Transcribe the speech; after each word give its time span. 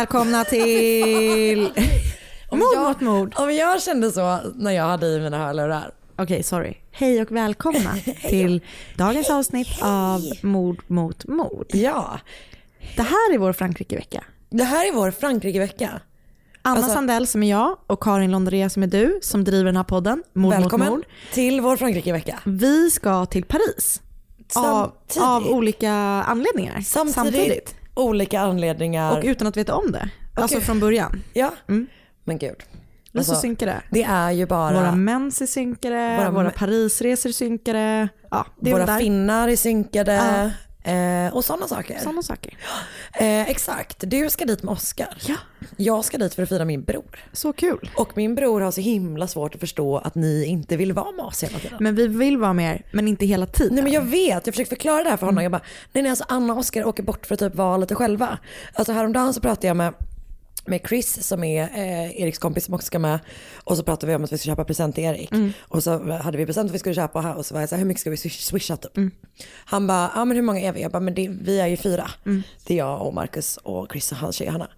Välkomna 0.00 0.44
till 0.44 1.72
Mord 2.52 2.78
mot 2.86 3.00
mord. 3.00 3.32
Om 3.36 3.54
jag 3.54 3.82
kände 3.82 4.12
så 4.12 4.38
när 4.54 4.70
jag 4.72 4.84
hade 4.84 5.06
i 5.06 5.20
mina 5.20 5.38
hörlurar. 5.38 5.90
Okej, 6.18 6.42
sorry. 6.42 6.74
Hej 6.92 7.22
och 7.22 7.30
välkomna 7.32 7.94
till 8.28 8.60
dagens 8.96 9.30
avsnitt 9.30 9.68
av 9.82 10.20
Mord 10.42 10.82
mot 10.86 11.26
mord. 11.26 11.66
Ja, 11.68 12.18
Det 12.96 13.02
här 13.02 13.34
är 13.34 13.38
vår 13.38 13.52
Frankrike-vecka. 13.52 14.24
det 14.50 14.64
här 14.64 14.88
är 14.88 14.92
vår 14.92 15.10
Frankrike-vecka. 15.10 16.00
Anna 16.62 16.76
Alltså- 16.76 16.92
Sandell 16.92 17.26
som 17.26 17.42
är 17.42 17.50
jag 17.50 17.76
och 17.86 18.02
Karin 18.02 18.30
Londrea 18.30 18.70
som 18.70 18.82
är 18.82 18.86
du 18.86 19.18
som 19.22 19.44
driver 19.44 19.64
den 19.64 19.76
här 19.76 19.84
podden 19.84 20.22
Mord 20.32 20.52
Välkommen 20.52 20.88
mot 20.88 20.96
mord. 20.96 21.06
till 21.32 21.60
vår 21.60 21.76
Frankrike-vecka. 21.76 22.38
Vi 22.44 22.90
ska 22.90 23.26
till 23.26 23.44
Paris. 23.44 24.02
Av, 24.54 24.92
Samtidigt. 25.08 25.22
av 25.28 25.46
olika 25.46 25.92
anledningar. 26.26 26.80
Samtidigt, 26.80 27.74
olika 27.96 28.40
anledningar. 28.40 29.18
Och 29.18 29.24
utan 29.24 29.46
att 29.46 29.56
veta 29.56 29.74
om 29.74 29.92
det. 29.92 30.08
Alltså 30.34 30.56
Okej. 30.56 30.66
från 30.66 30.80
början. 30.80 31.22
ja, 31.32 31.52
Mm. 31.68 31.86
men 32.24 32.38
gud. 32.38 32.56
Vi 33.12 33.18
är 33.20 33.24
så 33.24 33.34
synkade. 33.34 33.82
det 33.90 34.02
är 34.02 34.30
ju 34.30 34.46
bara 34.46 34.74
Våra 34.74 34.92
mens 34.94 35.42
är 35.42 35.46
synkade, 35.46 36.16
Våra 36.18 36.30
våra, 36.30 36.50
Parisresor 36.50 37.28
är 37.28 37.32
synkade. 37.32 38.08
Ja, 38.30 38.46
våra 38.56 38.86
där. 38.86 38.98
finnar 38.98 39.48
är 39.48 39.56
synkade. 39.56 40.50
Eh, 40.86 41.34
och 41.34 41.44
sådana 41.44 41.68
saker. 41.68 41.98
Sådana 41.98 42.22
saker. 42.22 42.56
Eh, 43.12 43.50
exakt, 43.50 43.96
du 44.00 44.30
ska 44.30 44.44
dit 44.44 44.62
med 44.62 44.72
Oscar. 44.72 45.16
Ja. 45.26 45.34
Jag 45.76 46.04
ska 46.04 46.18
dit 46.18 46.34
för 46.34 46.42
att 46.42 46.48
fira 46.48 46.64
min 46.64 46.82
bror. 46.82 47.24
Så 47.32 47.52
kul. 47.52 47.90
Och 47.96 48.16
min 48.16 48.34
bror 48.34 48.60
har 48.60 48.70
så 48.70 48.80
himla 48.80 49.28
svårt 49.28 49.54
att 49.54 49.60
förstå 49.60 49.98
att 49.98 50.14
ni 50.14 50.44
inte 50.44 50.76
vill 50.76 50.92
vara 50.92 51.12
med 51.12 51.24
oss 51.24 51.42
hela 51.42 51.58
tiden. 51.58 51.78
Men 51.80 51.94
vi 51.94 52.06
vill 52.06 52.38
vara 52.38 52.52
med 52.52 52.74
er, 52.74 52.82
men 52.92 53.08
inte 53.08 53.26
hela 53.26 53.46
tiden. 53.46 53.74
Nej 53.74 53.84
men 53.84 53.92
jag 53.92 54.02
vet, 54.02 54.46
jag 54.46 54.54
försöker 54.54 54.68
förklara 54.68 55.04
det 55.04 55.10
här 55.10 55.16
för 55.16 55.26
honom. 55.26 55.42
Jag 55.42 55.52
bara, 55.52 55.62
nej 55.92 56.02
nej 56.02 56.10
alltså 56.10 56.24
Anna 56.28 56.52
och 56.52 56.58
Oskar 56.58 56.84
åker 56.84 57.02
bort 57.02 57.26
för 57.26 57.34
att 57.34 57.40
typ 57.40 57.54
vara 57.54 57.76
lite 57.76 57.94
själva. 57.94 58.38
Alltså 58.72 58.92
häromdagen 58.92 59.34
så 59.34 59.40
pratade 59.40 59.66
jag 59.66 59.76
med 59.76 59.94
med 60.68 60.80
Chris 60.88 61.26
som 61.26 61.44
är 61.44 61.62
eh, 61.62 62.20
Eriks 62.22 62.38
kompis 62.38 62.64
som 62.64 62.74
också 62.74 62.86
ska 62.86 62.98
med. 62.98 63.18
Och 63.64 63.76
så 63.76 63.82
pratade 63.82 64.06
vi 64.12 64.16
om 64.16 64.24
att 64.24 64.32
vi 64.32 64.38
ska 64.38 64.46
köpa 64.46 64.64
present 64.64 64.94
till 64.94 65.04
Erik. 65.04 65.30
Och 65.60 65.82
så 65.82 66.12
hade 66.12 66.38
vi 66.38 66.46
present 66.46 66.70
vi 66.70 66.78
skulle 66.78 66.94
köpa 66.94 67.20
här 67.20 67.36
och 67.36 67.46
så 67.46 67.54
var 67.54 67.60
jag 67.60 67.68
så 67.68 67.74
här, 67.74 67.80
hur 67.80 67.86
mycket 67.88 68.00
ska 68.00 68.10
vi 68.10 68.16
swish- 68.16 68.42
swisha 68.50 68.76
typ? 68.76 68.92
Han 69.64 69.86
bara, 69.86 70.10
ja 70.14 70.24
men 70.24 70.36
hur 70.36 70.42
många 70.42 70.60
är 70.60 70.72
vi? 70.72 70.82
Jag 70.82 70.90
bara, 70.92 71.00
men 71.00 71.14
det, 71.14 71.28
vi 71.28 71.60
är 71.60 71.66
ju 71.66 71.76
fyra. 71.76 72.10
Det 72.66 72.74
är 72.74 72.78
jag 72.78 73.02
och 73.06 73.14
Marcus 73.14 73.56
och 73.56 73.92
Chris 73.92 74.12
och 74.12 74.18
hans 74.18 74.36
tjej 74.36 74.48
Hanna. 74.48 74.68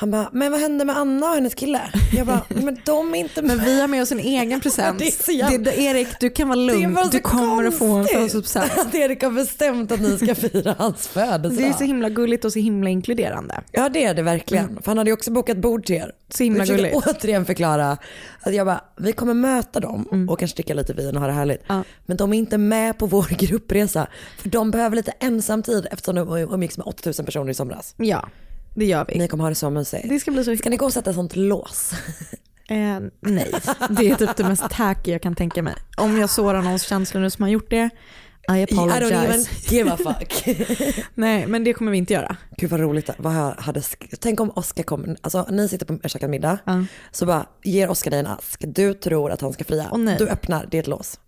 Han 0.00 0.10
bara, 0.10 0.28
men 0.32 0.52
vad 0.52 0.60
hände 0.60 0.84
med 0.84 0.96
Anna 0.96 1.26
och 1.28 1.34
hennes 1.34 1.54
kille? 1.54 1.80
Jag 2.12 2.26
bara, 2.26 2.42
men 2.48 2.78
de 2.84 3.14
är 3.14 3.18
inte 3.18 3.42
med. 3.42 3.56
Men 3.56 3.66
vi 3.66 3.80
har 3.80 3.88
med 3.88 4.02
oss 4.02 4.12
en 4.12 4.18
egen 4.18 4.60
present. 4.60 4.98
Det 4.98 5.28
är 5.28 5.58
det, 5.58 5.78
Erik, 5.78 6.08
du 6.20 6.30
kan 6.30 6.48
vara 6.48 6.56
lugn. 6.56 6.98
Du 7.12 7.20
kommer 7.20 7.64
att 7.64 7.78
få 7.78 7.84
en 7.84 7.90
konstigt 7.92 8.16
födelsedagspresent. 8.16 8.78
Att 8.88 8.94
Erik 8.94 9.22
har 9.22 9.30
bestämt 9.30 9.92
att 9.92 10.00
ni 10.00 10.18
ska 10.18 10.34
fira 10.34 10.74
hans 10.78 11.08
födelsedag. 11.08 11.64
Det 11.70 11.74
är 11.74 11.78
så 11.78 11.84
himla 11.84 12.08
gulligt 12.08 12.44
och 12.44 12.52
så 12.52 12.58
himla 12.58 12.90
inkluderande. 12.90 13.60
Ja 13.72 13.88
det 13.88 14.04
är 14.04 14.14
det 14.14 14.22
verkligen. 14.22 14.76
För 14.82 14.86
han 14.86 14.98
hade 14.98 15.10
ju 15.10 15.14
också 15.14 15.30
bokat 15.30 15.56
bord 15.56 15.84
till 15.84 15.96
er. 15.96 16.12
Så 16.28 16.44
himla 16.44 16.64
jag 16.64 16.76
gulligt. 16.76 16.96
återigen 16.96 17.44
förklara 17.44 17.98
att 18.40 18.54
jag 18.54 18.66
bara, 18.66 18.80
vi 18.96 19.12
kommer 19.12 19.34
möta 19.34 19.80
dem 19.80 20.28
och 20.30 20.38
kanske 20.38 20.56
dricka 20.56 20.74
lite 20.74 20.92
vin 20.92 21.14
och 21.16 21.20
ha 21.20 21.26
det 21.26 21.34
härligt. 21.34 21.62
Ja. 21.66 21.82
Men 22.06 22.16
de 22.16 22.32
är 22.32 22.38
inte 22.38 22.58
med 22.58 22.98
på 22.98 23.06
vår 23.06 23.26
gruppresa. 23.38 24.06
För 24.38 24.48
de 24.48 24.70
behöver 24.70 24.96
lite 24.96 25.12
ensamtid 25.20 25.86
eftersom 25.90 26.14
de 26.14 26.28
umgicks 26.52 26.78
med 26.78 26.86
8000 26.86 27.24
personer 27.26 27.50
i 27.50 27.54
somras. 27.54 27.94
Ja, 27.96 28.28
det 28.78 28.84
gör 28.84 29.04
vi. 29.08 29.18
Ni 29.18 29.28
kommer 29.28 29.44
ha 29.44 29.48
det 29.48 29.54
så 29.54 29.70
mysigt. 29.70 30.08
Det 30.08 30.20
ska 30.20 30.30
bli 30.30 30.44
så... 30.44 30.56
Ska 30.56 30.70
ni 30.70 30.76
gå 30.76 30.84
och 30.86 30.92
sätta 30.92 31.12
sånt 31.12 31.36
lås? 31.36 31.92
Eh, 32.70 33.00
nej, 33.20 33.50
det 33.90 34.10
är 34.10 34.14
typ 34.14 34.36
det 34.36 34.44
mest 34.44 34.70
tacky 34.70 35.10
jag 35.12 35.22
kan 35.22 35.34
tänka 35.34 35.62
mig. 35.62 35.74
Om 35.96 36.18
jag 36.18 36.30
sårar 36.30 36.62
någons 36.62 36.82
känslor 36.82 37.20
nu 37.22 37.30
som 37.30 37.42
har 37.42 37.50
gjort 37.50 37.70
det, 37.70 37.76
I 37.76 38.52
I 38.52 38.64
don't 38.64 38.96
even 38.96 39.18
apologize. 39.18 39.50
give 39.76 39.92
a 39.92 39.96
fuck. 39.96 40.44
Nej, 41.14 41.46
men 41.46 41.64
det 41.64 41.72
kommer 41.72 41.90
vi 41.92 41.98
inte 41.98 42.12
göra. 42.12 42.36
Gud 42.56 42.70
vad 42.70 42.80
roligt. 42.80 43.10
Vad 43.16 43.34
jag 43.36 43.54
hade, 43.58 43.82
tänk 44.20 44.40
om 44.40 44.50
Oskar 44.50 44.82
kommer, 44.82 45.16
alltså 45.20 45.46
ni 45.50 45.68
sitter 45.68 45.86
på 45.86 46.08
käkar 46.08 46.28
middag, 46.28 46.58
Ja. 46.64 46.84
så 47.10 47.26
bara 47.26 47.46
ger 47.62 47.90
Oskar 47.90 48.10
dig 48.10 48.20
en 48.20 48.26
ask. 48.26 48.64
Du 48.66 48.94
tror 48.94 49.30
att 49.30 49.40
han 49.40 49.52
ska 49.52 49.64
fria. 49.64 49.96
Nej. 49.96 50.16
du 50.18 50.28
öppnar, 50.28 50.66
det 50.70 50.76
är 50.76 50.80
ett 50.80 50.86
lås. 50.88 51.20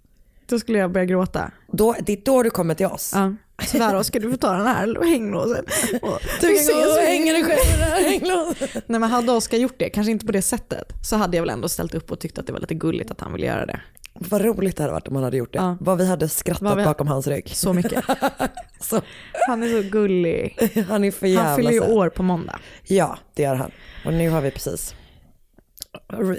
Då 0.46 0.58
skulle 0.58 0.78
jag 0.78 0.92
börja 0.92 1.06
gråta. 1.06 1.50
Då, 1.72 1.94
det 2.06 2.12
är 2.12 2.20
då 2.24 2.42
du 2.42 2.50
kommer 2.50 2.74
till 2.74 2.86
oss. 2.86 3.12
Ja. 3.14 3.34
Sådär 3.66 3.94
Oskar, 3.96 4.20
du 4.20 4.30
får 4.30 4.36
ta 4.36 4.52
den 4.52 4.66
här 4.66 5.04
hänglåset. 5.10 5.64
Och- 6.02 6.18
Du 6.40 6.46
kan 6.56 6.66
gå 6.66 6.90
och 6.90 6.96
hänga 7.06 7.32
dig 7.32 7.44
själv 7.44 7.74
i 7.74 7.78
det 7.78 7.84
här 7.84 8.02
hänglåset. 8.10 8.74
Nej 8.86 9.00
men 9.00 9.02
hade 9.10 9.32
Oskar 9.32 9.58
gjort 9.58 9.74
det, 9.78 9.90
kanske 9.90 10.10
inte 10.10 10.26
på 10.26 10.32
det 10.32 10.42
sättet, 10.42 10.92
så 11.02 11.16
hade 11.16 11.36
jag 11.36 11.42
väl 11.42 11.50
ändå 11.50 11.68
ställt 11.68 11.94
upp 11.94 12.10
och 12.12 12.20
tyckt 12.20 12.38
att 12.38 12.46
det 12.46 12.52
var 12.52 12.60
lite 12.60 12.74
gulligt 12.74 13.10
att 13.10 13.20
han 13.20 13.32
ville 13.32 13.46
göra 13.46 13.66
det. 13.66 13.80
Vad 14.14 14.40
roligt 14.44 14.76
det 14.76 14.82
hade 14.82 14.92
varit 14.92 15.08
om 15.08 15.14
han 15.14 15.24
hade 15.24 15.36
gjort 15.36 15.52
det. 15.52 15.58
Ja. 15.58 15.76
Vad 15.80 15.98
vi 15.98 16.06
hade 16.06 16.28
skrattat 16.28 16.78
vi- 16.78 16.84
bakom 16.84 17.06
hans 17.08 17.26
rygg. 17.26 17.48
Så 17.56 17.72
mycket. 17.72 18.04
Så, 18.80 19.00
Han 19.48 19.62
är 19.62 19.82
så 19.82 19.88
gullig. 19.88 20.58
han 20.88 21.04
är 21.04 21.10
för 21.10 21.26
jävla 21.26 21.44
Han 21.48 21.56
fyller 21.56 21.70
ju 21.70 21.80
år 21.80 22.08
på 22.08 22.22
måndag. 22.22 22.58
Ja, 22.86 23.18
det 23.34 23.42
gör 23.42 23.54
han. 23.54 23.70
Och 24.04 24.12
nu 24.12 24.30
har 24.30 24.40
vi 24.40 24.50
precis... 24.50 24.94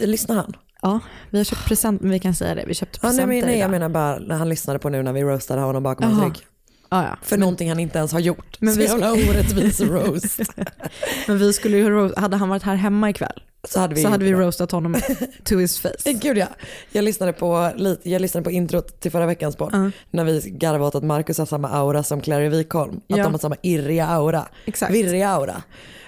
Lyssnar 0.01 0.35
han? 0.35 0.53
Ja, 0.81 0.99
vi 1.29 1.37
har 1.37 1.45
köpt 1.45 1.65
present, 1.67 2.01
men 2.01 2.11
vi 2.11 2.19
kan 2.19 2.35
säga 2.35 2.55
det. 2.55 2.63
Vi 2.67 2.73
köpte 2.73 2.99
Ja, 3.01 3.07
nej, 3.07 3.17
presenter 3.17 3.27
men, 3.27 3.45
nej, 3.45 3.51
jag 3.51 3.57
idag. 3.59 3.71
menar 3.71 3.89
bara 3.89 4.19
när 4.19 4.35
han 4.35 4.49
lyssnade 4.49 4.79
på 4.79 4.89
nu 4.89 5.03
när 5.03 5.13
vi 5.13 5.23
roastade 5.23 5.61
honom 5.61 5.83
bakom 5.83 6.05
hans 6.07 6.17
Jaha. 6.19 6.27
rygg. 6.27 6.37
Ja, 6.91 7.03
ja. 7.03 7.17
För 7.21 7.37
någonting 7.37 7.69
han 7.69 7.79
inte 7.79 7.97
ens 7.97 8.11
har 8.13 8.19
gjort. 8.19 8.55
Men 8.59 8.73
så 8.73 8.79
vi- 8.79 8.85
jävla 8.85 9.11
orättvis 9.13 9.81
roast. 9.81 10.39
Men 11.27 11.37
vi 11.37 11.53
skulle 11.53 11.77
ju, 11.77 12.13
hade 12.17 12.37
han 12.37 12.49
varit 12.49 12.63
här 12.63 12.75
hemma 12.75 13.09
ikväll 13.09 13.41
Så 13.63 13.79
hade 13.79 13.95
vi, 13.95 14.01
så 14.01 14.07
hade 14.07 14.25
vi 14.25 14.33
roastat 14.33 14.71
honom 14.71 14.95
to 15.43 15.57
his 15.57 15.79
face. 15.79 15.89
Eh, 16.05 16.17
Gud 16.17 16.37
ja. 16.37 16.47
Jag 16.91 17.03
lyssnade 17.03 17.33
på, 17.33 17.71
jag 18.03 18.21
lyssnade 18.21 18.43
på 18.43 18.51
introt 18.51 18.99
till 18.99 19.11
förra 19.11 19.25
veckans 19.25 19.55
podd. 19.55 19.69
Ja. 19.73 19.91
När 20.11 20.23
vi 20.23 20.39
garvade 20.49 20.85
åt 20.85 20.95
att 20.95 21.03
Marcus 21.03 21.37
har 21.37 21.45
samma 21.45 21.69
aura 21.69 22.03
som 22.03 22.21
Clary 22.21 22.49
Wikholm. 22.49 22.97
Att 22.97 23.03
Ja. 23.07 23.23
de 23.23 23.31
har 23.31 23.39
samma 23.39 23.55
irriga 23.61 24.05
aura. 24.05 24.47
Exakt. 24.65 24.93
Virriga 24.93 25.29
aura. 25.29 25.63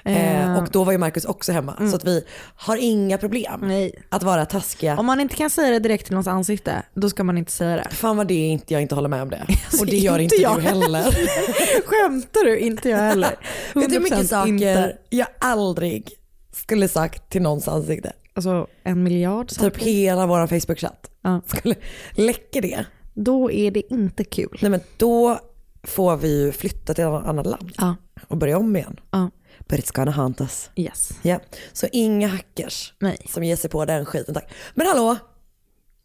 Eh. 0.05 0.51
Eh, 0.51 0.57
och 0.63 0.69
då 0.71 0.83
var 0.83 0.91
ju 0.91 0.97
Marcus 0.97 1.25
också 1.25 1.51
hemma. 1.51 1.89
Så 1.89 1.95
att 1.95 2.05
vi 2.05 2.23
har 2.55 2.77
inga 2.77 3.17
problem 3.17 3.59
Nej. 3.63 3.95
att 4.09 4.23
vara 4.23 4.45
taskiga. 4.45 4.97
Om 4.97 5.05
man 5.05 5.19
inte 5.19 5.35
kan 5.35 5.49
säga 5.49 5.69
det 5.71 5.79
direkt 5.79 6.05
till 6.05 6.13
någons 6.13 6.27
ansikte, 6.27 6.83
då 6.93 7.09
ska 7.09 7.23
man 7.23 7.37
inte 7.37 7.51
säga 7.51 7.75
det. 7.75 7.87
Fan 7.91 8.17
vad 8.17 8.27
det 8.27 8.33
är 8.33 8.49
inte, 8.51 8.73
jag 8.73 8.81
inte 8.81 8.95
håller 8.95 9.09
med 9.09 9.21
om 9.21 9.29
det. 9.29 9.45
Alltså, 9.49 9.79
Och 9.81 9.85
det 9.85 9.97
gör 9.97 10.19
inte 10.19 10.35
jag 10.35 10.55
du 10.57 10.61
heller. 10.61 11.03
Skämtar 11.85 12.45
du? 12.45 12.57
Inte 12.59 12.89
jag 12.89 12.97
heller. 12.97 13.35
Vet 13.73 13.89
du 13.89 13.95
hur 13.95 14.01
mycket 14.01 14.17
100% 14.19 14.23
saker 14.23 14.49
inte. 14.49 14.97
jag 15.09 15.27
aldrig 15.39 16.09
skulle 16.53 16.87
sagt 16.87 17.29
till 17.29 17.41
någons 17.41 17.67
ansikte. 17.67 18.13
Alltså 18.33 18.67
en 18.83 19.03
miljard 19.03 19.47
Typ 19.49 19.57
saker. 19.59 19.79
hela 19.85 20.25
vår 20.27 20.47
Facebook-chatt. 20.47 21.09
Ja. 21.21 21.41
Skulle 21.47 21.75
läcka 22.15 22.61
det. 22.61 22.85
Då 23.13 23.51
är 23.51 23.71
det 23.71 23.93
inte 23.93 24.23
kul. 24.23 24.57
Nej 24.61 24.71
men 24.71 24.79
då 24.97 25.39
får 25.83 26.17
vi 26.17 26.41
ju 26.41 26.51
flytta 26.51 26.93
till 26.93 27.03
ett 27.03 27.09
annat 27.09 27.45
land 27.45 27.71
Ja. 27.77 27.95
och 28.27 28.37
börja 28.37 28.57
om 28.57 28.75
igen. 28.75 28.99
Ja. 29.11 29.29
But 29.67 29.79
it's 29.79 29.93
gonna 29.95 30.11
haunt 30.11 30.41
us. 30.41 30.69
Yes. 30.75 31.11
Ja, 31.21 31.39
så 31.73 31.87
inga 31.91 32.27
hackers 32.27 32.93
Nej. 32.99 33.17
som 33.29 33.43
ger 33.43 33.55
sig 33.55 33.69
på 33.69 33.85
den 33.85 34.05
skiten 34.05 34.33
tack. 34.33 34.53
Men 34.75 34.87
hallå, 34.87 35.17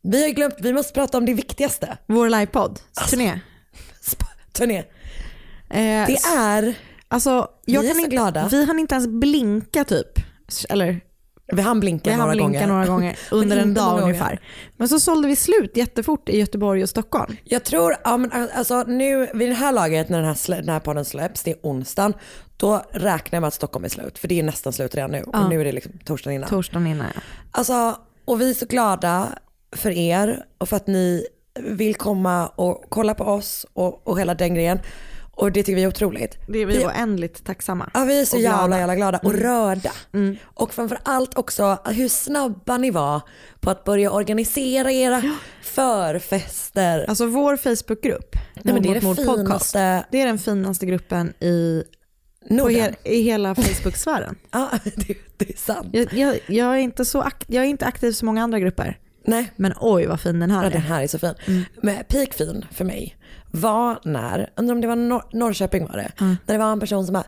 vi 0.02 0.22
har 0.22 0.30
glömt, 0.30 0.54
vi 0.60 0.72
måste 0.72 0.92
prata 0.92 1.18
om 1.18 1.26
det 1.26 1.34
viktigaste. 1.34 1.98
Vår 2.06 2.28
livepodd, 2.30 2.80
turné. 3.10 3.40
Sp- 4.02 4.24
Turné. 4.52 4.78
Eh, 4.78 4.84
Det 6.06 6.18
är, 6.36 6.74
alltså, 7.08 7.48
jag 7.64 7.80
Vi 7.80 7.86
är 7.86 7.90
kan 7.90 7.96
så 7.96 8.04
inte, 8.04 8.16
glada. 8.16 8.48
Vi 8.50 8.64
hann 8.64 8.78
inte 8.78 8.94
ens 8.94 9.08
blinka 9.08 9.84
typ. 9.84 10.18
Eller 10.68 11.00
vi 11.52 11.62
hann 11.62 11.80
blinka 11.80 12.10
vi 12.10 12.16
hann 12.16 12.28
några 12.28 12.42
gånger. 12.42 12.66
några 12.66 12.86
gånger 12.86 13.18
under 13.30 13.56
en 13.56 13.74
dag 13.74 14.02
ungefär. 14.02 14.40
Men 14.76 14.88
så 14.88 15.00
sålde 15.00 15.28
vi 15.28 15.36
slut 15.36 15.76
jättefort 15.76 16.28
i 16.28 16.38
Göteborg 16.38 16.82
och 16.82 16.88
Stockholm. 16.88 17.36
Jag 17.44 17.64
tror, 17.64 17.96
ja, 18.04 18.16
men 18.16 18.48
alltså 18.54 18.82
nu 18.82 19.28
vid 19.34 19.48
det 19.48 19.54
här 19.54 19.72
laget 19.72 20.08
när 20.08 20.18
den 20.18 20.26
här, 20.26 20.56
den 20.56 20.68
här 20.68 20.80
podden 20.80 21.04
släpps, 21.04 21.42
det 21.42 21.50
är 21.50 21.56
onsdagen, 21.62 22.14
då 22.56 22.82
räknar 22.92 23.36
jag 23.36 23.40
med 23.40 23.48
att 23.48 23.54
Stockholm 23.54 23.84
är 23.84 23.88
slut. 23.88 24.18
För 24.18 24.28
det 24.28 24.38
är 24.38 24.42
nästan 24.42 24.72
slut 24.72 24.94
redan 24.94 25.10
nu. 25.10 25.24
Ja. 25.32 25.42
Och 25.44 25.50
nu 25.50 25.60
är 25.60 25.64
det 25.64 25.72
liksom 25.72 25.92
torsdagen 26.04 26.34
innan. 26.34 26.48
Torsdagen 26.48 26.86
innan 26.86 27.06
ja. 27.14 27.20
Alltså, 27.50 27.96
och 28.24 28.40
vi 28.40 28.50
är 28.50 28.54
så 28.54 28.66
glada 28.66 29.28
för 29.76 29.90
er 29.90 30.44
och 30.58 30.68
för 30.68 30.76
att 30.76 30.86
ni 30.86 31.26
vill 31.60 31.94
komma 31.94 32.46
och 32.46 32.84
kolla 32.88 33.14
på 33.14 33.24
oss 33.24 33.66
och, 33.72 34.08
och 34.08 34.20
hela 34.20 34.34
den 34.34 34.54
grejen. 34.54 34.78
Och 35.38 35.52
det 35.52 35.62
tycker 35.62 35.76
vi 35.76 35.82
är 35.82 35.88
otroligt. 35.88 36.38
Det 36.48 36.58
är 36.58 36.66
vi 36.66 36.76
Vi- 36.78 36.84
oändligt 36.86 37.44
tacksamma. 37.44 37.90
Ja, 37.94 38.04
vi 38.04 38.20
är 38.20 38.24
så 38.24 38.36
och 38.36 38.42
jävla, 38.42 38.56
glada. 38.58 38.66
Mm. 38.76 38.78
jävla 38.78 38.94
glada 38.96 39.18
och 39.18 39.34
rörda. 39.34 39.92
Och 40.44 40.74
framförallt 40.74 41.38
också 41.38 41.78
hur 41.86 42.08
snabba 42.08 42.76
ni 42.78 42.90
var 42.90 43.20
på 43.60 43.70
att 43.70 43.84
börja 43.84 44.10
organisera 44.10 44.92
era 44.92 45.22
förfester. 45.62 47.04
Alltså 47.08 47.26
vår 47.26 47.56
Facebookgrupp, 47.56 48.36
Nej, 48.62 48.74
men 48.74 48.82
det 48.82 48.88
är 48.88 48.94
det 48.94 49.02
mord 49.02 49.16
podcast, 49.16 49.38
finaste 49.38 50.04
det 50.10 50.20
är 50.20 50.26
den 50.26 50.38
finaste 50.38 50.86
gruppen 50.86 51.32
i, 51.40 51.82
Norden. 52.50 52.94
i 53.04 53.22
hela 53.22 53.54
Facebook-sfären. 53.54 54.36
Ja, 54.50 54.68
det, 54.84 55.14
det 55.36 55.50
är 55.50 55.56
sant. 55.56 55.88
Jag, 55.92 56.12
jag, 56.14 56.38
jag, 56.46 56.74
är 56.74 56.78
inte 56.78 57.04
så 57.04 57.22
ak- 57.22 57.44
jag 57.46 57.64
är 57.64 57.68
inte 57.68 57.86
aktiv 57.86 58.12
så 58.12 58.24
många 58.24 58.42
andra 58.42 58.58
grupper, 58.58 58.98
Nej, 59.28 59.50
men 59.56 59.72
oj 59.80 60.06
vad 60.06 60.20
fin 60.20 60.40
den 60.40 60.50
här 60.50 60.64
ja, 60.64 60.70
den 60.70 60.78
är. 60.78 60.86
här 60.86 61.02
är 61.02 61.06
så 61.06 61.18
fin. 61.18 61.34
Mm. 61.46 61.62
Men 61.82 62.04
peakfin 62.08 62.64
för 62.72 62.84
mig 62.84 63.16
var 63.50 63.98
när, 64.04 64.50
undrar 64.56 64.74
om 64.74 64.80
det 64.80 64.86
var 64.88 64.96
Nor- 64.96 65.28
Norrköping 65.32 65.86
var 65.86 65.96
det, 65.96 66.12
Mm. 66.20 66.36
när 66.46 66.54
det 66.54 66.58
var 66.64 66.72
en 66.72 66.80
person 66.80 67.06
som 67.06 67.12
bara, 67.12 67.24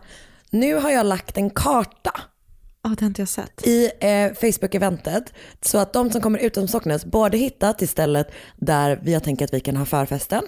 nu 0.51 0.75
har 0.75 0.91
jag 0.91 1.07
lagt 1.07 1.37
en 1.37 1.51
karta 1.51 2.21
Ja, 2.83 2.91
det 2.91 3.01
har 3.01 3.07
inte 3.07 3.23
jag 3.23 3.29
sett. 3.29 3.67
i 3.67 3.91
eh, 4.01 4.09
Facebook-eventet 4.11 5.33
så 5.63 5.79
att 5.79 5.93
de 5.93 6.11
som 6.11 6.21
kommer 6.21 6.39
utom 6.39 6.69
Socknes 6.69 7.05
både 7.05 7.39
hittar 7.39 7.73
till 7.73 7.89
stället 7.89 8.33
där 8.57 9.01
vi 9.03 9.13
har 9.13 9.21
tänkt 9.21 9.43
att 9.43 9.55
vi 9.55 9.61
kan 9.61 9.77
ha 9.77 9.85
förfesten 9.85 10.43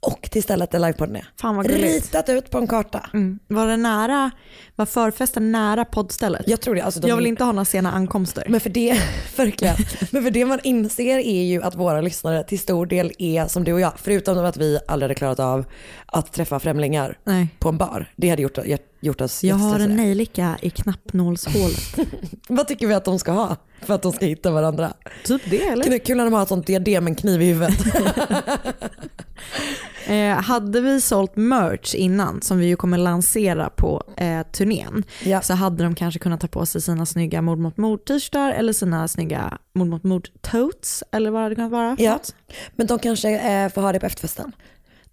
och 0.00 0.28
till 0.30 0.42
stället 0.42 0.70
där 0.70 0.78
livepodden 0.78 1.16
är. 1.16 1.28
Fan 1.40 1.56
vad 1.56 1.68
gulligt. 1.68 2.04
Ritat 2.04 2.28
ut 2.28 2.50
på 2.50 2.58
en 2.58 2.66
karta. 2.66 3.10
Mm. 3.14 3.38
Var 3.48 3.66
det 3.66 3.76
nära, 3.76 4.30
var 4.76 4.86
förfesten 4.86 5.52
nära 5.52 5.84
poddstället? 5.84 6.42
Jag 6.46 6.60
tror 6.60 6.74
det. 6.74 6.82
Alltså 6.82 7.00
de 7.00 7.08
jag 7.08 7.16
vill 7.16 7.26
inte 7.26 7.44
ha 7.44 7.52
några 7.52 7.64
sena 7.64 7.92
ankomster. 7.92 8.46
Men 8.48 8.60
för 8.60 8.70
det, 8.70 8.98
verkligen. 9.36 9.76
Men 10.10 10.22
för 10.22 10.30
det 10.30 10.44
man 10.44 10.60
inser 10.64 11.18
är 11.18 11.42
ju 11.42 11.62
att 11.62 11.74
våra 11.74 12.00
lyssnare 12.00 12.44
till 12.44 12.58
stor 12.58 12.86
del 12.86 13.12
är 13.18 13.46
som 13.46 13.64
du 13.64 13.72
och 13.72 13.80
jag. 13.80 13.92
Förutom 13.96 14.38
att 14.38 14.56
vi 14.56 14.78
aldrig 14.88 15.04
hade 15.04 15.14
klarat 15.14 15.40
av 15.40 15.64
att 16.06 16.32
träffa 16.32 16.60
främlingar 16.60 17.18
Nej. 17.24 17.48
på 17.58 17.68
en 17.68 17.78
bar. 17.78 18.12
Det 18.16 18.28
hade 18.30 18.42
gjort, 18.42 18.58
gjort 19.02 19.20
oss 19.20 19.44
Jag 19.44 19.56
har 19.56 19.78
en 19.80 19.96
nejlika 19.96 20.58
i 20.62 20.70
knappnålshålet. 20.70 21.98
Vad 22.48 22.68
tycker 22.68 22.86
vi 22.86 22.94
att 22.94 23.04
de 23.04 23.18
ska 23.18 23.32
ha 23.32 23.56
för 23.80 23.94
att 23.94 24.02
de 24.02 24.12
ska 24.12 24.26
hitta 24.26 24.50
varandra? 24.50 24.92
typ 25.24 25.42
det 25.50 25.62
eller? 25.66 25.84
Kul, 25.84 25.98
kul 26.00 26.16
när 26.16 26.24
de 26.24 26.32
har 26.34 26.42
ett 26.42 26.48
sånt 26.48 26.66
diadem 26.66 27.04
med 27.04 27.10
en 27.10 27.14
kniv 27.16 27.42
i 27.42 27.44
huvudet. 27.46 27.78
Eh, 30.06 30.40
hade 30.42 30.80
vi 30.80 31.00
sålt 31.00 31.36
merch 31.36 31.94
innan, 31.94 32.42
som 32.42 32.58
vi 32.58 32.66
ju 32.66 32.76
kommer 32.76 32.98
lansera 32.98 33.70
på 33.70 34.02
eh, 34.16 34.42
turnén, 34.42 35.04
Ja. 35.24 35.40
så 35.42 35.54
hade 35.54 35.84
de 35.84 35.94
kanske 35.94 36.20
kunnat 36.20 36.40
ta 36.40 36.46
på 36.48 36.66
sig 36.66 36.80
sina 36.80 37.06
snygga 37.06 37.42
mord 37.42 37.58
mot 37.58 37.76
mord 37.76 38.04
t-shirtar 38.04 38.50
eller 38.52 38.72
sina 38.72 39.08
snygga 39.08 39.58
mord 39.74 39.88
mot 39.88 40.04
mord 40.04 40.28
totes 40.40 41.04
eller 41.12 41.30
vad 41.30 41.40
det 41.40 41.44
hade 41.44 41.54
kunnat 41.54 41.70
vara. 41.72 41.96
Ja, 41.98 42.20
men 42.76 42.86
de 42.86 42.98
kanske 42.98 43.30
eh, 43.30 43.68
får 43.72 43.82
ha 43.82 43.92
det 43.92 44.00
på 44.00 44.06
efterfesten. 44.06 44.52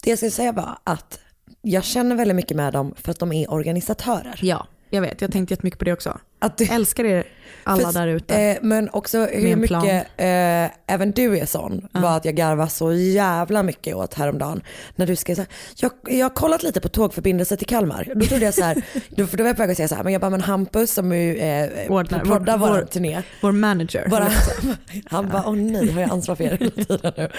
Det 0.03 0.09
jag 0.09 0.19
skulle 0.19 0.31
säga 0.31 0.51
var 0.51 0.77
att 0.83 1.19
jag 1.61 1.83
känner 1.83 2.15
väldigt 2.15 2.35
mycket 2.35 2.57
med 2.57 2.73
dem 2.73 2.93
för 2.97 3.11
att 3.11 3.19
de 3.19 3.31
är 3.31 3.51
organisatörer. 3.51 4.39
ja, 4.41 4.67
jag 4.89 5.01
vet. 5.01 5.21
Jag 5.21 5.31
tänkte 5.31 5.53
jättemycket 5.53 5.79
på 5.79 5.85
det 5.85 5.93
också. 5.93 6.19
Att 6.39 6.57
du, 6.57 6.65
Älskar 6.65 7.03
er 7.03 7.23
alla 7.63 7.91
För- 7.91 7.99
där 7.99 8.07
ute. 8.07 8.35
Eh, 8.35 8.57
men 8.61 8.89
också 8.89 9.25
hur 9.25 9.55
mycket 9.55 10.07
eh, 10.17 10.93
även 10.93 11.11
du 11.11 11.37
är 11.37 11.45
sån 11.45 11.87
var 11.91 12.17
att 12.17 12.25
jag 12.25 12.35
garvade 12.35 12.69
så 12.69 12.93
jävla 12.93 13.63
mycket 13.63 13.95
åt 13.95 14.13
häromdagen. 14.13 14.61
När 14.95 15.07
du 15.07 15.15
skrev 15.15 15.35
så 15.35 15.41
här, 15.41 15.49
jag, 15.75 15.91
jag 16.09 16.25
har 16.25 16.29
kollat 16.35 16.63
lite 16.63 16.81
på 16.81 16.89
tågförbindelse 16.89 17.57
till 17.57 17.67
Kalmar. 17.67 18.07
Då 18.15 18.25
trodde 18.25 18.45
jag 18.45 18.53
så 18.53 18.63
här, 18.63 18.83
då, 19.09 19.27
för 19.27 19.37
då 19.37 19.43
var 19.43 19.49
jag 19.49 19.55
på 19.57 19.61
väg 19.63 19.71
att 19.71 19.77
säga 19.77 19.87
så 19.87 19.95
här, 19.95 20.03
men 20.03 20.13
jag 20.13 20.21
bara 20.21 20.29
men 20.29 20.41
Hampus 20.41 20.93
som 20.93 21.11
ju 21.15 21.37
eh, 21.37 21.69
Ordnar- 21.91 22.19
proddar 22.25 22.57
vår- 22.57 22.67
vår 22.69 22.81
turné. 22.81 23.21
Vår 23.41 23.51
manager. 23.51 24.07
Bara, 24.09 24.27
han 25.09 25.29
bara, 25.29 25.43
åh 25.47 25.55
nej, 25.55 25.91
har 25.91 26.01
jag 26.01 26.11
ansvar 26.11 26.35
för 26.35 26.43
er 26.43 26.57
hela 26.59 26.71
tiden 26.71 27.13
nu? 27.17 27.29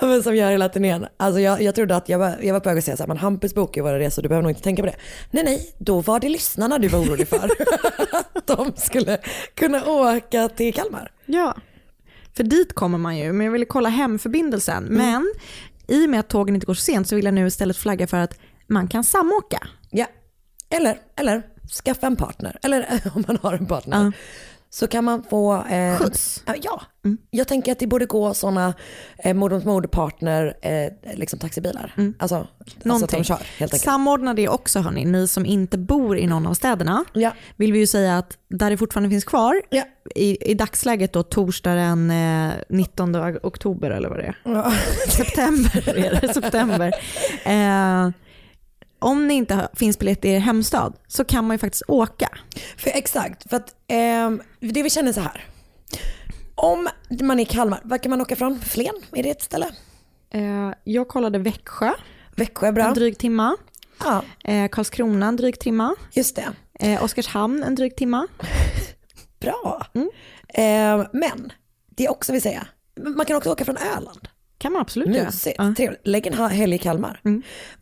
Men 0.00 0.22
som 0.22 0.36
gör 0.36 0.50
hela 0.50 0.68
turnén. 0.68 1.06
Alltså 1.16 1.40
jag, 1.40 1.62
jag 1.62 1.74
trodde 1.74 1.96
att 1.96 2.08
jag 2.08 2.18
var, 2.18 2.34
jag 2.42 2.52
var 2.52 2.60
på 2.60 2.68
väg 2.68 2.78
att 2.78 2.84
säga 2.84 2.96
så 2.96 3.02
här, 3.02 3.08
men 3.08 3.16
Hampus 3.16 3.54
bokar 3.54 3.82
våra 3.82 3.98
resor, 3.98 4.22
du 4.22 4.28
behöver 4.28 4.42
nog 4.42 4.50
inte 4.50 4.62
tänka 4.62 4.82
på 4.82 4.86
det. 4.86 4.94
Nej, 5.30 5.44
nej, 5.44 5.74
då 5.78 6.00
var 6.00 6.20
det 6.20 6.28
lyssnarna 6.28 6.78
du 6.78 6.88
var 6.88 6.98
orolig 6.98 7.28
för. 7.28 7.50
De 8.56 8.72
skulle 8.76 9.18
kunna 9.54 9.86
åka 9.86 10.48
till 10.48 10.74
Kalmar. 10.74 11.12
Ja, 11.26 11.54
för 12.36 12.44
dit 12.44 12.74
kommer 12.74 12.98
man 12.98 13.16
ju. 13.16 13.32
Men 13.32 13.44
jag 13.44 13.52
ville 13.52 13.64
kolla 13.64 13.88
hemförbindelsen. 13.88 14.84
Men 14.84 15.32
i 15.88 16.06
och 16.06 16.10
med 16.10 16.20
att 16.20 16.28
tågen 16.28 16.54
inte 16.54 16.66
går 16.66 16.74
så 16.74 16.82
sent 16.82 17.08
så 17.08 17.16
vill 17.16 17.24
jag 17.24 17.34
nu 17.34 17.46
istället 17.46 17.76
flagga 17.76 18.06
för 18.06 18.16
att 18.16 18.38
man 18.66 18.88
kan 18.88 19.04
samåka. 19.04 19.68
Ja, 19.90 20.06
eller, 20.70 20.98
eller 21.16 21.42
skaffa 21.84 22.06
en 22.06 22.16
partner. 22.16 22.58
Eller 22.62 23.00
om 23.14 23.24
man 23.28 23.38
har 23.42 23.52
en 23.52 23.66
partner. 23.66 24.04
Ja. 24.04 24.12
Så 24.74 24.86
kan 24.86 25.04
man 25.04 25.22
få... 25.30 25.64
Eh, 25.66 25.96
Skjuts. 25.98 26.42
Ja, 26.46 26.54
Ja, 26.62 26.82
jag 27.30 27.48
tänker 27.48 27.72
att 27.72 27.78
det 27.78 27.86
borde 27.86 28.06
gå 28.06 28.34
sådana 28.34 28.74
eh, 29.18 29.34
mord 29.34 29.52
mot 29.52 29.64
mord 29.64 29.90
partner 29.90 30.54
eh, 30.62 31.14
liksom 31.18 31.38
taxibilar. 31.38 31.94
Alltså, 31.96 32.36
alltså 32.36 32.36
att 32.78 32.84
Någonting. 32.84 33.18
de 33.18 33.24
kör 33.24 33.34
helt 33.36 33.60
enkelt. 33.60 33.82
Samordna 33.82 34.34
det 34.34 34.48
också 34.48 34.80
hörni, 34.80 35.04
ni 35.04 35.28
som 35.28 35.46
inte 35.46 35.78
bor 35.78 36.18
i 36.18 36.26
någon 36.26 36.46
av 36.46 36.54
städerna. 36.54 37.04
Ja. 37.12 37.32
Vill 37.56 37.72
vi 37.72 37.78
ju 37.78 37.86
säga 37.86 38.18
att 38.18 38.38
där 38.48 38.70
det 38.70 38.76
fortfarande 38.76 39.10
finns 39.10 39.24
kvar, 39.24 39.62
Ja. 39.70 39.82
i, 40.14 40.50
i 40.50 40.54
dagsläget 40.54 41.12
då 41.12 41.22
torsdag 41.22 41.74
den 41.74 42.10
eh, 42.10 42.52
19 42.68 43.16
oktober 43.42 43.90
eller 43.90 44.08
vad 44.08 44.18
det 44.18 44.24
är. 44.24 44.36
Ja. 44.44 44.72
September 45.08 45.88
är 45.98 46.20
det, 46.20 46.34
september. 46.34 46.92
Eh, 47.44 48.10
om 49.02 49.28
det 49.28 49.34
inte 49.34 49.68
finns 49.74 49.98
biljett 49.98 50.24
i 50.24 50.28
er 50.28 50.38
hemstad 50.38 50.92
så 51.08 51.24
kan 51.24 51.46
man 51.46 51.54
ju 51.54 51.58
faktiskt 51.58 51.82
åka. 51.88 52.28
För, 52.76 52.90
exakt, 52.94 53.50
för 53.50 53.56
att 53.56 53.74
ehm, 53.88 54.42
det 54.60 54.82
vi 54.82 54.90
känner 54.90 55.12
så 55.12 55.20
här. 55.20 55.46
Om 56.54 56.88
man 57.22 57.38
är 57.38 57.42
i 57.42 57.46
Kalmar, 57.46 57.80
var 57.84 57.98
kan 57.98 58.10
man 58.10 58.20
åka 58.20 58.36
från? 58.36 58.60
Flen, 58.60 58.94
är 59.12 59.22
det 59.22 59.30
ett 59.30 59.42
ställe? 59.42 59.66
Eh, 60.30 60.70
jag 60.84 61.08
kollade 61.08 61.38
Växjö, 61.38 61.92
Växjö 62.36 62.66
är 62.66 62.72
bra. 62.72 62.84
en 62.84 62.94
dryg 62.94 63.18
timma. 63.18 63.56
Ja, 64.04 64.22
Eh, 64.44 64.68
Karlskrona 64.68 65.26
en 65.26 65.36
dryg 65.36 65.60
timma. 65.60 65.94
just 66.12 66.36
det. 66.36 66.52
Eh, 66.80 67.04
Oskarshamn 67.04 67.62
en 67.62 67.74
dryg 67.74 67.96
timma. 67.96 68.26
Bra. 69.40 69.86
Mm. 69.94 70.10
Ehm, 70.48 71.06
men, 71.12 71.52
det 71.96 72.02
jag 72.04 72.12
också 72.12 72.32
vill 72.32 72.42
säga, 72.42 72.66
man 73.16 73.26
kan 73.26 73.36
också 73.36 73.50
åka 73.52 73.64
från 73.64 73.76
Öland. 73.76 74.28
Kan 74.62 74.72
man 74.72 74.82
absolut 74.82 75.08
göra. 75.16 75.24
Mysigt, 75.26 75.56
Ja. 75.58 75.74
trevligt. 75.76 76.00
Lägg 76.06 76.26
en 76.26 76.34
helg 76.50 76.74
i 76.74 76.78
Kalmar. 76.78 77.20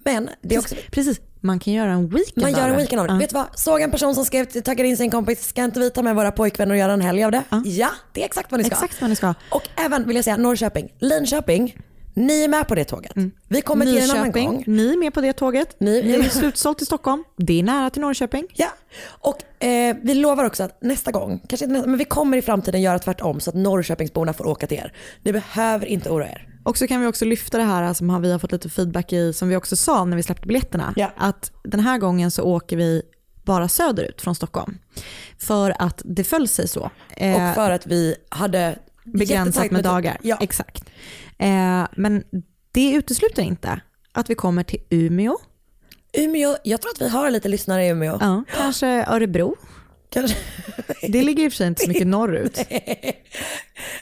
Men 0.05 0.31
det 0.43 0.55
är 0.55 0.59
också, 0.59 0.75
Precis, 0.91 1.21
man 1.41 1.59
kan 1.59 1.73
göra 1.73 1.91
en 1.93 2.09
weekend 2.09 2.43
man 2.43 2.53
gör 2.53 2.69
en 2.69 2.77
weekend 2.77 3.01
av 3.01 3.07
det. 3.07 3.13
Ja. 3.13 3.19
Vet 3.19 3.31
du 3.31 3.35
vad? 3.35 3.59
Såg 3.59 3.81
en 3.81 3.91
person 3.91 4.15
som 4.15 4.25
skrev, 4.25 4.45
taggade 4.45 4.89
in 4.89 4.97
sin 4.97 5.11
kompis, 5.11 5.49
ska 5.49 5.65
inte 5.65 5.81
vi 5.81 5.91
ta 5.91 6.03
med 6.03 6.15
våra 6.17 6.33
pojkvänner 6.33 6.75
och 6.75 6.79
göra 6.79 6.93
en 6.93 7.01
helg 7.01 7.25
av 7.25 7.31
det? 7.33 7.43
Ja, 7.65 7.89
det 8.13 8.21
är 8.21 8.25
exakt 8.25 8.51
vad 8.51 8.61
ni 8.61 8.65
ska. 8.65 8.75
Exakt 8.75 9.01
vad 9.01 9.11
ni 9.11 9.17
ska. 9.17 9.35
Och 9.51 9.63
även 9.77 10.07
vill 10.07 10.17
jag 10.17 10.25
säga 10.25 10.37
Norrköping, 10.37 10.89
Linköping, 10.99 11.77
ni 12.15 12.45
är 12.45 12.49
med 12.49 12.69
på 12.69 12.75
det 12.75 12.85
tåget. 12.85 13.13
Vi 13.49 13.61
kommer 13.63 13.85
till 13.87 13.99
en 13.99 14.11
annan 14.11 14.33
gång. 14.33 14.65
ni 14.67 14.93
är 14.93 14.97
med 14.97 15.15
på 15.15 15.21
det 15.21 15.33
tåget. 15.33 15.77
Ni- 15.81 16.03
Ni 16.03 16.13
är 16.15 16.23
slutsålt 16.29 16.83
i 16.83 16.85
Stockholm. 16.87 17.25
Det 17.37 17.59
är 17.59 17.63
nära 17.63 17.91
till 17.91 18.01
Norrköping. 18.03 18.47
Ja, 18.55 18.69
och 19.07 19.65
eh, 19.65 19.97
vi 20.03 20.15
lovar 20.15 20.45
också 20.45 20.63
att 20.63 20.83
nästa 20.83 21.11
gång, 21.11 21.41
kanske 21.49 21.65
inte 21.65 21.73
nästa, 21.73 21.89
men 21.89 21.99
vi 21.99 22.05
kommer 22.05 22.37
i 22.39 22.43
framtiden 22.43 22.83
göra 22.83 22.99
tvärtom 22.99 23.41
så 23.41 23.51
att 23.51 23.57
Norrköpingsborna 23.57 24.33
får 24.33 24.47
åka 24.47 24.67
till 24.67 24.79
er. 24.79 24.93
Ni 25.23 25.33
behöver 25.33 25.87
inte 25.87 26.11
oroa 26.11 26.29
er. 26.29 26.47
Och 26.63 26.79
så 26.79 26.87
kan 26.87 27.01
vi 27.01 27.07
också 27.07 27.25
lyfta 27.25 27.59
det 27.59 27.65
här 27.65 27.95
som 27.95 28.23
vi 28.23 28.33
har 28.33 28.39
fått 28.39 28.53
lite 28.53 28.69
feedback 28.69 29.13
i, 29.13 29.33
som 29.33 29.49
vi 29.49 29.57
också 29.57 29.77
sa 29.77 30.05
när 30.05 30.17
vi 30.17 30.23
släppte 30.23 30.47
biljetterna. 30.47 30.95
Ja. 30.97 31.13
Att 31.17 31.53
den 31.65 31.81
här 31.81 31.99
gången 31.99 32.31
så 32.31 32.43
åker 32.43 32.77
vi 32.77 33.03
bara 33.45 33.69
söderut 33.69 34.21
från 34.23 34.35
Stockholm. 34.35 34.79
För 35.39 35.75
att 35.79 36.03
det 36.05 36.25
föll 36.25 36.49
sig 36.49 36.69
så. 36.69 36.91
Eh, 37.17 37.49
Och 37.49 37.55
för 37.55 37.71
att 37.71 37.87
vi 37.87 38.15
hade 38.29 38.79
begränsat 39.05 39.71
med 39.71 39.85
dagar. 39.85 40.19
Ja, 40.23 40.39
Exakt. 40.41 40.85
Eh, 41.39 41.87
men 41.97 42.23
det 42.73 42.93
utesluter 42.93 43.43
inte 43.43 43.81
att 44.13 44.31
vi 44.31 44.35
kommer 44.35 44.63
till 44.63 44.81
Umeå, 44.91 45.39
Umeå, 46.13 46.57
jag 46.65 46.81
tror 46.81 46.93
att 46.93 47.01
vi 47.01 47.09
har 47.09 47.31
lite 47.31 47.49
lyssnare 47.49 47.85
i 47.87 47.89
Umeå. 47.89 48.19
ja. 48.21 48.45
kanske 48.57 49.05
Örebro. 49.09 49.57
Kanske. 50.11 50.37
Det 51.09 51.23
ligger 51.23 51.45
i 51.45 51.49
och 51.49 51.53
för 51.53 51.57
sig 51.57 51.67
inte 51.67 51.83
så 51.83 51.89
mycket 51.89 52.07
norrut. 52.07 52.59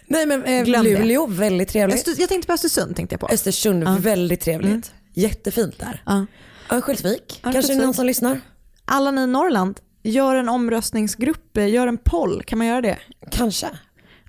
Nej 0.07 0.27
men 0.27 0.45
eh, 0.45 0.65
Glöm 0.65 0.85
det. 0.85 0.99
Luleå, 0.99 1.27
väldigt 1.27 1.69
trevligt. 1.69 1.99
Öster, 1.99 2.15
jag 2.19 2.29
tänkte 2.29 2.47
på 2.47 2.53
Östersund 2.53 2.97
tänkte 2.97 3.12
jag 3.15 3.21
på. 3.21 3.29
Östersund, 3.29 3.83
Ja. 3.85 3.97
väldigt 4.00 4.41
trevligt. 4.41 4.93
Jättefint 5.15 5.79
där. 5.79 6.03
Ja. 6.07 6.27
Örnsköldsvik, 6.71 7.23
kanske 7.43 7.59
Örnsköldsvik. 7.59 7.85
någon 7.85 7.95
som 7.95 8.07
lyssnar? 8.07 8.41
Alla 8.85 9.11
ni 9.11 9.21
i 9.23 9.27
Norrland, 9.27 9.81
gör 10.03 10.35
en 10.37 10.49
omröstningsgrupp, 10.49 11.57
eh, 11.57 11.69
gör 11.69 11.87
en 11.87 11.99
poll. 11.99 12.43
Kan 12.43 12.59
man 12.59 12.67
göra 12.67 12.81
det? 12.81 12.99
Kanske. 13.31 13.67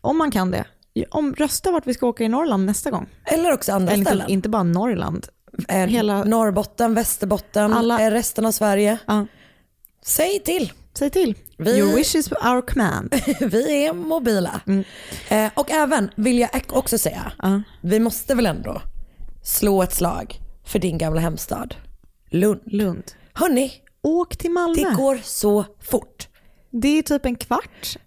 Om 0.02 0.18
man 0.18 0.32
kan 0.32 0.52
det. 0.52 0.66
Om, 1.10 1.36
rösta 1.36 1.72
vart 1.72 1.88
vi 1.88 1.94
ska 1.94 2.08
åka 2.08 2.24
i 2.24 2.30
Norrland 2.30 2.66
nästa 2.66 2.92
gång. 2.92 3.10
Eller 3.26 3.52
också 3.54 3.72
andra 3.74 3.94
Eller 3.94 4.06
ställen. 4.06 4.30
inte, 4.30 4.50
bara 4.50 4.64
Norrland. 4.64 5.28
Eh, 5.68 5.76
hela- 5.78 6.24
Norrbotten, 6.24 6.94
Västerbotten, 6.94 7.74
Alla- 7.74 8.02
eh, 8.06 8.12
resten 8.12 8.46
av 8.46 8.52
Sverige. 8.52 8.98
Ja. 9.06 9.26
Säg 10.06 10.40
till. 10.40 10.72
Säg 11.00 11.10
till. 11.10 11.36
Vi- 11.58 11.77
Your 11.79 11.96
wish 11.96 12.15
is 12.15 12.32
our 12.32 12.62
command. 12.68 13.15
Vi 13.41 13.86
är 13.86 13.94
mobila. 13.94 14.62
Eh, 15.29 15.50
och 15.56 15.72
även 15.72 16.10
vill 16.15 16.39
jag 16.39 16.50
också 16.70 16.98
säga, 16.98 17.32
Ja. 17.38 17.62
vi 17.82 18.00
måste 18.00 18.36
väl 18.36 18.46
ändå 18.46 18.82
slå 19.44 19.84
ett 19.84 19.94
slag 19.94 20.39
för 20.65 20.79
din 20.79 20.98
gamla 20.98 21.22
hemstad 21.22 21.75
Lund. 22.29 22.60
Lund. 22.65 23.03
Hörni, 23.34 23.72
Åk 24.01 24.38
till 24.38 24.51
Malmö. 24.51 24.75
det 24.89 24.96
går 24.96 25.20
så 25.24 25.65
fort. 25.82 26.27
Det 26.72 26.98
är 26.98 27.01
typ 27.01 27.25
en 27.25 27.36
kvart 27.36 27.98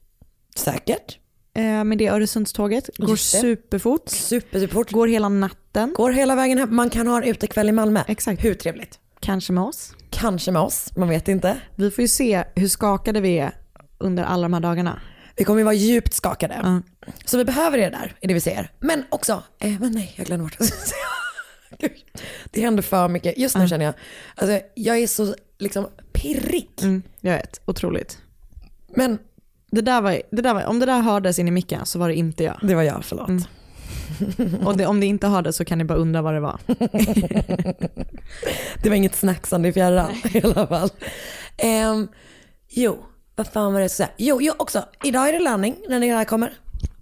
Säkert. 0.57 1.19
eh, 1.55 1.85
med 1.85 1.99
det 1.99 2.09
Öresundståget. 2.09 2.91
Går 2.97 3.11
Just 3.11 3.33
det. 3.33 3.41
superfort. 3.41 4.09
Super, 4.09 4.61
superfort. 4.61 4.91
Går 4.91 5.07
hela 5.09 5.29
natten. 5.29 5.95
Går 5.97 6.11
hela 6.11 6.35
vägen 6.35 6.59
hem. 6.59 6.77
Man 6.77 6.91
kan 6.91 7.07
ha 7.07 7.17
en 7.17 7.25
utekväll 7.25 7.69
i 7.69 7.73
Malmö. 7.73 8.01
Exakt. 8.09 8.45
Hur 8.45 8.55
trevligt? 8.55 8.99
Kanske 9.21 9.53
med 9.53 9.65
oss. 9.65 9.93
Kanske 10.13 10.51
med 10.53 10.63
oss, 10.63 10.97
man 10.97 11.09
vet 11.09 11.29
inte. 11.29 11.61
Vi 11.77 11.91
får 11.91 12.03
ju 12.03 12.09
se 12.09 12.45
hur 12.55 12.69
skakade 12.69 13.21
vi 13.21 13.39
är 13.39 13.53
under 13.99 14.25
alla 14.25 14.43
de 14.43 14.53
här 14.53 14.61
dagarna. 14.61 15.01
Vi 15.37 15.45
kommer 15.45 15.59
ju 15.61 15.65
vara 15.65 15.75
djupt 15.75 16.15
skakade. 16.15 16.61
Ja. 16.63 16.83
Så 17.25 17.39
vi 17.39 17.45
behöver 17.45 17.79
er 17.79 17.91
där, 17.91 18.17
är 18.21 18.29
det 18.29 18.35
vi 18.35 18.41
säger. 18.41 18.71
Men 18.81 19.05
också, 19.09 19.43
eh, 19.59 19.81
men 19.81 19.93
nej, 19.93 20.15
jag 20.17 20.27
glömde 20.27 20.45
bort 20.45 20.57
vad 20.61 20.69
jag 20.69 20.75
säga. 20.75 21.03
Gud, 21.79 21.93
Det 22.51 22.61
händer 22.61 22.83
för 22.83 23.09
mycket. 23.09 23.39
Just 23.39 23.57
nu 23.57 23.69
känner 23.69 23.85
jag, 23.85 23.95
alltså, 24.35 24.61
jag 24.75 24.99
är 24.99 25.07
så 25.07 25.35
liksom 25.59 25.87
pirrig. 26.13 26.71
Mm, 26.83 27.03
jag 27.21 27.33
vet, 27.33 27.61
otroligt. 27.65 28.19
Men 28.97 29.19
Det 29.71 29.81
där 29.81 30.01
var, 30.01 30.23
det 30.31 30.43
där 30.43 30.55
var, 30.55 30.65
om 30.65 30.79
det 30.79 30.87
där 30.87 31.01
hördes 31.01 31.39
in 31.39 31.49
i 31.49 31.51
micken 31.51 31.87
så 31.87 31.99
var 31.99 32.09
det 32.09 32.15
inte 32.15 32.45
jag. 32.45 32.59
det 32.63 32.75
var 32.75 32.83
jag, 32.83 33.05
förlåt. 33.05 33.29
Mm. 33.29 33.43
Och 34.65 34.77
det, 34.77 34.87
om 34.87 35.01
det 35.01 35.07
inte 35.07 35.27
hördes 35.27 35.57
så 35.57 35.65
kan 35.65 35.79
ni 35.79 35.85
bara 35.85 35.99
undra 35.99 36.23
vad 36.23 36.35
det 36.35 36.41
var. 36.41 36.59
Det 38.83 38.89
var 38.89 38.97
inget 38.97 39.15
snacksande 39.17 39.69
i 39.69 39.73
fjärran 39.73 40.11
i 40.35 40.43
alla 40.45 40.67
fall. 40.67 40.91
Ehm, 41.57 42.09
jo, 42.69 42.99
vad 43.37 43.47
fan 43.47 43.73
var 43.73 43.81
det 43.81 43.85
jag 43.85 43.91
skulle 43.91 44.07
säga? 44.07 44.15
Jo, 44.17 44.39
jo, 44.43 44.53
också, 44.59 44.85
idag 45.05 45.29
är 45.29 45.33
det 45.33 45.39
landning 45.39 45.77
när 45.89 46.01
det 46.01 46.07
här 46.07 46.25
kommer. 46.25 46.53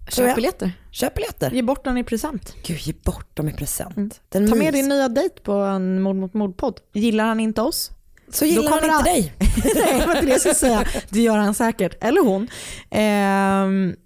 Köp 0.09 0.35
biljetter. 0.37 0.73
Köp 0.91 1.15
biljetter. 1.15 1.51
Ge 1.51 1.63
bort 1.63 1.85
den 1.85 1.99
i 1.99 2.05
present. 2.05 2.55
Gud, 2.67 2.79
ge 2.79 2.93
bort 3.05 3.37
dem 3.37 3.49
i 3.49 3.53
present. 3.53 3.97
Mm. 3.97 4.11
Ta 4.31 4.55
med 4.55 4.69
mys- 4.69 4.73
din 4.73 4.89
nya 4.89 5.09
dejt 5.09 5.41
på 5.43 5.53
en 5.53 6.03
mord 6.03 6.17
mot 6.17 6.35
mord-podd. 6.35 6.81
Gillar 6.93 7.25
han 7.25 7.41
inte 7.41 7.63
oss? 7.63 7.91
Så 8.33 8.45
gillar 8.45 8.71
han 8.71 8.79
inte 8.79 8.91
han- 8.91 9.05
dig. 9.05 9.33
Nej, 9.39 9.99
det 10.01 10.07
var 10.07 10.15
inte 10.15 10.27
det 10.27 10.33
jag 10.33 10.41
skulle 10.41 10.55
säga. 10.55 10.85
Det 11.09 11.21
gör 11.21 11.37
han 11.37 11.55
säkert. 11.55 12.05
Eller 12.05 12.25
hon. 12.25 12.49
Ehm, 12.91 13.97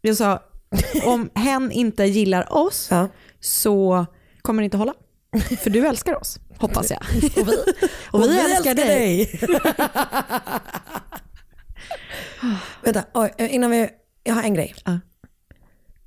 jag 0.00 0.16
sa, 0.16 0.40
om 1.04 1.30
hen 1.34 1.70
inte 1.72 2.04
gillar 2.04 2.52
oss 2.52 2.88
Ja. 2.90 3.08
så 3.40 4.06
kommer 4.42 4.62
det 4.62 4.64
inte 4.64 4.76
hålla. 4.76 4.94
För 5.62 5.70
du 5.70 5.86
älskar 5.86 6.20
oss, 6.20 6.38
hoppas 6.58 6.90
jag. 6.90 7.00
Och 7.42 7.48
vi, 7.48 7.56
Och 8.10 8.22
vi 8.22 8.38
älskar 8.38 8.74
dig. 8.74 9.40
Vänta, 12.84 13.04
oj, 13.14 13.32
innan 13.38 13.70
vi, 13.70 13.88
jag 14.24 14.34
har 14.34 14.42
en 14.42 14.54
grej. 14.54 14.74
Ja. 14.84 14.98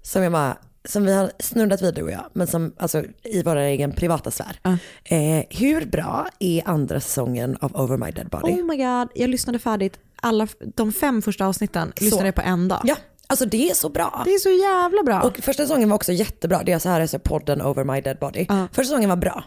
Som 0.01 0.23
jag 0.23 0.31
bara, 0.31 0.57
som 0.85 1.05
vi 1.05 1.13
har 1.13 1.31
snuddat 1.39 1.81
vid 1.81 1.93
du 1.95 2.01
och 2.03 2.11
jag, 2.11 2.25
men 2.33 2.47
som 2.47 2.73
alltså 2.77 3.03
i 3.23 3.43
vår 3.43 3.55
egen 3.55 3.91
privata 3.91 4.31
sfär. 4.31 4.59
Ja. 4.63 4.77
Eh, 5.03 5.43
hur 5.49 5.85
bra 5.85 6.27
är 6.39 6.61
andra 6.69 6.99
säsongen 6.99 7.57
av 7.61 7.75
Over 7.81 7.97
My 7.97 8.11
Dead 8.11 8.29
Body? 8.29 8.53
Oh 8.53 8.65
my 8.65 8.77
god, 8.77 9.09
jag 9.15 9.29
lyssnade 9.29 9.59
färdigt. 9.59 9.99
Alla, 10.15 10.47
de 10.75 10.91
fem 10.93 11.21
första 11.21 11.45
avsnitten 11.45 11.93
lyssnade 11.95 12.25
jag 12.25 12.35
på 12.35 12.41
en 12.41 12.67
dag. 12.67 12.81
Ja, 12.83 12.95
alltså 13.27 13.45
det 13.45 13.69
är 13.69 13.73
så 13.73 13.89
bra. 13.89 14.21
Det 14.25 14.33
är 14.33 14.39
så 14.39 14.49
jävla 14.49 15.03
bra. 15.03 15.21
Och 15.21 15.37
första 15.37 15.63
säsongen 15.63 15.89
var 15.89 15.95
också 15.95 16.11
jättebra. 16.11 16.61
Det 16.65 16.71
är 16.71 16.79
så 16.79 16.89
här 16.89 17.01
är 17.01 17.07
så 17.07 17.19
podden 17.19 17.61
Over 17.61 17.83
My 17.83 18.01
Dead 18.01 18.17
Body. 18.19 18.45
Ja. 18.49 18.67
Första 18.67 18.83
säsongen 18.83 19.09
var 19.09 19.15
bra. 19.17 19.43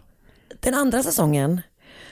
Den 0.61 0.75
andra 0.75 1.03
säsongen, 1.03 1.61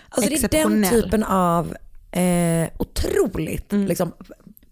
alltså 0.08 0.30
det 0.30 0.44
är 0.56 0.62
den 0.64 0.84
typen 0.90 1.24
av 1.24 1.76
eh, 2.12 2.68
otroligt 2.78 3.72
Mm. 3.72 3.86
liksom, 3.86 4.12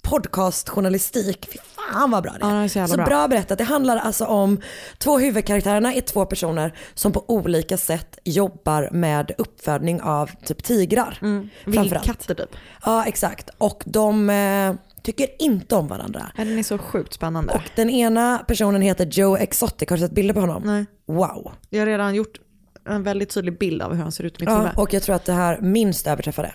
podcastjournalistik. 0.03 1.49
Fy 1.53 1.59
fan 1.77 2.11
vad 2.11 2.23
bra 2.23 2.33
det 2.41 2.45
är. 2.47 2.51
Ja, 2.51 2.55
det 2.55 2.65
är 2.65 2.87
så 2.87 2.91
så 2.91 2.97
bra. 2.97 3.07
bra 3.07 3.29
berättat. 3.29 3.59
Det 3.59 3.65
handlar 3.65 3.97
alltså 3.97 4.25
om 4.27 4.61
två 4.99 5.19
huvudkaraktärerna 5.19 5.95
är 5.95 6.01
två 6.01 6.27
personer 6.27 6.75
som 6.95 7.13
på 7.13 7.25
olika 7.29 7.77
sätt 7.77 8.19
jobbar 8.25 8.89
med 8.93 9.31
uppfödning 9.39 10.01
av 10.03 10.31
typ 10.45 10.65
tigrar. 10.65 11.19
framförallt. 11.65 11.93
Vildkatter 11.93 12.35
typ. 12.35 12.57
Ja 12.85 13.05
exakt. 13.05 13.51
Och 13.59 13.83
de 13.87 14.31
eh, 14.31 14.75
tycker 15.03 15.29
inte 15.43 15.75
om 15.77 15.89
varandra. 15.89 16.33
Ja, 16.37 16.45
Den 16.45 16.59
är 16.59 16.63
så 16.63 16.79
sjukt 16.79 17.13
spännande. 17.13 17.53
Och 17.55 17.71
den 17.77 17.91
ena 17.91 18.39
personen 18.49 18.83
heter 18.83 19.07
Joe 19.07 19.37
Exotic, 19.37 19.91
har 19.91 19.97
du 19.97 20.03
sett 20.03 20.13
bilder 20.13 20.35
på 20.35 20.41
honom? 20.41 20.63
Nej. 20.67 20.85
Wow. 21.07 21.53
Jag 21.71 21.81
har 21.81 21.87
redan 21.87 22.15
gjort 22.15 22.41
en 22.89 23.03
väldigt 23.03 23.31
tydlig 23.31 23.59
bild 23.59 23.83
av 23.83 23.95
hur 23.95 24.03
han 24.03 24.13
ser 24.13 24.25
ut 24.25 24.37
i 24.37 24.43
mitt 24.43 24.49
Ja, 24.49 24.57
huvud. 24.59 24.73
och 24.77 24.95
jag 24.95 25.03
tror 25.03 25.15
att 25.17 25.25
det 25.25 25.33
här 25.33 25.59
minst 25.61 26.07
överträffar 26.07 26.43
det. 26.43 26.55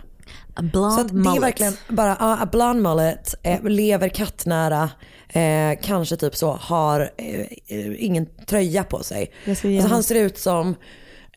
A 0.56 0.62
Så 0.74 1.02
att 1.02 1.08
det 1.08 1.14
är 1.14 1.16
mullet. 1.16 1.44
verkligen 1.44 1.74
bara, 1.90 2.18
ja, 2.20 2.38
a 2.42 2.48
blonde 2.52 2.82
mullet, 2.84 3.36
eh, 3.44 3.64
lever 3.64 4.10
kattnära, 4.10 4.90
eh, 5.30 5.80
kanske 5.84 6.16
typ 6.18 6.36
så, 6.36 6.52
har 6.62 7.12
eh, 7.18 7.40
eh, 7.68 8.04
ingen 8.06 8.26
tröja 8.46 8.84
på 8.84 9.04
sig. 9.04 9.32
Alltså 9.48 9.68
han 9.88 10.04
ser 10.04 10.16
ut 10.16 10.38
som 10.38 10.76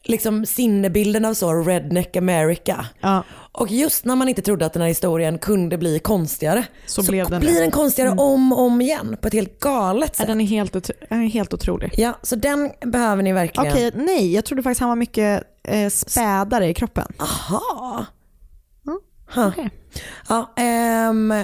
liksom 0.04 0.46
sinnebilden 0.46 1.24
av 1.24 1.34
så 1.34 1.52
redneck 1.52 2.16
America. 2.16 2.86
Ja. 3.00 3.24
Och 3.52 3.68
just 3.70 4.04
när 4.04 4.16
man 4.16 4.28
inte 4.28 4.42
trodde 4.42 4.66
att 4.66 4.72
den 4.72 4.82
här 4.82 4.88
historien 4.88 5.38
kunde 5.38 5.78
bli 5.78 5.98
konstigare 5.98 6.64
Så 6.86 7.02
blev 7.02 7.30
den 7.30 7.40
blir 7.40 7.60
den 7.60 7.70
konstigare 7.70 8.10
om 8.10 8.52
och 8.52 8.60
om 8.60 8.80
igen 8.80 9.16
på 9.22 9.28
ett 9.28 9.34
helt 9.34 9.60
galet 9.60 10.10
Ja, 10.12 10.18
sätt. 10.18 10.26
den 10.26 10.40
är 10.40 10.44
helt, 10.44 10.72
den 11.08 11.22
är 11.22 11.26
helt 11.28 11.54
otrolig. 11.54 11.94
Ja, 11.96 12.18
så 12.22 12.36
den 12.36 12.70
behöver 12.80 13.22
ni 13.22 13.32
verkligen. 13.32 13.72
Okej, 13.72 13.90
nej, 13.94 14.34
jag 14.34 14.44
trodde 14.44 14.62
faktiskt 14.62 14.80
han 14.80 14.88
var 14.88 14.96
mycket 14.96 15.42
eh, 15.64 15.88
spädare 15.88 16.68
i 16.68 16.74
kroppen. 16.74 17.12
Aha. 17.18 18.04
Ja, 18.86 18.98
Ha. 19.34 19.48
okej. 19.48 19.70
Ja, 20.28 20.52
ehm, 20.56 21.34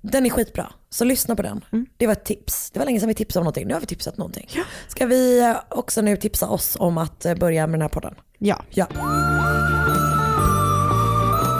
den 0.00 0.26
är 0.26 0.30
skitbra. 0.30 0.72
Så 0.92 1.04
lyssna 1.04 1.36
på 1.36 1.42
den. 1.42 1.64
Mm. 1.72 1.86
Det 1.96 2.06
var 2.06 2.12
ett 2.12 2.24
tips. 2.24 2.70
Det 2.70 2.78
var 2.78 2.86
länge 2.86 3.00
sedan 3.00 3.08
vi 3.08 3.14
tipsade 3.14 3.40
om 3.40 3.44
någonting. 3.44 3.66
Nu 3.68 3.74
har 3.74 3.80
vi 3.80 3.86
tipsat 3.86 4.16
någonting. 4.16 4.48
Ska 4.88 5.06
vi 5.06 5.40
eh, 5.40 5.56
också 5.68 6.00
nu 6.02 6.16
tipsa 6.16 6.48
oss 6.48 6.76
om 6.80 6.98
att 6.98 7.24
eh, 7.24 7.34
börja 7.34 7.66
med 7.66 7.74
den 7.74 7.82
här 7.82 7.88
podden? 7.88 8.14
Ja. 8.38 8.62
Ja. 8.70 8.86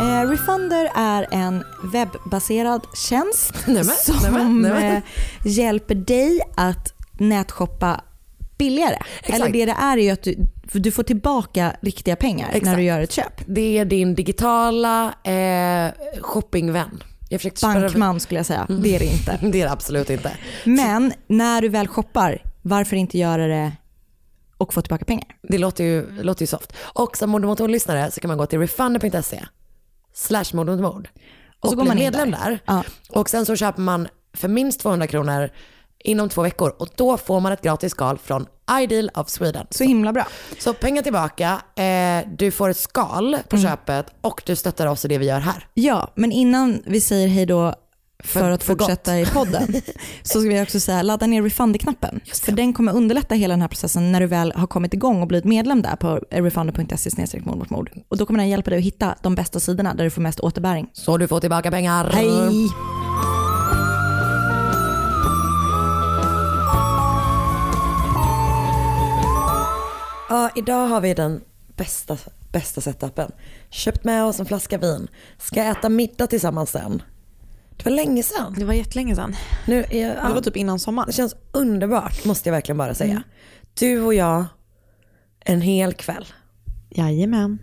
Eh, 0.01 0.29
Refunder 0.31 0.91
är 0.95 1.27
en 1.31 1.65
webbaserad 1.93 2.87
tjänst 3.09 3.53
Nämen, 3.67 3.85
som 3.85 4.17
nämen, 4.23 4.63
nämen. 4.63 4.97
eh, 4.97 5.03
hjälper 5.45 5.95
dig 5.95 6.41
att 6.57 6.95
nätshoppa 7.13 8.01
billigare. 8.59 8.97
Exakt. 9.21 9.35
Eller 9.35 9.53
det 9.53 9.65
det 9.67 9.73
är 9.73 9.93
är 9.93 9.97
ju 10.03 10.11
att 10.11 10.23
du, 10.23 10.37
du 10.73 10.91
får 10.91 11.03
tillbaka 11.03 11.77
riktiga 11.83 12.17
pengar 12.17 12.49
när 12.49 12.57
Exakt. 12.57 12.77
du 12.77 12.83
gör 12.83 13.01
ett 13.01 13.13
köp. 13.13 13.43
Det 13.47 13.79
är 13.79 13.85
din 13.85 14.15
digitala 14.15 15.15
eh, 15.25 15.91
shoppingvän. 16.21 17.03
Bankman 17.63 18.21
skulle 18.21 18.39
jag 18.39 18.47
säga, 18.47 18.67
det 18.69 18.95
är 18.95 18.99
det 18.99 19.05
inte. 19.05 19.39
Det 19.53 19.61
är 19.61 19.65
det 19.65 19.73
absolut 19.73 20.11
inte. 20.11 20.37
Men 20.65 21.13
när 21.27 21.63
du 21.63 21.69
väl 21.69 21.89
shoppar, 21.89 22.43
varför 22.63 22.97
inte 22.97 23.19
göra 23.19 23.47
det 23.47 23.73
och 24.57 24.75
få 24.75 24.83
tillbaka 24.83 25.05
pengar? 25.05 25.37
Det 25.43 25.59
låter 25.59 25.85
ju, 25.85 26.23
låter 26.23 26.43
ju 26.43 26.47
soft. 26.47 26.73
Och 26.79 27.17
som 27.17 27.31
Mord 27.31 27.45
mot 27.45 27.59
mord-lyssnare 27.59 28.11
så 28.11 28.21
kan 28.21 28.29
man 28.29 28.39
gå 28.39 28.47
till 28.47 28.59
refunder.se 28.59 29.45
slash 30.15 30.45
mord 30.53 30.67
mot 30.67 30.81
mord. 30.81 31.09
Och, 31.61 31.71
så 31.71 31.77
går 31.77 31.85
man 31.85 31.97
medlem 31.97 32.31
där. 32.31 32.51
där. 32.51 32.59
Ja. 32.67 32.85
Och 33.09 33.31
sen 33.31 33.47
så 33.47 33.57
köper 33.57 33.83
man 33.83 34.09
för 34.35 34.49
minst 34.49 34.81
200 34.81 35.07
kronor 35.07 35.51
inom 36.05 36.29
två 36.29 36.43
veckor 36.43 36.75
och 36.79 36.89
då 36.97 37.17
får 37.17 37.41
man 37.41 37.53
ett 37.53 37.63
gratis 37.63 37.91
skal 37.93 38.19
från 38.19 38.47
Ideal 38.83 39.11
of 39.15 39.29
Sweden. 39.29 39.67
Så 39.71 39.85
himla 39.85 40.13
bra. 40.13 40.27
Så 40.59 40.75
pengar 40.75 41.03
tillbaka, 41.03 41.61
eh, 41.77 42.29
du 42.39 42.51
får 42.51 42.69
ett 42.69 42.77
skal 42.77 43.39
på 43.49 43.57
Mm. 43.57 43.71
köpet 43.71 44.07
och 44.21 44.43
du 44.47 44.57
stöttar 44.57 44.87
oss 44.87 45.05
i 45.05 45.09
det 45.09 45.19
vi 45.19 45.27
gör 45.27 45.41
här. 45.41 45.67
Ja, 45.75 46.13
men 46.15 46.33
innan 46.33 46.83
vi 46.87 47.01
säger 47.01 47.29
hej 47.29 47.47
då 47.47 47.75
för, 48.25 48.41
För- 48.41 48.51
att 48.51 48.63
för 48.63 48.77
fortsätta 48.79 49.21
i 49.21 49.27
podden 49.27 49.75
så 50.23 50.41
ska 50.41 50.49
vi 50.49 50.63
också 50.63 50.81
säga 50.81 51.03
ladda 51.03 51.27
ner 51.27 51.43
Refunder-knappen. 51.43 52.21
För 52.45 52.53
den 52.53 52.73
kommer 52.73 52.93
underlätta 52.97 53.35
hela 53.35 53.53
den 53.53 53.61
här 53.61 53.69
processen 53.69 54.13
när 54.13 54.21
du 54.21 54.27
väl 54.27 54.53
har 54.57 54.67
kommit 54.67 54.95
igång 54.95 55.23
och 55.23 55.29
blivit 55.29 55.45
medlem 55.45 55.83
där 55.83 55.97
på 55.97 56.21
refunder.se 56.31 57.41
mord 57.45 57.59
mot 57.59 57.71
mord. 57.71 57.91
Och 58.09 58.17
då 58.17 58.27
kommer 58.27 58.39
den 58.39 58.49
hjälpa 58.49 58.71
dig 58.71 58.79
att 58.79 58.85
hitta 58.85 59.15
de 59.23 59.35
bästa 59.35 59.61
sidorna 59.61 59.95
där 59.95 60.05
du 60.05 60.11
får 60.11 60.23
mest 60.23 60.41
återbäring. 60.41 60.89
Så 60.93 61.17
du 61.19 61.29
får 61.29 61.41
tillbaka 61.41 61.71
pengar. 61.71 62.11
Hej! 62.13 63.00
Ja, 70.31 70.51
idag 70.55 70.87
har 70.87 71.01
vi 71.01 71.15
den 71.15 71.41
bästa, 71.77 72.19
bästa 72.53 72.81
setupen. 72.81 73.33
Köpt 73.71 74.05
med 74.05 74.25
oss 74.25 74.41
en 74.41 74.47
flaska 74.47 74.79
vin. 74.79 75.09
Ska 75.39 75.63
äta 75.63 75.89
middag 75.89 76.27
tillsammans 76.27 76.71
sen. 76.71 77.03
Det 77.77 77.85
var 77.85 77.93
länge 77.93 78.23
sedan. 78.23 78.55
Det 78.59 78.65
var 78.65 78.75
jättelänge 78.75 79.15
sedan. 79.17 79.37
Nu 79.67 79.85
är 79.91 80.07
jag, 80.07 80.29
Det 80.29 80.35
var 80.35 80.41
typ 80.41 80.57
innan 80.57 80.79
sommaren. 80.79 81.07
Det 81.07 81.13
känns 81.13 81.35
underbart 81.53 82.25
måste 82.25 82.49
jag 82.49 82.55
verkligen 82.55 82.79
bara 82.79 82.95
säga. 82.95 83.11
Mm. 83.11 83.23
Du 83.75 84.01
och 84.01 84.15
jag, 84.15 84.45
en 85.41 85.61
hel 85.61 85.93
kväll. 85.95 86.27
Jajamän. 86.91 87.59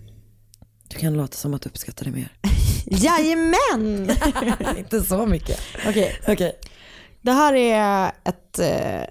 Du 0.87 0.97
kan 0.97 1.13
låta 1.13 1.35
som 1.37 1.53
att 1.53 1.61
du 1.61 1.69
uppskattar 1.69 2.05
det 2.05 2.11
mer. 2.11 2.31
Jajamän! 2.85 4.17
Inte 4.77 5.01
så 5.01 5.25
mycket. 5.25 5.59
Okej, 5.87 6.19
Okej. 6.27 6.59
det 7.21 7.31
här 7.31 7.53
är 7.53 8.11
ett... 8.23 8.59
Eh, 8.59 9.09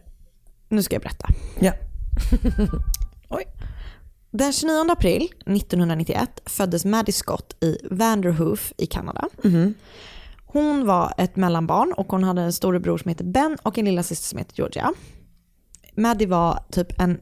nu 0.69 0.83
ska 0.83 0.95
jag 0.95 1.03
berätta. 1.03 1.29
Ja. 1.61 1.73
Den 4.31 4.53
29 4.53 4.91
april 4.91 5.29
1991 5.47 6.41
föddes 6.47 6.85
Maddie 6.85 7.13
Scott 7.13 7.57
i 7.61 7.79
Vanderhoof 7.91 8.73
i 8.77 8.87
Kanada. 8.87 9.29
Hon 10.45 10.87
var 10.87 11.15
ett 11.19 11.37
mellanbarn 11.37 11.93
och 11.93 12.13
hon 12.13 12.25
hade 12.25 12.43
en 12.43 12.53
storebror 12.53 12.99
som 12.99 13.09
heter 13.09 13.25
Ben 13.25 13.57
och 13.63 13.79
en 13.79 13.85
lilla 13.85 14.03
syster 14.03 14.29
som 14.29 14.39
heter 14.39 14.55
Georgia. 14.57 14.93
Maddie 15.97 16.27
var 16.27 16.59
typ 16.71 17.01
en 17.01 17.21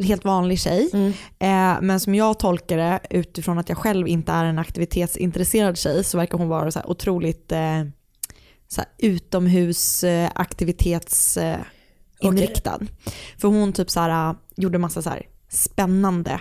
helt 0.00 0.24
vanlig 0.24 0.60
tjej, 0.60 0.90
eh, 1.38 1.76
men 1.80 2.00
som 2.00 2.14
jag 2.14 2.38
tolkar 2.38 2.76
det 2.76 3.00
utifrån 3.10 3.58
att 3.58 3.68
jag 3.68 3.78
själv 3.78 4.08
inte 4.08 4.32
är 4.32 4.44
en 4.44 4.58
aktivitetsintresserad 4.58 5.78
tjej 5.78 6.04
så 6.04 6.18
verkar 6.18 6.38
hon 6.38 6.48
vara 6.48 6.70
så 6.70 6.80
otroligt 6.84 7.52
eh, 7.52 7.82
så 8.68 8.80
här 8.80 8.90
utomhusaktivitets 8.98 11.36
eh, 11.36 11.58
inriktad. 12.20 12.78
För 13.38 13.48
hon 13.48 13.72
typ 13.72 13.90
så 13.90 14.00
här, 14.00 14.30
äh, 14.30 14.36
gjorde 14.56 14.78
massa 14.78 15.02
så 15.02 15.10
här 15.10 15.22
spännande, 15.52 16.40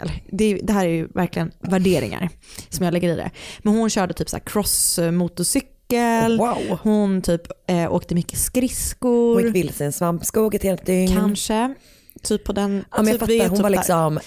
eller 0.00 0.22
det, 0.32 0.54
det 0.62 0.72
här 0.72 0.84
är 0.86 0.90
ju 0.90 1.08
verkligen 1.14 1.50
värderingar 1.60 2.28
som 2.68 2.84
jag 2.84 2.92
lägger 2.92 3.12
i 3.12 3.16
det. 3.16 3.30
Men 3.58 3.74
hon 3.74 3.90
körde 3.90 4.14
typ 4.14 4.28
så 4.28 4.38
crossmotorcykel, 4.40 6.38
Wow. 6.38 6.78
hon 6.82 7.22
typ 7.22 7.42
eh, 7.66 7.92
åkte 7.92 8.14
mycket 8.14 8.38
skridskor, 8.38 9.34
Hon 9.34 9.44
gick 9.44 9.54
vilse 9.54 9.84
i 9.84 9.86
en 9.86 9.92
svampskog 9.92 10.54
ett 10.54 10.62
helt 10.62 10.86
dygn. 10.86 11.16
kanske. 11.16 11.74
Typ 12.22 12.44
på 12.44 12.52
den, 12.52 12.84
Ja, 12.90 12.96
men 13.02 13.06
jag 13.12 13.20
typ, 13.20 13.28
är 13.30 13.38
fattar, 13.38 13.48
hon 13.48 13.56
typ 13.58 13.62
var 13.62 13.70
där. 13.70 13.76
liksom 13.76 14.20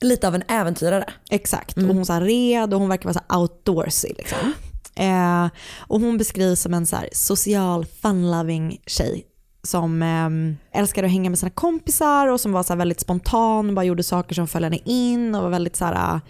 lite 0.00 0.28
av 0.28 0.34
en 0.34 0.42
äventyrare. 0.48 1.04
Exakt, 1.30 1.76
Mm. 1.76 1.90
och 1.90 1.96
hon 1.96 2.06
så 2.06 2.20
red 2.20 2.74
och 2.74 2.80
hon 2.80 2.88
verkar 2.88 3.04
vara 3.12 3.22
så 3.28 3.38
outdoorsy. 3.38 4.08
Liksom. 4.18 4.52
Eh, 4.96 5.48
och 5.78 6.00
hon 6.00 6.18
beskrivs 6.18 6.60
som 6.60 6.74
en 6.74 6.86
så 6.86 6.96
social 7.12 7.84
fun-loving 7.86 8.80
tjej 8.86 9.24
som 9.66 10.02
eh, 10.02 10.80
älskade 10.80 11.06
att 11.06 11.12
hänga 11.12 11.30
med 11.30 11.38
sina 11.38 11.50
kompisar 11.50 12.26
och 12.28 12.40
som 12.40 12.52
var 12.52 12.62
så 12.62 12.74
väldigt 12.74 13.00
spontan, 13.00 13.74
bara 13.74 13.84
gjorde 13.84 14.02
saker 14.02 14.34
som 14.34 14.48
föll 14.48 14.64
henne 14.64 14.78
in 14.84 15.34
och 15.34 15.42
var 15.42 15.50
väldigt 15.50 15.76
så 15.76 15.84
här, 15.84 16.14
eh, 16.14 16.20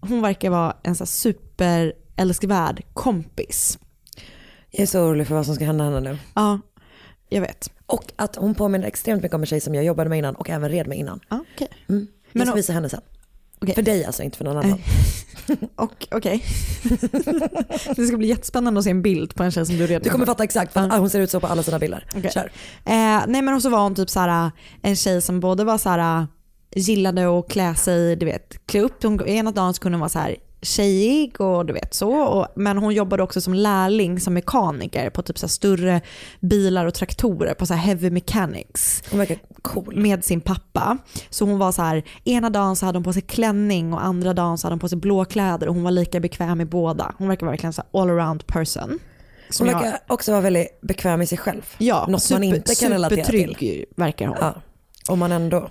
hon 0.00 0.22
verkar 0.22 0.50
vara 0.50 0.76
en 0.82 0.94
så 0.94 1.04
här 1.04 1.06
super 1.06 1.92
älskvärd 2.16 2.82
kompis. 2.94 3.78
Jag 4.70 4.82
är 4.82 4.86
så 4.86 5.00
orolig 5.00 5.26
för 5.26 5.34
vad 5.34 5.46
som 5.46 5.54
ska 5.54 5.64
hända 5.64 5.84
henne 5.84 6.00
nu. 6.00 6.18
Ja, 6.34 6.60
jag 7.28 7.40
vet. 7.40 7.70
Och 7.86 8.12
att 8.16 8.36
hon 8.36 8.54
påminner 8.54 8.86
extremt 8.86 9.22
mycket 9.22 9.34
om 9.34 9.40
en 9.42 9.46
tjej 9.46 9.60
som 9.60 9.74
jag 9.74 9.84
jobbade 9.84 10.10
med 10.10 10.18
innan 10.18 10.34
och 10.34 10.50
även 10.50 10.68
red 10.70 10.86
med 10.86 10.98
innan. 10.98 11.20
Okej. 11.30 11.68
Mm. 11.88 12.06
Jag 12.32 12.42
ska 12.42 12.52
och- 12.52 12.58
visa 12.58 12.72
henne 12.72 12.88
sen. 12.88 13.00
Okej. 13.62 13.74
För 13.74 13.82
dig 13.82 14.04
alltså, 14.04 14.22
inte 14.22 14.38
för 14.38 14.44
någon 14.44 14.56
annan. 14.56 14.78
Och 15.76 16.06
okej. 16.10 16.44
det 17.96 18.06
ska 18.06 18.16
bli 18.16 18.28
jättespännande 18.28 18.78
att 18.78 18.84
se 18.84 18.90
en 18.90 19.02
bild 19.02 19.34
på 19.34 19.42
en 19.42 19.50
tjej 19.50 19.66
som 19.66 19.76
du 19.76 19.86
redan 19.86 20.02
Du 20.02 20.10
kommer 20.10 20.26
fatta 20.26 20.44
exakt, 20.44 20.72
för 20.72 20.80
att, 20.80 20.92
ah, 20.92 20.98
hon 20.98 21.10
ser 21.10 21.20
ut 21.20 21.30
så 21.30 21.40
på 21.40 21.46
alla 21.46 21.62
sina 21.62 21.78
bilder. 21.78 22.06
Okej. 22.16 22.30
Kör. 22.30 22.52
Eh, 22.84 23.24
nej 23.26 23.42
men 23.42 23.54
och 23.54 23.62
så 23.62 23.70
var 23.70 23.82
hon 23.82 23.94
typ 23.94 24.10
så 24.10 24.20
här, 24.20 24.50
en 24.82 24.96
tjej 24.96 25.22
som 25.22 25.40
både 25.40 25.64
var 25.64 25.78
så 25.78 25.88
här, 25.88 26.26
gillade 26.76 27.38
att 27.38 27.48
klä 27.48 27.74
sig, 27.74 28.16
du 28.16 28.26
vet, 28.26 28.66
klä 28.66 28.80
upp. 28.80 29.04
Ena 29.26 29.52
dagen 29.52 29.74
så 29.74 29.80
kunde 29.82 29.96
hon 29.96 30.00
vara 30.00 30.08
så 30.08 30.18
här 30.18 30.36
tjejig 30.62 31.40
och 31.40 31.66
du 31.66 31.72
vet 31.72 31.94
så. 31.94 32.12
Och, 32.16 32.46
men 32.56 32.78
hon 32.78 32.94
jobbade 32.94 33.22
också 33.22 33.40
som 33.40 33.54
lärling 33.54 34.20
som 34.20 34.34
mekaniker 34.34 35.10
på 35.10 35.22
typ 35.22 35.38
så 35.38 35.48
större 35.48 36.00
bilar 36.40 36.86
och 36.86 36.94
traktorer 36.94 37.54
på 37.54 37.66
så 37.66 37.74
heavy 37.74 38.10
mechanics 38.10 39.02
verkar 39.12 39.38
cool. 39.62 39.96
med 39.96 40.24
sin 40.24 40.40
pappa. 40.40 40.98
Så 41.30 41.44
hon 41.44 41.58
var 41.58 41.72
så 41.72 41.82
här, 41.82 42.02
ena 42.24 42.50
dagen 42.50 42.76
så 42.76 42.86
hade 42.86 42.96
hon 42.98 43.04
på 43.04 43.12
sig 43.12 43.22
klänning 43.22 43.92
och 43.92 44.04
andra 44.04 44.34
dagen 44.34 44.58
så 44.58 44.66
hade 44.66 44.72
hon 44.74 44.80
på 44.80 44.88
sig 44.88 44.98
blå 44.98 45.24
kläder 45.24 45.68
och 45.68 45.74
hon 45.74 45.82
var 45.84 45.90
lika 45.90 46.20
bekväm 46.20 46.60
i 46.60 46.64
båda. 46.64 47.14
Hon 47.18 47.28
verkar 47.28 47.46
verkligen 47.46 47.72
så 47.72 47.82
all 47.92 48.10
around 48.10 48.46
person. 48.46 48.98
Hon 49.58 49.68
jag- 49.68 49.74
verkar 49.74 49.98
också 50.08 50.32
vara 50.32 50.40
väldigt 50.42 50.80
bekväm 50.80 51.22
i 51.22 51.26
sig 51.26 51.38
själv. 51.38 51.74
Ja, 51.78 52.06
Något 52.08 52.30
man 52.30 52.44
inte 52.44 52.74
kan 52.74 52.90
relatera 52.90 53.24
till. 53.24 53.40
supertrygg 53.40 53.84
verkar 53.96 54.26
hon. 54.26 54.36
Ja. 54.40 54.54
Om 55.08 55.18
man 55.18 55.32
ändå, 55.32 55.68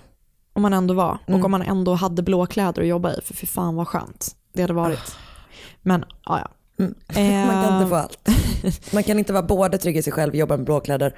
Om 0.52 0.62
man 0.62 0.72
ändå 0.72 0.94
var. 0.94 1.18
Mm. 1.26 1.40
Och 1.40 1.44
om 1.44 1.50
man 1.50 1.62
ändå 1.62 1.94
hade 1.94 2.22
blå 2.22 2.46
kläder 2.46 2.82
att 2.82 2.88
jobba 2.88 3.12
i. 3.12 3.20
För 3.24 3.34
fy 3.34 3.46
fan 3.46 3.74
vad 3.76 3.88
skönt 3.88 4.36
det 4.52 4.62
hade 4.62 4.74
varit. 4.74 5.16
Men 5.82 6.04
ja, 6.26 6.38
ja. 6.38 6.48
Mm. 6.84 7.46
Man 7.46 7.64
kan 7.64 7.74
inte 7.74 7.88
få 7.88 7.94
allt. 7.94 8.28
Man 8.92 9.02
kan 9.02 9.18
inte 9.18 9.32
vara 9.32 9.42
både 9.42 9.78
trygg 9.78 9.96
i 9.96 10.02
sig 10.02 10.12
själv, 10.12 10.36
jobba 10.36 10.56
med 10.56 10.66
blåkläder 10.66 11.14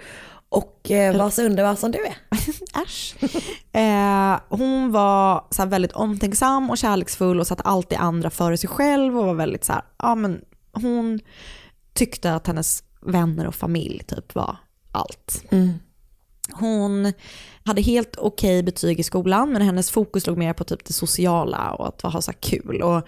och 0.49 0.91
eh, 0.91 1.17
vara 1.17 1.31
så 1.31 1.43
underbar 1.43 1.75
som 1.75 1.91
du 1.91 1.99
är. 2.07 2.17
Äsch. 2.85 3.17
Eh, 3.73 4.41
hon 4.49 4.93
var 4.93 5.45
så 5.51 5.67
väldigt 5.67 5.93
omtänksam 5.93 6.71
och 6.71 6.79
kärleksfull 6.79 7.41
och 7.41 7.47
satte 7.47 7.63
alltid 7.63 7.99
andra 7.99 8.31
före 8.31 8.57
sig 8.57 8.69
själv 8.69 9.19
och 9.19 9.27
var 9.27 9.35
väldigt 9.35 9.65
så 9.65 9.73
här, 9.73 9.83
ja 9.99 10.15
men 10.15 10.41
hon 10.73 11.21
tyckte 11.95 12.35
att 12.35 12.47
hennes 12.47 12.85
vänner 13.01 13.47
och 13.47 13.55
familj 13.55 14.03
typ 14.07 14.35
var 14.35 14.57
allt. 14.93 15.45
Hon 16.53 17.13
hade 17.65 17.83
helt 17.83 18.17
okej 18.19 18.63
betyg 18.63 19.01
i 19.01 19.03
skolan 19.03 19.53
men 19.53 19.63
hennes 19.63 19.91
fokus 19.91 20.27
låg 20.27 20.39
mer 20.39 20.53
på 20.53 20.65
typ 20.65 20.85
det 20.85 20.93
sociala 20.93 21.71
och 21.73 21.89
att 21.89 22.03
ha 22.13 22.23
så 22.23 22.33
kul. 22.33 22.83
Och 22.83 23.03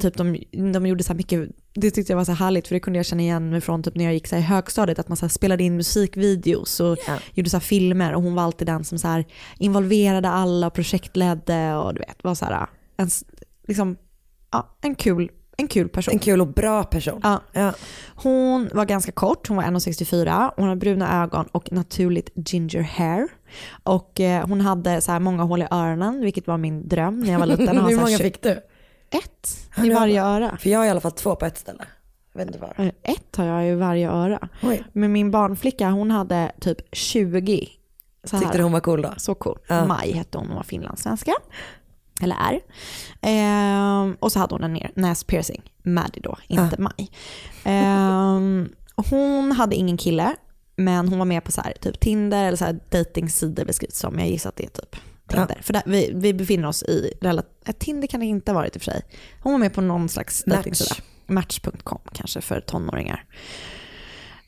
typ 0.00 0.16
de, 0.16 0.44
de 0.72 0.86
gjorde 0.86 1.04
så 1.04 1.14
mycket, 1.14 1.48
det 1.74 1.90
tyckte 1.90 2.12
jag 2.12 2.16
var 2.16 2.24
så 2.24 2.32
här 2.32 2.44
härligt 2.44 2.68
för 2.68 2.74
det 2.74 2.80
kunde 2.80 2.98
jag 2.98 3.06
känna 3.06 3.22
igen 3.22 3.50
mig 3.50 3.60
från 3.60 3.82
typ 3.82 3.94
när 3.94 4.04
jag 4.04 4.14
gick 4.14 4.26
så 4.26 4.36
i 4.36 4.40
högstadiet 4.40 4.98
att 4.98 5.08
man 5.08 5.16
så 5.16 5.28
spelade 5.28 5.64
in 5.64 5.76
musikvideos 5.76 6.80
och 6.80 6.98
Ja. 7.06 7.18
gjorde 7.34 7.50
så 7.50 7.60
filmer 7.60 8.14
och 8.14 8.22
hon 8.22 8.34
var 8.34 8.42
alltid 8.42 8.66
den 8.66 8.84
som 8.84 8.98
så 8.98 9.24
involverade 9.58 10.28
alla 10.28 10.66
och 10.66 10.74
projektledde 10.74 11.74
och 11.76 11.94
du 11.94 12.00
vet 12.00 12.24
var 12.24 12.34
så 12.34 12.44
här 12.44 12.66
en, 12.96 13.08
liksom, 13.68 13.96
ja, 14.50 14.76
en, 14.80 14.94
kul, 14.94 15.30
en 15.56 15.68
kul 15.68 15.88
person. 15.88 16.12
En 16.12 16.18
kul 16.18 16.40
och 16.40 16.46
bra 16.46 16.84
person. 16.84 17.20
Ja. 17.22 17.40
Ja. 17.52 17.72
Hon 18.14 18.70
var 18.74 18.84
ganska 18.84 19.12
kort, 19.12 19.48
hon 19.48 19.56
var 19.56 19.64
1,64, 19.64 20.50
hon 20.56 20.68
hade 20.68 20.80
bruna 20.80 21.22
ögon 21.22 21.46
och 21.52 21.72
naturligt 21.72 22.30
ginger 22.34 22.82
hair. 22.82 23.28
Och 23.82 24.20
eh, 24.20 24.46
hon 24.46 24.60
hade 24.60 25.00
så 25.00 25.12
här 25.12 25.20
många 25.20 25.42
hål 25.42 25.62
i 25.62 25.66
öronen, 25.70 26.20
vilket 26.20 26.46
var 26.46 26.56
min 26.56 26.88
dröm 26.88 27.20
när 27.20 27.32
jag 27.32 27.38
var 27.38 27.46
liten. 27.46 27.76
Hur 27.88 27.96
många 27.96 28.18
fick 28.18 28.42
du? 28.42 28.60
Ett 29.10 29.48
i 29.84 29.90
varje 29.90 30.24
öra. 30.24 30.56
För 30.60 30.70
jag 30.70 30.78
har 30.78 30.86
i 30.86 30.90
alla 30.90 31.00
fall 31.00 31.12
två 31.12 31.36
på 31.36 31.46
ett 31.46 31.58
ställe. 31.58 31.84
Jag 32.32 32.38
vet 32.38 32.46
inte 32.46 32.58
var. 32.58 32.74
Eh, 32.76 32.92
Ett 33.02 33.36
har 33.36 33.44
jag 33.44 33.68
i 33.68 33.74
varje 33.74 34.10
öra. 34.10 34.48
Oj. 34.62 34.84
Men 34.92 35.12
min 35.12 35.30
barnflicka 35.30 35.90
hon 35.90 36.10
hade 36.10 36.52
typ 36.60 36.78
20. 36.92 37.68
Så 38.24 38.36
här. 38.36 38.42
Tyckte 38.42 38.58
du 38.58 38.62
hon 38.62 38.72
var 38.72 38.80
cool 38.80 39.02
då? 39.02 39.12
Så 39.16 39.34
cool. 39.34 39.58
Ja. 39.68 39.86
Maj 39.86 40.12
hette 40.12 40.38
hon, 40.38 40.46
hon 40.46 40.56
var 40.56 40.62
finlandssvenska. 40.62 41.32
Eller 42.20 42.36
är. 42.36 42.60
Ehm, 43.20 44.16
och 44.20 44.32
så 44.32 44.38
hade 44.38 44.54
hon 44.54 44.64
en 44.64 44.90
näspiercing. 44.94 45.62
Maddie 45.82 46.20
då, 46.20 46.38
inte 46.48 46.76
Maj. 46.78 47.10
Ehm, 47.64 48.68
hon 48.96 49.52
hade 49.52 49.76
ingen 49.76 49.96
kille, 49.96 50.36
men 50.76 51.08
hon 51.08 51.18
var 51.18 51.26
med 51.26 51.44
på 51.44 51.52
så 51.52 51.60
här, 51.60 51.72
typ 51.80 52.00
Tinder 52.00 52.44
eller 52.44 52.56
så 52.56 52.64
här 52.64 52.80
datingsidor 52.90 53.64
beskrivs 53.64 53.98
som. 53.98 54.18
Jag 54.18 54.28
gissar 54.28 54.48
att 54.48 54.56
det 54.56 54.64
är 54.64 54.68
typ 54.68 54.96
Tinder. 55.28 55.58
För 55.62 55.72
där, 55.72 55.82
vi, 55.86 56.10
vi 56.14 56.34
befinner 56.34 56.68
oss 56.68 56.82
i, 56.82 57.12
eh, 57.20 57.72
Tinder 57.78 58.08
kan 58.08 58.20
det 58.20 58.26
inte 58.26 58.52
ha 58.52 58.54
varit 58.58 58.76
i 58.76 58.78
och 58.78 58.82
för 58.82 58.90
sig. 58.90 59.02
Hon 59.42 59.52
var 59.52 59.58
med 59.58 59.74
på 59.74 59.80
någon 59.80 60.08
slags 60.08 60.46
Match. 60.46 60.56
datingsida. 60.56 60.94
Match.com 61.26 62.00
kanske 62.12 62.40
för 62.40 62.60
tonåringar. 62.60 63.24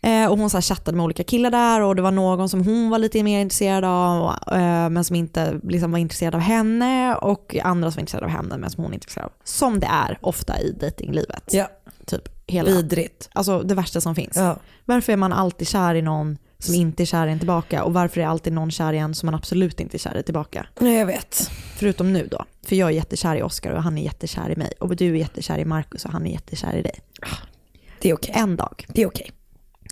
Eh, 0.00 0.30
och 0.30 0.38
hon 0.38 0.50
så 0.50 0.60
chattade 0.60 0.96
med 0.96 1.04
olika 1.04 1.24
killar 1.24 1.50
där 1.50 1.80
och 1.80 1.96
det 1.96 2.02
var 2.02 2.10
någon 2.10 2.48
som 2.48 2.64
hon 2.64 2.90
var 2.90 2.98
lite 2.98 3.22
mer 3.22 3.40
intresserad 3.40 3.84
av 3.84 4.34
eh, 4.52 4.88
men 4.90 5.04
som 5.04 5.16
inte 5.16 5.60
liksom, 5.62 5.90
var 5.92 5.98
intresserad 5.98 6.34
av 6.34 6.40
henne 6.40 7.14
och 7.14 7.56
andra 7.62 7.90
som 7.90 7.96
var 7.96 8.00
intresserade 8.00 8.26
av 8.26 8.32
henne 8.32 8.58
men 8.58 8.70
som 8.70 8.84
hon 8.84 8.94
inte 8.94 9.04
var 9.04 9.08
intresserad 9.08 9.24
av. 9.26 9.32
Som 9.44 9.80
det 9.80 9.86
är 9.86 10.18
ofta 10.20 10.60
i 10.60 10.72
datinglivet. 10.80 11.50
Ja, 11.52 11.68
Typ 12.06 12.28
hela, 12.46 12.70
vidrigt. 12.70 13.28
alltså 13.32 13.60
det 13.60 13.74
värsta 13.74 14.00
som 14.00 14.14
finns. 14.14 14.36
Ja. 14.36 14.56
Varför 14.84 15.12
är 15.12 15.16
man 15.16 15.32
alltid 15.32 15.68
kär 15.68 15.94
i 15.94 16.02
någon 16.02 16.38
som 16.58 16.74
inte 16.74 17.02
är 17.02 17.04
kär 17.04 17.26
i 17.26 17.32
en 17.32 17.38
tillbaka 17.38 17.84
och 17.84 17.92
varför 17.94 18.20
är 18.20 18.26
alltid 18.26 18.52
någon 18.52 18.70
kär 18.70 18.92
i 18.92 18.98
en 18.98 19.14
som 19.14 19.26
man 19.26 19.34
absolut 19.34 19.80
inte 19.80 19.96
är 19.96 19.98
kär 19.98 20.16
i 20.16 20.22
tillbaka? 20.22 20.66
Nej, 20.78 20.96
jag 20.96 21.06
vet. 21.06 21.50
Förutom 21.76 22.12
nu 22.12 22.28
då, 22.30 22.44
för 22.66 22.76
jag 22.76 22.88
är 22.88 22.92
jättekär 22.92 23.36
i 23.36 23.42
Oscar 23.42 23.70
och 23.72 23.82
han 23.82 23.98
är 23.98 24.02
jättekär 24.02 24.50
i 24.50 24.56
mig 24.56 24.72
och 24.80 24.96
du 24.96 25.06
är 25.10 25.14
jättekär 25.18 25.58
i 25.58 25.64
Markus 25.64 26.04
och 26.04 26.12
han 26.12 26.26
är 26.26 26.30
jättekär 26.32 26.76
i 26.76 26.82
dig. 26.82 27.00
Det 28.00 28.10
är 28.10 28.14
okej. 28.14 28.34
En 28.36 28.56
dag, 28.56 28.86
Det 28.88 29.02
är 29.02 29.06
okej. 29.06 29.30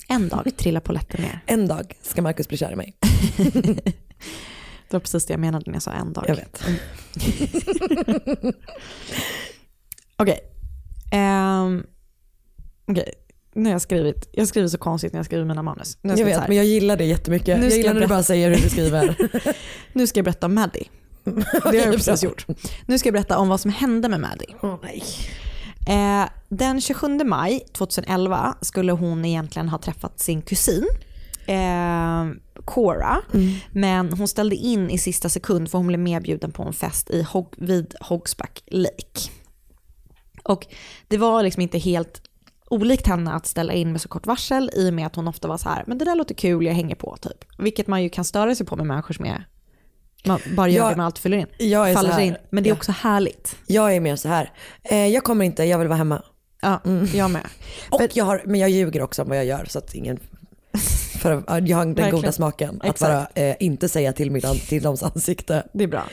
En 0.09 0.29
dag 0.29 0.51
trillar 0.57 0.81
polletten 0.81 1.23
ner. 1.23 1.40
En 1.47 1.69
dag 1.69 1.95
ska 2.03 2.23
Markus 2.23 2.49
bli 2.49 2.57
kär 2.57 2.73
i 2.73 2.77
mig. 2.77 2.97
Det 4.88 4.92
var 4.92 5.01
precis 5.01 5.27
det 5.27 5.33
jag 5.33 5.40
menade 5.40 5.64
när 5.66 5.75
jag 5.75 5.83
sa 5.83 5.92
en 5.92 6.12
dag. 6.12 6.25
Jag 6.29 6.37
vet. 6.37 6.62
Okej. 10.16 10.40
Ehm, 11.12 11.87
Okej, 12.87 13.12
nu 13.55 13.64
har 13.64 13.73
jag 13.73 13.81
skrivit, 13.83 14.29
jag 14.33 14.49
skriver 14.49 14.69
så 14.69 14.79
konstigt 14.79 15.12
när 15.12 15.19
jag 15.19 15.27
skriver 15.27 15.45
mina 15.45 15.62
manus. 15.62 15.99
Nu 16.03 16.11
Jag 16.11 16.19
jag 16.19 16.27
vet, 16.27 16.49
men 16.49 16.57
jag 16.57 16.66
gillar 16.66 16.97
det 16.97 17.05
jättemycket. 17.05 17.59
Nu 17.59 17.64
jag 17.64 17.73
ska 17.73 17.77
gillar 17.77 17.88
jag 17.90 17.95
när 17.95 18.01
du 18.01 18.07
bara 18.07 18.23
säger 18.23 18.51
hur 18.51 18.62
du 18.62 18.69
skriver. 18.69 19.16
nu 19.92 20.07
ska 20.07 20.19
jag 20.19 20.25
berätta 20.25 20.47
om 20.47 20.55
Maddie. 20.55 20.88
Det 21.25 21.33
har 21.64 21.75
jag 21.75 21.95
precis 21.95 22.23
gjort. 22.23 22.47
Nu 22.87 22.99
ska 22.99 23.07
jag 23.07 23.14
berätta 23.14 23.38
om 23.38 23.49
vad 23.49 23.61
som 23.61 23.71
hände 23.71 24.09
med 24.09 24.21
Maddie. 24.21 24.55
Åh 24.62 24.79
nej. 24.83 25.03
Eh, 25.87 26.29
den 26.49 26.81
27 26.81 27.25
maj 27.25 27.61
2011 27.72 28.55
skulle 28.61 28.92
hon 28.92 29.25
egentligen 29.25 29.68
ha 29.68 29.79
träffat 29.79 30.20
sin 30.20 30.42
kusin. 30.42 30.87
Eh, 31.46 32.25
Cora. 32.64 33.16
Men 33.70 34.12
hon 34.12 34.29
ställde 34.29 34.57
in 34.57 34.90
i 34.90 34.99
sista 34.99 35.29
sekund 35.29 35.70
för 35.70 35.79
hon 35.79 35.87
blev 35.87 36.01
medbjuden 36.01 36.53
på 36.53 36.62
en 36.62 36.72
fest 36.72 37.11
i 37.11 37.22
Hog- 37.22 37.55
vid 37.57 37.94
Hogsback 38.01 38.62
Lake. 38.66 39.31
Och 40.42 40.66
det 41.09 41.18
var 41.18 41.42
liksom 41.42 41.62
inte 41.62 41.79
helt 41.79 42.22
olikt 42.70 43.07
henne 43.07 43.33
att 43.33 43.46
ställa 43.46 43.72
in 43.72 43.92
med 43.92 44.01
så 44.01 44.09
kort 44.09 44.27
varsel 44.27 44.70
i 44.75 44.90
och 44.90 44.94
med 44.94 45.07
att 45.07 45.16
hon 45.16 45.29
ofta 45.29 45.49
var 45.49 45.59
så 45.59 45.68
här, 45.68 45.85
men 45.87 45.99
det 45.99 46.05
där 46.05 46.14
låter 46.14 46.35
kul, 46.35 46.66
jag 46.66 46.75
hänger 46.75 46.94
på 46.94 47.16
typ. 47.16 47.44
Vilket 47.59 47.87
man 47.87 48.03
ju 48.03 48.09
kan 48.09 48.25
störa 48.25 48.55
sig 48.55 48.66
på 48.66 48.77
med 48.77 48.87
människor 48.87 49.14
som 49.14 49.25
är, 49.25 49.46
man 50.27 50.41
bara 50.57 50.69
gör 50.69 50.77
Jag- 50.85 50.93
det 50.93 50.97
man 50.97 51.07
alltid 51.07 51.23
fyller 51.23 51.37
in. 51.37 51.47
jag 51.59 51.89
är 51.91 51.93
så 51.93 51.99
Faller 51.99 52.11
sig 52.12 52.19
här- 52.25 52.27
in. 52.31 52.37
Men 52.51 52.62
det 52.62 52.69
är 52.69 52.71
ja. 52.71 52.77
också 52.77 52.93
härligt. 52.93 53.57
Jag 53.67 53.95
är 53.97 54.01
mer 54.01 54.17
så 54.17 54.29
här, 54.29 54.51
eh, 54.85 55.07
jag 55.07 55.25
kommer 55.25 55.45
inte, 55.45 55.65
jag 55.65 55.79
vill 55.79 55.89
vara 55.89 55.99
hemma. 55.99 56.23
Ja, 56.62 56.81
jag 57.15 57.31
med. 57.31 57.47
Och 57.91 58.03
jag 58.12 58.25
har, 58.25 58.43
men 58.47 58.61
jag 58.61 58.71
ljuger 58.71 59.03
också 59.03 59.23
om 59.23 59.29
vad 59.29 59.39
jag 59.39 59.45
gör 59.45 59.65
så 59.69 59.79
att 59.79 59.95
ingen 59.95 60.19
för 61.21 61.31
jag 61.31 61.41
har 61.51 61.61
den 61.61 61.95
Verkligen. 61.95 62.11
goda 62.11 62.33
smaken 62.33 62.81
att 62.85 62.99
bara 63.01 63.27
eh, 63.35 63.57
inte 63.61 63.89
säga 63.89 64.12
till, 64.12 64.47
an- 64.47 64.57
till 64.69 64.83
någons 64.83 65.03
ansikte. 65.03 65.67
Det 65.73 65.85
är 65.85 65.89
bra. 65.89 66.05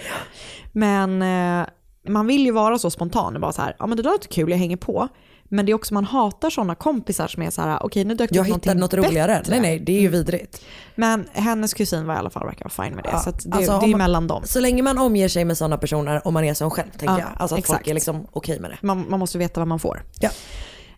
Men 0.71 1.21
eh, 1.21 1.65
man 2.07 2.27
vill 2.27 2.45
ju 2.45 2.51
vara 2.51 2.79
så 2.79 2.89
spontan 2.89 3.35
och 3.35 3.41
bara 3.41 3.51
så 3.51 3.61
här, 3.61 3.75
ja 3.79 3.87
men 3.87 3.97
det 3.97 4.03
där 4.03 4.09
låter 4.11 4.27
kul, 4.29 4.49
jag 4.51 4.57
hänger 4.57 4.77
på. 4.77 5.07
Men 5.53 5.65
det 5.65 5.71
är 5.71 5.73
också 5.73 5.93
man 5.93 6.05
hatar 6.05 6.49
sådana 6.49 6.75
kompisar 6.75 7.27
som 7.27 7.43
är 7.43 7.49
så 7.49 7.61
här, 7.61 7.83
okej 7.83 8.03
nu 8.05 8.13
dök 8.15 8.29
det 8.29 8.35
Jag 8.35 8.49
upp 8.49 8.55
hittade 8.55 8.73
någonting 8.79 8.99
något 8.99 9.07
roligare. 9.09 9.31
bättre. 9.31 9.51
Nej 9.51 9.59
nej, 9.61 9.79
det 9.79 9.97
är 9.97 10.01
ju 10.01 10.07
vidrigt. 10.07 10.61
Men 10.95 11.25
hennes 11.31 11.73
kusin 11.73 12.05
var 12.07 12.13
i 12.13 12.17
alla 12.17 12.29
fall 12.29 12.45
verkar 12.45 12.65
vara 12.75 12.85
fine 12.85 12.95
med 12.95 13.03
det. 13.03 13.09
Ja, 13.13 13.19
Så 13.19 13.31
det, 13.31 13.55
alltså, 13.55 13.79
det 13.79 13.85
är 13.85 13.89
man- 13.89 13.97
mellan 13.97 14.27
dem. 14.27 14.41
Så 14.45 14.59
länge 14.59 14.81
man 14.83 14.97
omger 14.97 15.27
sig 15.27 15.45
med 15.45 15.57
sådana 15.57 15.77
personer 15.77 16.27
och 16.27 16.33
man 16.33 16.43
är 16.43 16.53
som 16.53 16.69
själv 16.69 16.89
tänker 16.89 17.05
Ja, 17.15 17.19
jag. 17.19 17.29
Alltså 17.37 17.55
att 17.55 17.59
exakt. 17.59 17.77
folk 17.79 17.87
är 17.87 17.93
liksom 17.93 18.27
okej 18.31 18.59
med 18.59 18.71
det. 18.71 18.77
Man, 18.81 19.05
man 19.09 19.19
måste 19.19 19.37
veta 19.37 19.59
vad 19.61 19.67
man 19.67 19.79
får. 19.79 20.01
Ja. 20.19 20.29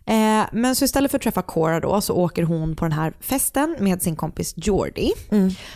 Eh, 0.08 0.44
men 0.52 0.76
så 0.76 0.84
istället 0.84 1.10
för 1.10 1.18
att 1.18 1.22
träffa 1.22 1.42
Cora 1.42 1.80
då 1.80 2.00
så 2.00 2.14
åker 2.14 2.42
hon 2.42 2.76
på 2.76 2.84
den 2.84 2.92
här 2.92 3.12
festen 3.20 3.76
med 3.80 4.02
sin 4.02 4.16
kompis 4.16 4.54
Jordi. 4.56 5.12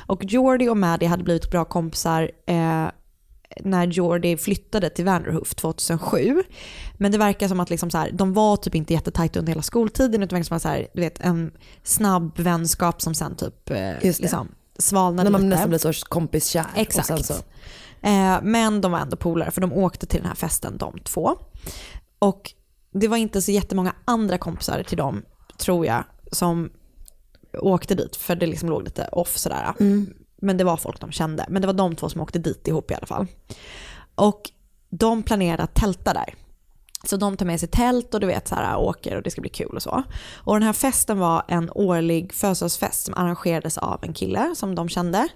Och 0.06 0.24
Jordi 0.24 0.68
och 0.68 0.76
Maddie 0.76 1.06
hade 1.06 1.24
blivit 1.24 1.50
bra 1.50 1.64
kompisar 1.64 2.30
eh, 2.46 2.86
när 3.60 3.86
Jordi 3.86 4.36
flyttade 4.36 4.90
till 4.90 5.04
Vanderhoof 5.04 5.54
2007. 5.54 6.42
Men 6.94 7.12
det 7.12 7.18
verkar 7.18 7.48
som 7.48 7.60
att 7.60 7.70
liksom 7.70 7.90
så 7.90 7.98
här, 7.98 8.10
de 8.12 8.32
var 8.32 8.56
typ 8.56 8.74
inte 8.74 8.92
jättetajta 8.92 9.38
under 9.38 9.52
hela 9.52 9.62
skoltiden 9.62 10.22
utan 10.22 10.28
det 10.28 10.34
verkar 10.34 10.44
som 10.44 10.56
att 10.56 10.62
så 10.62 10.68
här, 10.68 10.86
du 10.94 11.00
vet, 11.00 11.20
en 11.20 11.50
snabb 11.82 12.38
vänskap 12.40 13.02
som 13.02 13.14
sen 13.14 13.36
typ 13.36 13.70
eh, 13.70 13.92
liksom, 14.02 14.48
svalnade 14.78 15.24
När 15.24 15.30
man 15.30 15.40
lite. 15.40 15.48
nästan 15.50 15.68
blir 15.68 15.78
sorts 15.78 16.04
kompiskär. 16.04 16.66
Exakt. 16.74 17.26
Så, 17.26 17.34
Eh, 18.02 18.38
men 18.42 18.80
de 18.80 18.92
var 18.92 18.98
ändå 18.98 19.16
polare 19.16 19.50
för 19.50 19.60
de 19.60 19.72
åkte 19.72 20.06
till 20.06 20.20
den 20.20 20.28
här 20.28 20.34
festen 20.34 20.78
de 20.78 20.98
två. 21.04 21.36
Och 22.18 22.52
det 22.92 23.08
var 23.08 23.16
inte 23.16 23.42
så 23.42 23.50
jättemånga 23.50 23.94
andra 24.04 24.38
kompisar 24.38 24.82
till 24.82 24.98
dem, 24.98 25.22
tror 25.58 25.86
jag, 25.86 26.04
som 26.32 26.70
åkte 27.58 27.94
dit. 27.94 28.16
För 28.16 28.36
det 28.36 28.46
liksom 28.46 28.68
låg 28.68 28.82
lite 28.82 29.08
off 29.12 29.36
sådär. 29.36 29.72
Men 30.40 30.56
det 30.56 30.64
var 30.64 30.76
folk 30.76 31.00
de 31.00 31.12
kände. 31.12 31.46
Men 31.48 31.62
det 31.62 31.66
var 31.66 31.74
de 31.74 31.96
två 31.96 32.08
som 32.08 32.20
åkte 32.20 32.38
dit 32.38 32.68
ihop 32.68 32.90
i 32.90 32.94
alla 32.94 33.06
fall. 33.06 33.26
Och 34.14 34.50
de 34.90 35.22
planerade 35.22 35.62
att 35.62 35.74
tälta 35.74 36.12
där. 36.12 36.34
Så 37.04 37.16
de 37.16 37.36
tar 37.36 37.46
med 37.46 37.60
sig 37.60 37.68
tält 37.68 38.14
och 38.14 38.20
du 38.20 38.26
vet 38.26 38.48
så 38.48 38.54
här, 38.54 38.76
åker 38.76 39.16
och 39.16 39.22
det 39.22 39.30
ska 39.30 39.40
bli 39.40 39.50
kul 39.50 39.76
och 39.76 39.82
så. 39.82 40.02
Och 40.34 40.54
den 40.54 40.62
här 40.62 40.72
festen 40.72 41.18
var 41.18 41.42
en 41.48 41.70
årlig 41.74 42.32
födelsedagsfest 42.32 43.04
som 43.04 43.14
arrangerades 43.14 43.78
av 43.78 44.04
en 44.04 44.12
kille 44.12 44.54
som 44.56 44.74
de 44.74 44.88
kände. 44.88 45.28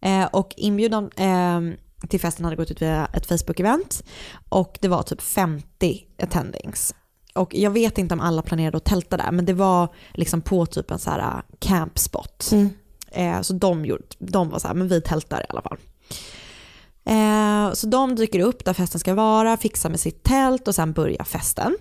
Eh, 0.00 0.24
och 0.24 0.54
inbjudan 0.56 1.10
eh, 1.16 1.60
till 2.08 2.20
festen 2.20 2.44
hade 2.44 2.56
gått 2.56 2.70
ut 2.70 2.82
via 2.82 3.08
ett 3.12 3.28
Facebook-event 3.28 4.04
och 4.48 4.78
det 4.80 4.88
var 4.88 5.02
typ 5.02 5.22
50 5.22 6.06
attendings. 6.22 6.94
Och 7.34 7.54
jag 7.54 7.70
vet 7.70 7.98
inte 7.98 8.14
om 8.14 8.20
alla 8.20 8.42
planerade 8.42 8.76
att 8.76 8.84
tälta 8.84 9.16
där 9.16 9.32
men 9.32 9.44
det 9.44 9.52
var 9.52 9.88
liksom 10.14 10.40
på 10.40 10.66
typ 10.66 10.90
en 10.90 10.98
så 10.98 11.10
här 11.10 11.18
eh, 11.18 11.42
campspot. 11.58 12.50
campspot. 12.50 12.83
Eh, 13.14 13.40
så 13.40 13.52
de, 13.52 13.84
gjorde, 13.84 14.04
de 14.18 14.50
var 14.50 14.58
så 14.58 14.68
här, 14.68 14.74
men 14.74 14.88
vi 14.88 15.00
tältar 15.00 15.40
i 15.40 15.46
alla 15.48 15.62
fall. 15.62 15.78
Eh, 17.06 17.72
så 17.72 17.86
de 17.86 18.16
dyker 18.16 18.40
upp 18.40 18.64
där 18.64 18.74
festen 18.74 19.00
ska 19.00 19.14
vara, 19.14 19.56
fixar 19.56 19.90
med 19.90 20.00
sitt 20.00 20.22
tält 20.22 20.68
och 20.68 20.74
sen 20.74 20.92
börjar 20.92 21.24
festen. 21.24 21.76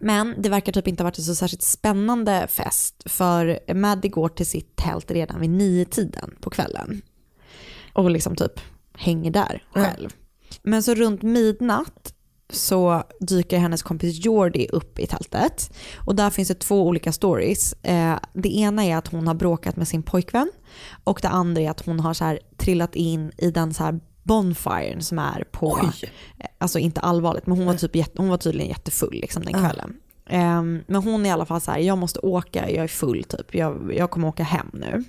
Men 0.00 0.34
det 0.38 0.48
verkar 0.48 0.72
typ 0.72 0.88
inte 0.88 1.02
ha 1.02 1.06
varit 1.06 1.18
en 1.18 1.24
så 1.24 1.34
särskilt 1.34 1.62
spännande 1.62 2.46
fest 2.50 3.02
för 3.06 3.74
Maddie 3.74 4.08
går 4.08 4.28
till 4.28 4.46
sitt 4.46 4.76
tält 4.76 5.10
redan 5.10 5.40
vid 5.40 5.50
nio 5.50 5.84
tiden 5.84 6.34
på 6.40 6.50
kvällen. 6.50 7.02
Och 7.92 8.10
liksom 8.10 8.36
typ 8.36 8.60
hänger 8.94 9.30
där 9.30 9.64
själv. 9.70 10.10
Men 10.62 10.82
så 10.82 10.94
runt 10.94 11.22
midnatt 11.22 12.14
så 12.52 13.02
dyker 13.20 13.58
hennes 13.58 13.82
kompis 13.82 14.24
Jordi 14.24 14.68
upp 14.72 14.98
i 14.98 15.06
tältet. 15.06 15.72
Och 16.06 16.14
där 16.14 16.30
finns 16.30 16.48
det 16.48 16.54
två 16.54 16.86
olika 16.86 17.12
stories. 17.12 17.72
Eh, 17.72 18.18
det 18.32 18.56
ena 18.56 18.84
är 18.84 18.96
att 18.96 19.08
hon 19.08 19.26
har 19.26 19.34
bråkat 19.34 19.76
med 19.76 19.88
sin 19.88 20.02
pojkvän 20.02 20.50
och 21.04 21.18
det 21.22 21.28
andra 21.28 21.62
är 21.62 21.70
att 21.70 21.86
hon 21.86 22.00
har 22.00 22.14
så 22.14 22.24
här 22.24 22.40
trillat 22.56 22.96
in 22.96 23.32
i 23.38 23.50
den 23.50 23.74
så 23.74 23.84
här 23.84 24.00
bonfiren 24.22 25.02
som 25.02 25.18
är 25.18 25.44
på, 25.50 25.80
eh, 26.38 26.46
alltså 26.58 26.78
inte 26.78 27.00
allvarligt, 27.00 27.46
men 27.46 27.56
hon 27.58 27.66
var, 27.66 27.74
typ 27.74 27.96
jätte, 27.96 28.22
hon 28.22 28.28
var 28.28 28.36
tydligen 28.36 28.68
jättefull 28.68 29.18
liksom 29.20 29.42
den 29.44 29.54
kvällen. 29.54 29.96
Ehm, 30.26 30.84
men 30.86 31.02
hon 31.02 31.26
är 31.26 31.28
i 31.28 31.32
alla 31.32 31.46
fall 31.46 31.60
så 31.60 31.70
här, 31.70 31.78
jag 31.78 31.98
måste 31.98 32.20
åka, 32.20 32.70
jag 32.70 32.84
är 32.84 32.88
full 32.88 33.24
typ, 33.24 33.54
jag, 33.54 33.92
jag 33.94 34.10
kommer 34.10 34.28
åka 34.28 34.42
hem 34.42 34.70
nu. 34.72 35.04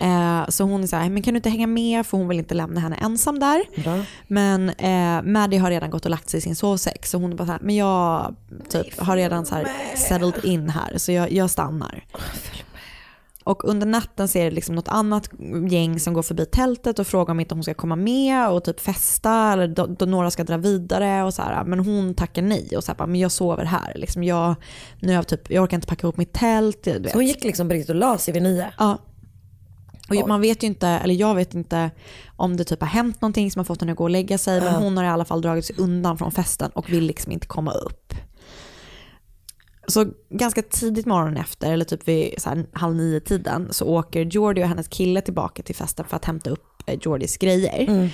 Eh, 0.00 0.48
så 0.48 0.64
hon 0.64 0.82
är 0.82 0.86
så 0.86 0.96
här, 0.96 1.10
men 1.10 1.22
kan 1.22 1.34
du 1.34 1.38
inte 1.38 1.50
hänga 1.50 1.66
med 1.66 2.06
för 2.06 2.18
hon 2.18 2.28
vill 2.28 2.38
inte 2.38 2.54
lämna 2.54 2.80
henne 2.80 2.96
ensam 2.96 3.38
där. 3.38 3.82
Bra. 3.82 4.04
Men 4.26 4.70
eh, 4.70 5.22
Maddie 5.22 5.56
har 5.58 5.70
redan 5.70 5.90
gått 5.90 6.04
och 6.04 6.10
lagt 6.10 6.30
sig 6.30 6.38
i 6.38 6.40
sin 6.40 6.56
sovsäck 6.56 7.06
så 7.06 7.18
hon 7.18 7.32
är 7.32 7.36
bara 7.36 7.46
så 7.46 7.52
här, 7.52 7.60
men 7.62 7.76
jag 7.76 8.34
typ, 8.68 9.00
har 9.00 9.16
redan 9.16 9.46
så 9.46 9.54
här 9.54 9.68
settled 9.94 10.44
in 10.44 10.70
här 10.70 10.98
så 10.98 11.12
jag, 11.12 11.32
jag 11.32 11.50
stannar. 11.50 12.04
Och 13.44 13.64
under 13.64 13.86
natten 13.86 14.28
ser 14.28 14.44
det 14.44 14.50
liksom 14.50 14.74
något 14.74 14.88
annat 14.88 15.30
gäng 15.70 16.00
som 16.00 16.14
går 16.14 16.22
förbi 16.22 16.46
tältet 16.46 16.98
och 16.98 17.06
frågar 17.06 17.30
om 17.30 17.40
inte 17.40 17.54
hon 17.54 17.62
ska 17.62 17.74
komma 17.74 17.96
med 17.96 18.48
och 18.48 18.64
typ 18.64 18.80
festa 18.80 19.52
eller 19.52 19.68
då, 19.68 19.86
då 19.86 20.06
några 20.06 20.30
ska 20.30 20.44
dra 20.44 20.56
vidare 20.56 21.22
och 21.22 21.34
så 21.34 21.42
här. 21.42 21.64
Men 21.64 21.78
hon 21.78 22.14
tackar 22.14 22.42
nej 22.42 22.76
och 22.76 22.84
så 22.84 22.94
här, 22.98 23.06
men 23.06 23.20
jag 23.20 23.32
sover 23.32 23.64
här. 23.64 23.92
Liksom 23.94 24.24
jag, 24.24 24.54
nu 25.00 25.08
har 25.08 25.14
jag, 25.14 25.26
typ, 25.26 25.50
jag 25.50 25.62
orkar 25.62 25.76
inte 25.76 25.86
packa 25.86 26.06
ihop 26.06 26.16
mitt 26.16 26.32
tält. 26.32 26.82
Du 26.82 26.98
vet. 26.98 27.12
Så 27.12 27.18
hon 27.18 27.26
gick 27.26 27.44
liksom 27.44 27.68
på 27.68 27.74
riktigt 27.74 27.90
och 27.90 27.96
la 27.96 28.18
sig 28.18 28.34
vid 28.34 28.42
nio. 28.42 28.72
Ja. 28.78 28.98
Och 30.08 30.28
man 30.28 30.40
vet 30.40 30.62
ju 30.62 30.66
inte, 30.66 30.88
eller 30.88 31.14
jag 31.14 31.34
vet 31.34 31.54
inte 31.54 31.90
om 32.36 32.56
det 32.56 32.64
typ 32.64 32.80
har 32.80 32.88
hänt 32.88 33.20
någonting 33.20 33.50
som 33.50 33.60
har 33.60 33.64
fått 33.64 33.80
henne 33.80 33.92
att 33.92 33.98
gå 33.98 34.04
och 34.04 34.10
lägga 34.10 34.38
sig. 34.38 34.60
Men 34.60 34.74
hon 34.74 34.96
har 34.96 35.04
i 35.04 35.08
alla 35.08 35.24
fall 35.24 35.40
dragit 35.42 35.64
sig 35.64 35.76
undan 35.78 36.18
från 36.18 36.32
festen 36.32 36.70
och 36.70 36.92
vill 36.92 37.04
liksom 37.04 37.32
inte 37.32 37.46
komma 37.46 37.72
upp. 37.72 38.14
Så 39.86 40.06
ganska 40.30 40.62
tidigt 40.62 41.06
morgonen 41.06 41.36
efter, 41.36 41.72
eller 41.72 41.84
typ 41.84 42.08
vid 42.08 42.34
så 42.38 42.48
här 42.48 42.66
halv 42.72 42.96
nio 42.96 43.20
tiden, 43.20 43.68
så 43.70 43.86
åker 43.86 44.24
Jordi 44.24 44.62
och 44.62 44.68
hennes 44.68 44.88
kille 44.88 45.20
tillbaka 45.20 45.62
till 45.62 45.74
festen 45.76 46.04
för 46.08 46.16
att 46.16 46.24
hämta 46.24 46.50
upp 46.50 46.82
eh, 46.86 46.98
Jordis 47.02 47.36
grejer. 47.36 48.10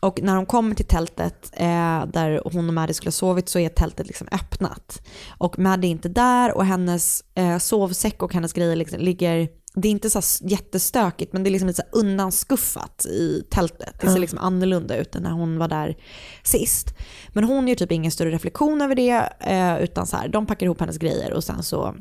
Och 0.00 0.22
när 0.22 0.34
de 0.34 0.46
kommer 0.46 0.74
till 0.74 0.86
tältet 0.86 1.50
eh, 1.52 2.06
där 2.06 2.50
hon 2.52 2.68
och 2.68 2.74
Maddie 2.74 2.94
skulle 2.94 3.08
ha 3.08 3.12
sovit 3.12 3.48
så 3.48 3.58
är 3.58 3.68
tältet 3.68 4.06
liksom 4.06 4.28
öppnat. 4.32 5.02
Och 5.38 5.58
Maddie 5.58 5.88
är 5.88 5.90
inte 5.90 6.08
där 6.08 6.56
och 6.56 6.64
hennes 6.64 7.24
eh, 7.34 7.58
sovsäck 7.58 8.22
och 8.22 8.34
hennes 8.34 8.52
grejer 8.52 8.76
liksom 8.76 9.00
ligger, 9.00 9.48
det 9.78 9.88
är 9.88 9.92
inte 9.92 10.10
så 10.10 10.20
jättestökigt 10.44 11.32
men 11.32 11.42
det 11.42 11.48
är 11.48 11.52
liksom 11.52 11.68
lite 11.68 11.82
så 11.82 11.98
undanskuffat 11.98 13.06
i 13.06 13.42
tältet. 13.50 13.94
Det 14.00 14.10
ser 14.10 14.18
liksom 14.18 14.38
annorlunda 14.38 14.96
ut 14.96 15.14
än 15.14 15.22
när 15.22 15.30
hon 15.30 15.58
var 15.58 15.68
där 15.68 15.96
sist. 16.42 16.94
Men 17.28 17.44
hon 17.44 17.68
gör 17.68 17.74
typ 17.74 17.92
ingen 17.92 18.12
större 18.12 18.30
reflektion 18.30 18.82
över 18.82 18.94
det 18.94 19.32
eh, 19.40 19.82
utan 19.82 20.06
så 20.06 20.16
här, 20.16 20.28
de 20.28 20.46
packar 20.46 20.66
ihop 20.66 20.80
hennes 20.80 20.98
grejer 20.98 21.32
och 21.32 21.44
sen 21.44 21.62
så 21.62 21.94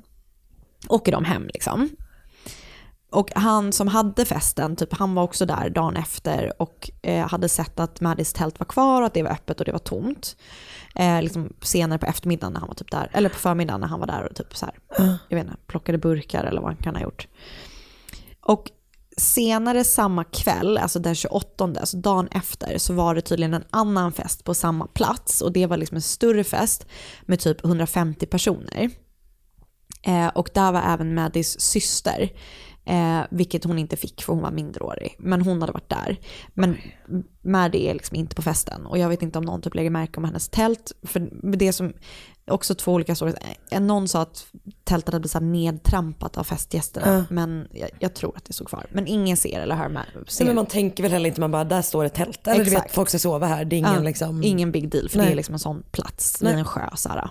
åker 0.88 1.11
de 1.11 1.25
hem 1.25 1.47
liksom. 1.53 1.89
Och 3.15 3.32
han 3.36 3.71
som 3.71 3.88
hade 3.88 4.25
festen, 4.25 4.75
typ, 4.75 4.93
han 4.93 5.15
var 5.15 5.23
också 5.23 5.45
där 5.45 5.69
dagen 5.69 5.95
efter 5.95 6.62
och 6.62 6.89
eh, 7.01 7.28
hade 7.28 7.49
sett 7.49 7.80
att 7.80 8.01
Maddies 8.01 8.34
tält 8.34 8.60
var 8.60 8.65
kvar 8.65 9.01
och 9.01 9.08
att 9.08 9.13
det 9.13 9.23
var 9.23 9.32
öppet 9.32 9.60
och 9.60 9.65
det 9.65 9.71
var 9.71 9.80
tomt. 9.80 10.38
Eh, 10.95 11.21
liksom 11.21 11.54
senare 11.62 11.99
på 11.99 12.06
eftermiddagen 12.06 12.54
när 12.54 12.60
han 12.60 12.67
var 12.67 12.75
typ 12.75 12.91
där, 12.91 13.10
eller 13.13 13.30
på 13.30 13.36
förmiddagen 13.36 13.82
när 13.82 13.88
han 13.88 13.99
var 13.99 14.08
där 14.08 14.28
och 14.30 14.36
typ 14.36 14.58
så 14.58 14.65
här, 14.65 14.75
jag 15.30 15.38
vet 15.38 15.45
inte, 15.45 15.58
plockade 15.67 15.97
burkar 15.97 16.43
eller 16.43 16.62
vad 16.62 16.69
han 16.69 16.84
kan 16.84 16.95
ha 16.95 17.01
gjort. 17.01 17.28
Och 18.41 18.71
senare 19.17 19.84
samma 19.84 20.23
kväll, 20.23 20.78
alltså 20.78 20.99
den 20.99 21.15
28, 21.15 21.63
alltså 21.63 21.97
dagen 21.97 22.28
efter, 22.32 22.78
så 22.78 22.93
var 22.93 23.15
det 23.15 23.21
tydligen 23.21 23.54
en 23.54 23.65
annan 23.69 24.12
fest 24.12 24.43
på 24.43 24.54
samma 24.54 24.88
plats 24.88 25.41
och 25.41 25.51
det 25.51 25.65
var 25.65 25.78
liksom 25.78 25.95
en 25.95 26.01
större 26.01 26.43
fest 26.43 26.88
med 27.25 27.39
typ 27.39 27.65
150 27.65 28.25
personer. 28.25 28.89
Eh, 30.04 30.28
och 30.28 30.49
där 30.54 30.71
var 30.71 30.82
även 30.82 31.15
Maddies 31.15 31.62
syster 31.62 32.30
Eh, 32.86 33.21
vilket 33.30 33.63
hon 33.63 33.80
inte 33.80 33.95
fick 33.98 34.24
för 34.24 34.34
hon 34.34 34.41
var 34.41 34.52
minderårig. 34.52 35.15
Men 35.19 35.41
hon 35.41 35.62
hade 35.62 35.74
varit 35.74 35.89
där. 35.89 36.19
Men 36.54 36.78
Maddie 37.41 37.89
är 37.89 37.93
liksom 37.93 38.17
inte 38.17 38.36
på 38.36 38.41
festen. 38.41 38.86
Och 38.86 38.98
jag 38.98 39.10
vet 39.10 39.21
inte 39.21 39.38
om 39.39 39.45
någon 39.45 39.62
typ 39.62 39.76
lägger 39.76 39.89
märke 39.89 40.17
om 40.17 40.24
hennes 40.24 40.50
tält. 40.50 40.91
För 41.04 41.30
det 41.58 41.74
som, 41.74 41.93
också 42.52 42.76
två 42.76 42.93
olika 42.93 43.15
stories. 43.15 43.36
Eh, 43.69 43.82
Någon 43.82 44.08
sa 44.08 44.21
att 44.21 44.45
tältet 44.84 45.13
hade 45.13 45.19
blivit 45.19 45.52
nedtrampat 45.52 46.38
av 46.38 46.43
festgästerna. 46.43 47.26
Men 47.30 47.67
jag, 47.71 47.89
jag 48.00 48.13
tror 48.13 48.38
att 48.38 48.45
det 48.45 48.54
stod 48.54 48.67
kvar. 48.67 48.86
Men 48.91 49.08
ingen 49.08 49.38
ser 49.38 49.60
eller 49.60 49.76
hör 49.76 49.89
med. 49.89 50.06
Ser. 50.28 50.45
Men 50.45 50.56
man 50.56 50.65
tänker 50.65 51.04
väl 51.04 51.12
heller 51.12 51.28
inte, 51.30 51.41
man 51.41 51.52
bara 51.52 51.63
där 51.63 51.82
står 51.82 52.04
ett 52.06 52.13
tält. 52.13 52.48
Eller 52.48 52.58
du 52.58 52.69
vet, 52.69 52.74
Exakt. 52.74 52.93
folk 52.95 53.10
ska 53.10 53.19
sova 53.19 53.48
här. 53.48 53.65
Det 53.65 53.76
är 53.76 53.78
ingen 53.78 53.93
Ja, 53.93 54.00
liksom... 54.00 54.43
Ingen 54.43 54.71
big 54.71 54.89
deal 54.89 55.10
för 55.10 55.17
det 55.17 55.24
Nej. 55.24 55.32
är 55.32 55.36
liksom 55.36 55.54
en 55.54 55.60
sån 55.60 55.84
plats 55.91 56.41
Nej. 56.41 56.52
vid 56.52 56.60
en 56.60 56.65
sjö. 56.65 56.89
Så 56.95 57.10
här. 57.10 57.30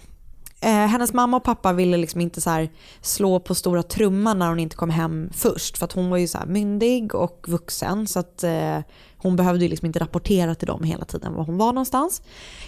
Eh, 0.64 0.86
hennes 0.86 1.12
mamma 1.12 1.36
och 1.36 1.44
pappa 1.44 1.72
ville 1.72 1.96
liksom 1.96 2.20
inte 2.20 2.40
så 2.40 2.66
slå 3.00 3.40
på 3.40 3.54
stora 3.54 3.82
trumman 3.82 4.38
när 4.38 4.48
hon 4.48 4.60
inte 4.60 4.76
kom 4.76 4.90
hem 4.90 5.30
först. 5.32 5.78
För 5.78 5.84
att 5.84 5.92
hon 5.92 6.10
var 6.10 6.16
ju 6.16 6.28
så 6.28 6.38
myndig 6.46 7.14
och 7.14 7.44
vuxen. 7.48 8.06
Så 8.06 8.18
att 8.18 8.44
eh, 8.44 8.78
hon 9.16 9.36
behövde 9.36 9.64
ju 9.64 9.68
liksom 9.68 9.86
inte 9.86 9.98
rapportera 9.98 10.54
till 10.54 10.66
dem 10.66 10.82
hela 10.82 11.04
tiden 11.04 11.34
var 11.34 11.44
hon 11.44 11.58
var 11.58 11.72
någonstans. 11.72 12.22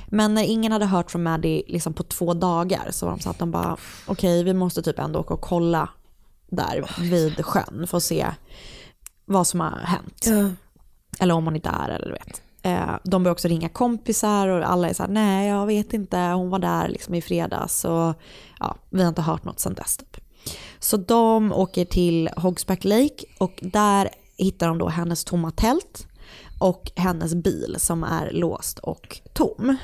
Men 0.06 0.35
när 0.35 0.42
ingen 0.42 0.72
hade 0.72 0.87
hört 0.87 1.11
från 1.11 1.22
Maddie 1.22 1.62
liksom 1.66 1.92
på 1.94 2.02
två 2.02 2.35
dagar 2.35 2.88
så 2.90 3.06
var 3.06 3.12
de 3.12 3.20
så 3.20 3.30
att 3.30 3.38
de 3.38 3.50
bara 3.50 3.76
okej 4.06 4.44
vi 4.44 4.54
måste 4.54 4.82
typ 4.82 4.98
ändå 4.98 5.18
åka 5.20 5.35
och 5.35 5.40
kolla 5.40 5.88
där 6.50 6.90
vid 7.00 7.44
sjön 7.44 7.87
för 7.87 7.96
att 7.96 8.02
se 8.02 8.26
vad 9.24 9.46
som 9.46 9.61
har 9.61 9.78
hänt. 9.78 10.26
Ja. 10.26 10.50
Eller 11.20 11.35
om 11.35 11.44
hon 11.44 11.56
inte 11.56 11.68
är 11.68 11.88
eller 11.88 12.06
du 12.06 12.12
vet. 12.12 12.42
Eh, 12.66 12.96
de 13.05 13.22
börjar 13.22 13.33
också 13.33 13.48
ringa 13.48 13.68
kompisar 13.68 14.48
och 14.48 14.70
alla 14.70 14.88
är 14.88 14.92
så 14.92 15.02
här, 15.02 15.11
nej 15.11 15.48
jag 15.48 15.66
vet 15.66 15.92
inte, 15.92 16.18
hon 16.18 16.50
var 16.50 16.59
där 16.59 16.88
liksom 16.88 17.14
i 17.14 17.22
fredags 17.22 17.85
och 17.85 18.14
ja, 18.59 18.76
vi 18.90 19.02
har 19.02 19.09
inte 19.09 19.22
hört 19.22 19.44
något 19.44 19.61
sedan 19.61 19.74
dess. 19.74 19.96
Typ. 19.96 20.16
Så 20.79 20.96
de 20.96 21.52
åker 21.52 21.85
till 21.85 22.29
Hogsback 22.37 22.85
Lake 22.85 23.24
och 23.38 23.59
där 23.62 24.09
hittar 24.37 24.68
de 24.68 24.79
då 24.79 24.88
hennes 24.88 25.24
tomma 25.24 25.50
tält 25.50 26.07
och 26.61 26.92
hennes 26.96 27.35
bil 27.35 27.76
som 27.79 28.05
är 28.05 28.31
låst 28.33 28.79
och 28.79 29.20
tom. 29.33 29.76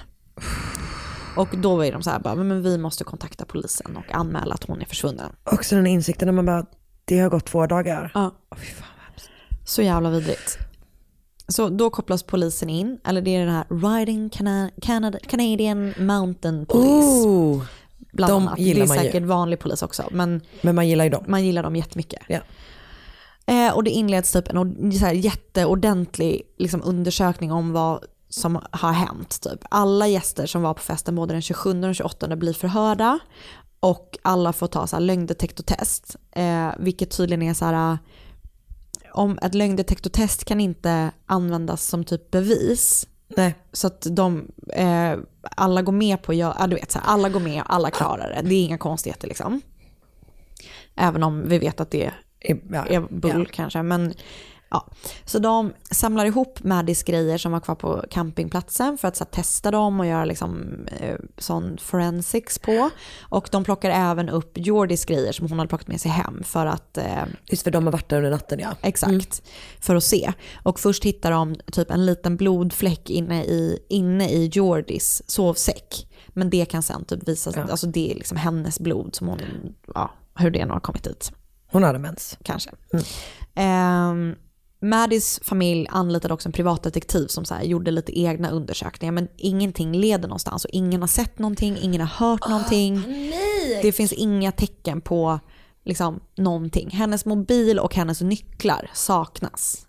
Och 1.37 1.49
då 1.59 1.85
ju 1.85 1.90
de 1.90 2.03
så 2.03 2.11
här, 2.11 2.21
bara, 2.21 2.35
men 2.35 2.62
vi 2.62 2.79
måste 2.79 3.05
kontakta 3.05 3.45
polisen 3.45 3.97
och 3.97 4.14
anmäla 4.14 4.55
att 4.55 4.64
hon 4.64 4.83
är 4.83 4.87
försvunnen. 4.87 5.33
Också 5.45 5.75
den 5.75 5.87
insikten 5.87 6.27
när 6.27 6.33
man 6.33 6.47
bara, 6.47 6.66
det 7.05 7.18
har 7.18 7.31
gått 7.31 7.47
två 7.47 7.66
dagar. 7.66 8.11
Ja. 8.14 8.31
Så 9.64 9.83
jävla 9.83 10.11
vidrigt. 10.11 10.59
Så 11.48 11.68
då 11.68 11.90
kopplas 11.90 12.22
polisen 12.22 12.70
in, 12.70 12.98
eller 13.05 13.22
det 13.22 13.37
är 13.37 13.46
den 13.46 13.55
här 13.55 13.64
Riding 13.98 14.28
Cana- 14.31 14.70
Canada, 14.83 15.18
Canadian 15.28 15.94
Mountain 15.98 16.66
Police. 16.66 17.26
Oh, 17.26 17.62
bland 18.12 18.33
de 18.33 18.42
annat. 18.48 18.59
gillar 18.59 18.81
det 18.81 18.85
är 18.85 18.88
man 18.88 18.96
ju. 18.96 19.02
säkert 19.02 19.22
vanlig 19.22 19.59
polis 19.59 19.83
också, 19.83 20.05
men 20.11 20.40
men 20.62 20.74
man 20.74 20.88
gillar 20.88 21.05
ju 21.05 21.11
dem. 21.11 21.24
man 21.28 21.44
gillar 21.44 21.62
dem 21.62 21.76
jättemycket. 21.76 22.22
Ja. 22.28 22.38
Eh, 23.46 23.74
och 23.74 23.85
det 23.85 23.90
inleds 23.90 24.33
typ 24.33 24.48
en 24.48 24.92
så 24.92 25.05
här 25.07 25.12
jätteordentlig 25.12 26.42
liksom, 26.59 26.83
undersökning 26.85 27.52
om 27.52 27.72
vad 27.72 28.05
som 28.28 28.61
har 28.70 28.92
hänt. 28.92 29.40
Typ. 29.40 29.61
Alla 29.70 30.07
gäster 30.09 30.46
som 30.46 30.62
var 30.62 30.74
på 30.74 30.81
festen 30.83 31.14
både 31.14 31.35
den 31.35 31.42
27 31.42 31.70
och 31.70 31.76
den 31.76 31.94
28 31.94 32.37
blir 32.37 32.52
förhörda 32.52 33.18
och 33.81 34.18
alla 34.22 34.52
får 34.52 34.66
ta 34.66 34.87
så 34.87 34.96
här 34.96 35.00
lögndetektortest. 35.00 36.16
Eh, 36.33 36.68
vilket 36.78 37.11
tydligen 37.16 37.42
är 37.42 37.55
så 37.55 37.64
här, 37.64 37.98
om 39.14 39.38
ett 39.42 39.55
lögndetektortest 39.55 40.44
kan 40.44 40.61
inte 40.61 41.11
användas 41.27 41.85
som 41.87 42.05
typ 42.05 42.31
bevis. 42.31 43.09
Nej. 43.37 43.55
Så 43.72 43.87
att 43.87 44.07
de, 44.11 44.48
eh, 44.75 45.14
alla 45.57 45.83
går 45.83 45.92
med 45.92 46.22
på, 46.22 46.35
ja, 46.35 46.66
du 46.68 46.75
vet, 46.77 46.92
så 46.92 46.98
här, 46.98 47.07
alla 47.07 47.29
går 47.29 47.40
med, 47.40 47.62
alla 47.66 47.90
klarar 47.90 48.31
det. 48.42 48.48
Det 48.48 48.55
är 48.55 48.64
inga 48.64 48.79
konstigheter 48.79 49.29
liksom. 49.29 49.61
Även 50.96 51.22
om 51.22 51.48
vi 51.48 51.59
vet 51.59 51.81
att 51.81 51.90
det 51.90 52.12
Ja. 52.70 52.85
är 52.87 53.01
bull 53.11 53.46
kanske. 53.46 53.83
Men, 53.83 54.14
ja. 54.72 54.87
Så 55.24 55.38
de 55.38 55.72
samlar 55.90 56.26
ihop 56.26 56.62
Maddies 56.64 57.02
grejer 57.02 57.38
som 57.38 57.52
var 57.52 57.61
kvar 57.61 57.74
på 57.74 58.04
campingplatsen 58.11 58.98
för 58.98 59.08
att 59.08 59.18
här, 59.18 59.26
testa 59.26 59.70
dem 59.70 60.00
och 60.00 60.06
göra 60.06 60.24
liksom, 60.24 60.64
eh, 61.00 61.16
sån 61.38 61.78
forensics 61.78 62.58
på. 62.58 62.90
Och 63.22 63.48
de 63.52 63.64
plockar 63.64 63.90
även 63.90 64.28
upp 64.28 64.52
Jordis 64.54 65.04
grejer 65.04 65.32
som 65.32 65.48
hon 65.48 65.58
hade 65.58 65.68
plockat 65.68 65.88
med 65.88 66.00
sig 66.00 66.11
hem 66.11 66.42
för 66.44 66.66
att 66.66 66.98
eh, 66.98 67.24
Just 67.46 67.62
för 67.62 67.70
de 67.70 67.85
har 67.85 67.92
varit 67.92 68.08
där 68.08 68.16
under 68.16 68.30
natten 68.30 68.58
ja. 68.58 68.74
Exakt, 68.82 69.42
för 69.80 69.96
att 69.96 70.04
se. 70.04 70.32
Och 70.62 70.80
först 70.80 71.04
hittar 71.04 71.30
de 71.30 71.54
typ 71.72 71.90
en 71.90 72.06
liten 72.06 72.37
blodfläck 72.37 73.11
inne 73.11 73.44
i, 73.44 73.78
inne 73.88 74.28
i 74.28 74.46
Jordis 74.52 75.22
sovsäck. 75.26 76.08
Men 76.28 76.50
det 76.50 76.64
kan 76.64 76.82
sen 76.82 77.04
typ 77.04 77.28
visa 77.28 77.52
sig, 77.52 77.62
Ja. 77.66 77.70
alltså 77.70 77.87
det 77.87 78.11
är 78.11 78.14
liksom 78.14 78.37
hennes 78.37 78.80
blod 78.80 79.14
som 79.14 79.28
hon, 79.28 79.40
ja, 79.94 80.11
hur 80.35 80.50
det 80.50 80.64
nu 80.66 80.72
har 80.72 80.80
kommit 80.80 81.04
dit, 81.04 81.32
Hon 81.66 81.82
hade 81.82 81.98
mens. 81.98 82.38
kanske. 82.42 82.70
Mm. 83.56 84.37
Maddies 84.83 85.40
familj 85.42 85.87
anlitade 85.90 86.35
också 86.35 86.49
en 86.49 86.53
privatdetektiv 86.53 87.27
som 87.27 87.45
så 87.45 87.55
här 87.55 87.62
gjorde 87.62 87.90
lite 87.90 88.18
egna 88.21 88.51
undersökningar 88.51 89.12
men 89.12 89.29
ingenting 89.37 89.92
leder 89.92 90.29
någonstans 90.29 90.64
och 90.64 90.71
ingen 90.73 91.01
har 91.01 91.09
sett 91.09 91.38
någonting, 91.38 91.79
ingen 91.81 92.01
har 92.01 92.27
hört 92.29 92.49
någonting. 92.49 93.03
Det 93.83 93.92
finns 93.92 94.12
inga 94.12 94.53
tecken 94.53 95.01
på 95.01 95.40
liksom, 95.85 96.21
någonting. 96.37 96.90
Hennes 96.90 97.25
mobil 97.25 97.79
och 97.79 97.95
hennes 97.95 98.21
nycklar 98.21 98.90
saknas. 98.95 99.87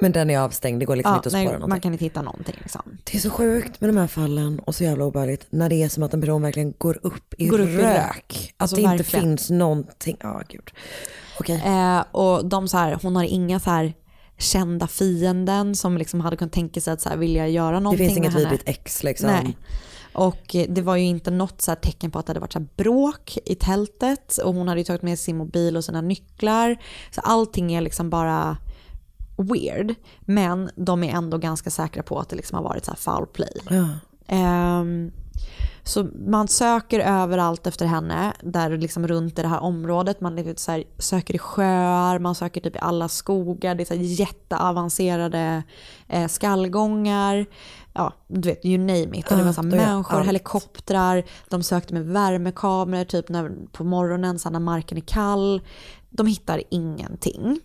Men 0.00 0.12
den 0.12 0.30
är 0.30 0.38
avstängd, 0.38 0.80
det 0.80 0.86
går 0.86 0.96
liksom 0.96 1.12
Ja, 1.12 1.16
inte 1.16 1.28
att 1.28 1.32
nej, 1.32 1.44
spåra 1.46 1.52
någonting. 1.52 1.68
man 1.68 1.80
kan 1.80 1.92
inte 1.92 2.04
hitta 2.04 2.22
någonting. 2.22 2.54
Liksom. 2.58 2.82
Det 3.04 3.16
är 3.16 3.20
så 3.20 3.30
sjukt 3.30 3.80
med 3.80 3.90
de 3.90 3.96
här 3.96 4.06
fallen 4.06 4.58
och 4.60 4.74
så 4.74 4.84
jävla 4.84 5.04
obehagligt 5.04 5.46
när 5.50 5.68
det 5.68 5.82
är 5.82 5.88
som 5.88 6.02
att 6.02 6.14
en 6.14 6.20
person 6.20 6.42
verkligen 6.42 6.74
går 6.78 6.98
upp 7.02 7.34
i 7.38 7.46
Går 7.46 7.60
upp 7.60 7.68
i 7.68 7.72
rök. 7.76 7.82
rök. 7.96 8.54
Att 8.56 8.62
Alltså 8.62 8.76
det 8.76 8.82
inte 8.82 8.96
verkligen. 8.96 9.24
finns 9.26 9.50
någonting. 9.50 10.16
Ja, 10.20 10.42
gud. 10.48 10.70
Okej. 11.40 11.62
Eh, 11.66 12.00
och 12.12 12.44
de 12.48 12.68
så 12.68 12.76
här, 12.76 12.98
hon 13.02 13.16
har 13.16 13.24
inga 13.24 13.60
så 13.60 13.70
här 13.70 13.94
kända 14.38 14.86
fienden 14.86 15.74
som 15.74 15.98
liksom 15.98 16.20
hade 16.20 16.36
kunnat 16.36 16.52
tänka 16.52 16.80
sig 16.80 16.92
att 16.92 17.00
så 17.00 17.08
här, 17.08 17.16
vilja 17.16 17.48
göra 17.48 17.74
Det 17.74 17.80
någonting 17.80 18.06
finns 18.06 18.18
inget 18.18 18.34
vidrigt 18.34 18.62
ex 18.66 19.02
liksom. 19.02 19.30
Nej. 19.30 19.56
Och 20.12 20.56
eh, 20.56 20.66
det 20.68 20.82
var 20.82 20.96
ju 20.96 21.04
inte 21.04 21.30
något 21.30 21.60
så 21.62 21.70
här 21.70 21.76
tecken 21.76 22.10
på 22.10 22.18
att 22.18 22.26
det 22.26 22.30
hade 22.30 22.40
varit 22.40 22.52
så 22.52 22.66
bråk 22.76 23.38
i 23.44 23.54
tältet 23.54 24.38
och 24.38 24.54
hon 24.54 24.68
hade 24.68 24.80
ju 24.80 24.84
tagit 24.84 25.02
med 25.02 25.18
sin 25.18 25.36
mobil 25.36 25.76
och 25.76 25.84
sina 25.84 26.00
nycklar. 26.00 26.76
Så 27.10 27.20
allting 27.20 27.72
är 27.72 27.80
liksom 27.80 28.10
bara 28.10 28.56
weird. 29.36 29.94
Men 30.20 30.70
de 30.76 31.04
är 31.04 31.12
ändå 31.12 31.38
ganska 31.38 31.70
säkra 31.70 32.02
på 32.02 32.18
att 32.18 32.28
det 32.28 32.36
liksom 32.36 32.56
har 32.56 32.64
varit 32.64 32.84
så 32.84 32.90
här 32.90 32.98
foul 32.98 33.26
play. 33.26 33.52
Ja. 33.70 33.88
Ehm, 34.28 35.10
så 35.88 36.06
man 36.26 36.48
söker 36.48 37.00
överallt 37.00 37.66
efter 37.66 37.86
henne, 37.86 38.32
där 38.42 38.76
liksom 38.76 39.08
runt 39.08 39.38
i 39.38 39.42
det 39.42 39.48
här 39.48 39.60
området. 39.60 40.20
Man 40.20 40.36
liksom 40.36 40.54
så 40.56 40.72
här, 40.72 40.84
söker 40.98 41.34
i 41.34 41.38
sjöar, 41.38 42.18
man 42.18 42.34
söker 42.34 42.60
typ 42.60 42.76
i 42.76 42.78
alla 42.78 43.08
skogar. 43.08 43.74
Det 43.74 43.82
är 43.82 43.84
så 43.84 43.94
här 43.94 44.02
jätteavancerade 44.02 45.62
eh, 46.08 46.26
skallgångar. 46.26 47.46
Ja, 47.92 48.12
du 48.28 48.48
vet, 48.48 48.64
you 48.64 48.78
name 48.78 49.18
it. 49.18 49.30
Och 49.30 49.36
det 49.36 49.44
var 49.44 49.52
så 49.52 49.62
här 49.62 49.68
människor, 49.68 50.20
helikoptrar, 50.20 51.24
de 51.48 51.62
sökte 51.62 51.94
med 51.94 52.06
värmekameror 52.06 53.04
typ 53.04 53.28
när, 53.28 53.52
på 53.72 53.84
morgonen 53.84 54.38
så 54.38 54.50
när 54.50 54.60
marken 54.60 54.98
är 54.98 55.02
kall. 55.02 55.62
De 56.10 56.26
hittar 56.26 56.62
ingenting. 56.70 57.60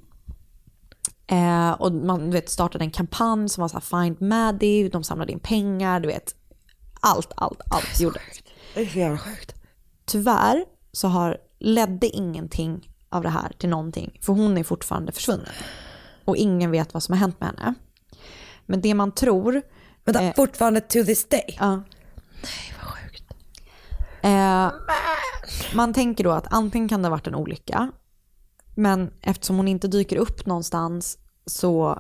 Eh, 1.28 1.72
och 1.72 1.92
man 1.94 2.26
du 2.26 2.32
vet, 2.32 2.50
startade 2.50 2.84
en 2.84 2.92
kampanj 2.92 3.50
som 3.50 3.62
var 3.62 3.68
så 3.68 3.74
här 3.74 4.04
Find 4.04 4.22
Maddie, 4.22 4.90
de 4.90 5.04
samlade 5.04 5.32
in 5.32 5.40
pengar, 5.40 6.00
du 6.00 6.08
vet. 6.08 6.36
Allt, 7.04 7.32
allt, 7.36 7.62
allt 7.70 8.00
gjordes. 8.00 8.24
Det 8.74 8.82
är 8.82 8.86
så 8.86 9.00
jävla 9.00 9.18
sjukt. 9.18 9.56
Tyvärr 10.06 10.66
så 10.92 11.08
har, 11.08 11.38
ledde 11.60 12.08
ingenting 12.08 12.90
av 13.10 13.24
det 13.24 13.30
här 13.30 13.52
till 13.60 13.70
någonting, 13.70 14.20
för 14.22 14.34
hon 14.34 14.58
är 14.58 14.64
fortfarande 14.64 15.12
försvunnen. 15.12 15.50
Och 16.26 16.38
ingen 16.38 16.72
vet 16.72 16.94
vad 16.94 17.04
som 17.04 17.14
har 17.14 17.20
hänt 17.20 17.40
med 17.40 17.50
henne. 17.50 17.74
Men 18.66 18.82
det 18.82 18.94
man 18.94 19.12
tror, 19.12 19.62
Vänta, 20.06 20.24
Eh. 20.24 20.34
fortfarande 20.36 20.82
to 20.82 21.04
this 21.06 21.28
day. 21.30 21.58
ja. 21.60 21.84
Eh, 24.22 24.72
man 25.76 25.94
tänker 25.94 26.24
då 26.24 26.32
att 26.32 26.54
antingen 26.54 26.90
kan 26.90 27.02
det 27.02 27.08
ha 27.08 27.12
varit 27.12 27.28
en 27.28 27.36
olycka, 27.36 27.92
men 28.76 29.12
eftersom 29.22 29.58
hon 29.58 29.68
inte 29.68 29.88
dyker 29.88 30.18
upp 30.18 30.46
någonstans 30.46 31.18
så 31.46 32.00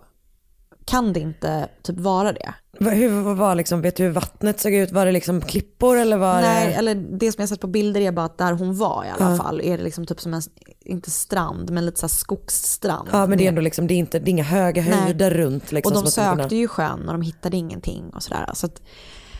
kan 0.85 1.13
det 1.13 1.19
inte 1.19 1.69
typ 1.83 1.97
vara 1.99 2.33
det. 2.33 2.53
Hur 2.79 3.33
var 3.33 3.55
liksom, 3.55 3.81
vet 3.81 3.95
du 3.95 4.03
hur 4.03 4.09
vattnet 4.11 4.59
såg 4.59 4.73
ut? 4.73 4.91
Var 4.91 5.05
det 5.05 5.11
liksom 5.11 5.41
klippor 5.41 5.97
eller 5.97 6.17
var 6.17 6.41
Nej, 6.41 6.67
det? 6.67 6.73
eller 6.73 6.95
det 6.95 7.31
som 7.31 7.41
jag 7.41 7.49
sett 7.49 7.61
på 7.61 7.67
bilder 7.67 8.01
är 8.01 8.11
bara 8.11 8.25
att 8.25 8.37
där 8.37 8.53
hon 8.53 8.77
var 8.77 9.05
i 9.05 9.09
alla 9.21 9.37
fall 9.37 9.61
är 9.61 9.77
det 9.77 9.83
liksom 9.83 10.05
typ 10.05 10.21
som 10.21 10.33
en, 10.33 10.41
inte 10.85 11.11
strand, 11.11 11.71
men 11.71 11.85
lite 11.85 11.99
så 11.99 12.07
skogsstrand. 12.07 13.09
Ja 13.11 13.27
men 13.27 13.37
det 13.37 13.43
är 13.43 13.47
ändå 13.47 13.61
liksom, 13.61 13.87
det 13.87 13.93
är, 13.93 13.97
inte, 13.97 14.19
det 14.19 14.29
är 14.29 14.31
inga 14.31 14.43
höga 14.43 14.81
Nej. 14.81 14.91
höjder 14.93 15.31
runt. 15.31 15.71
Liksom, 15.71 15.97
och 15.97 16.03
de 16.03 16.11
sökte 16.11 16.55
ju 16.55 16.67
sjön 16.67 17.07
och 17.07 17.13
de 17.13 17.21
hittade 17.21 17.57
ingenting 17.57 18.09
och 18.09 18.23
sådär. 18.23 18.49
Så 18.53 18.65
att, 18.65 18.81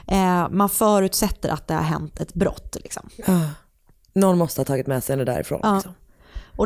eh, 0.08 0.50
man 0.50 0.70
förutsätter 0.70 1.50
att 1.50 1.68
det 1.68 1.74
har 1.74 1.82
hänt 1.82 2.20
ett 2.22 2.34
brott. 2.34 2.78
Liksom. 2.84 3.10
kunna- 3.26 3.40
Ja. 3.44 3.50
Någon 4.20 4.38
måste 4.38 4.62
ha 4.62 4.66
tagit 4.66 4.88
med 4.88 5.04
sig 5.04 5.14
henne 5.14 5.24
därifrån. 5.32 5.60
Ja. 5.64 5.74
Liksom. 5.76 5.94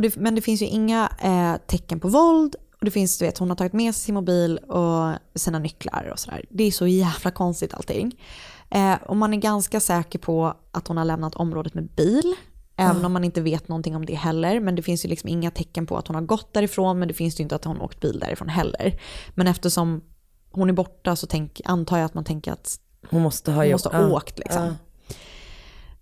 Det, 0.02 0.16
men 0.16 0.36
det 0.36 0.42
finns 0.42 0.62
ju 0.62 0.66
inga 0.66 1.10
eh, 1.22 1.54
tecken 1.68 2.00
på 2.00 2.08
våld. 2.08 2.56
Och 2.80 2.86
det 2.86 2.92
finns, 2.92 3.18
du 3.18 3.26
vet, 3.26 3.38
hon 3.38 3.50
har 3.50 3.56
tagit 3.56 3.74
med 3.74 3.96
sig 3.96 4.04
sin 4.04 4.16
mobil 4.16 4.58
och 4.58 5.14
sina 5.36 5.60
nycklar 5.60 6.10
och 6.12 6.20
sådär. 6.20 6.46
Det 6.50 6.64
är 6.64 6.72
så 6.72 6.88
jävla 6.88 7.32
konstigt 7.32 7.74
allting. 7.74 8.20
Eh, 8.70 8.96
och 9.06 9.18
man 9.18 9.34
är 9.34 9.38
ganska 9.38 9.80
säker 9.80 10.20
på 10.20 10.54
att 10.72 10.88
hon 10.88 10.98
har 10.98 11.06
lämnat 11.06 11.36
området 11.36 11.74
med 11.74 11.90
bil. 11.90 12.36
Även 12.80 13.06
om 13.06 13.14
man 13.14 13.24
inte 13.24 13.42
vet 13.42 13.68
någonting 13.68 13.96
om 13.96 14.06
det 14.06 14.16
heller. 14.16 14.60
Men 14.60 14.76
det 14.76 14.82
finns 14.82 15.06
ju 15.06 15.10
liksom 15.10 15.30
inga 15.30 15.52
tecken 15.52 15.86
på 15.86 15.98
att 15.98 16.08
hon 16.08 16.16
har 16.16 16.22
gått 16.22 16.54
därifrån. 16.54 17.00
Men 17.00 17.08
det 17.08 17.14
finns 17.14 17.40
ju 17.40 17.44
inte 17.44 17.56
att 17.56 17.66
hon 17.66 17.78
har 17.78 17.84
åkt 17.84 18.00
bil 18.00 18.20
därifrån 18.20 18.50
heller. 18.50 19.00
Men 19.36 19.48
eftersom 19.48 20.04
hon 20.52 20.70
är 20.70 20.74
borta 20.74 21.16
så 21.16 21.28
tänk, 21.28 21.62
antar 21.66 21.98
jag 21.98 22.06
att 22.06 22.14
man 22.14 22.24
tänker 22.24 22.52
att 22.52 22.80
Hon 23.10 23.22
måste 23.22 23.52
ha 23.52 23.64
hon 23.64 23.72
måste 23.72 23.90
ha 23.90 24.08
åkt. 24.08 24.40
Liksom. 24.40 24.76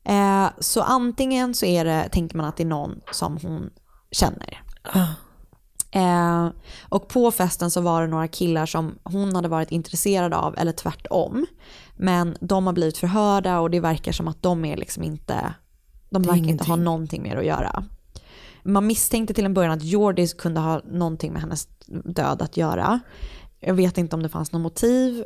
Eh, 0.04 0.48
så 0.60 0.82
antingen 0.82 1.54
så 1.54 1.66
är 1.66 1.86
det, 1.86 2.10
tänker 2.12 2.38
man 2.38 2.46
att 2.46 2.58
det 2.58 2.64
är 2.64 2.68
någon 2.68 3.02
som 3.12 3.38
hon 3.42 3.70
känner. 4.12 4.62
Eh, 5.96 6.50
och 6.90 7.08
på 7.08 7.32
festen 7.32 7.72
så 7.72 7.82
var 7.82 8.02
det 8.02 8.08
några 8.08 8.28
killar 8.28 8.66
som 8.66 8.96
hon 9.04 9.36
hade 9.36 9.48
varit 9.48 9.72
intresserad 9.72 10.34
av, 10.34 10.56
eller 10.58 10.72
tvärtom. 10.72 11.46
Men 11.96 12.38
de 12.40 12.66
har 12.68 12.74
blivit 12.74 12.98
förhörda 12.98 13.60
och 13.60 13.70
det 13.70 13.80
verkar 13.80 14.12
som 14.12 14.28
att 14.28 14.42
de 14.42 14.66
är 14.66 14.78
liksom 14.78 15.04
inte, 15.04 15.54
de 16.10 16.22
verkar 16.22 16.38
inte 16.38 16.64
ha 16.64 16.74
ingenting. 16.74 16.84
någonting 16.84 17.24
mer 17.24 17.36
att 17.36 17.46
göra. 17.46 17.84
Man 18.64 18.88
misstänkte 18.88 19.34
till 19.34 19.46
en 19.46 19.54
början 19.54 19.72
att 19.72 19.84
Jordis 19.84 20.34
kunde 20.34 20.60
ha 20.60 20.82
någonting 20.92 21.34
med 21.34 21.42
hennes 21.42 21.68
död 21.88 22.42
att 22.42 22.58
göra. 22.58 23.00
Jag 23.60 23.74
vet 23.74 23.98
inte 23.98 24.16
om 24.16 24.24
det 24.24 24.30
fanns 24.30 24.52
något 24.52 24.62
motiv, 24.62 25.24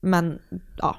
men 0.00 0.38
ja, 0.78 0.96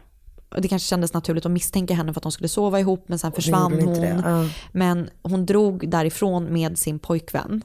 det 0.57 0.67
kanske 0.67 0.87
kändes 0.87 1.13
naturligt 1.13 1.45
att 1.45 1.51
misstänka 1.51 1.93
henne 1.93 2.13
för 2.13 2.19
att 2.19 2.23
de 2.23 2.31
skulle 2.31 2.49
sova 2.49 2.79
ihop, 2.79 3.05
men 3.07 3.19
sen 3.19 3.31
försvann 3.31 3.81
hon. 3.81 4.01
ja. 4.01 4.49
Men 4.71 5.09
hon 5.21 5.45
drog 5.45 5.89
därifrån 5.89 6.45
med 6.45 6.77
sin 6.77 6.99
pojkvän. 6.99 7.63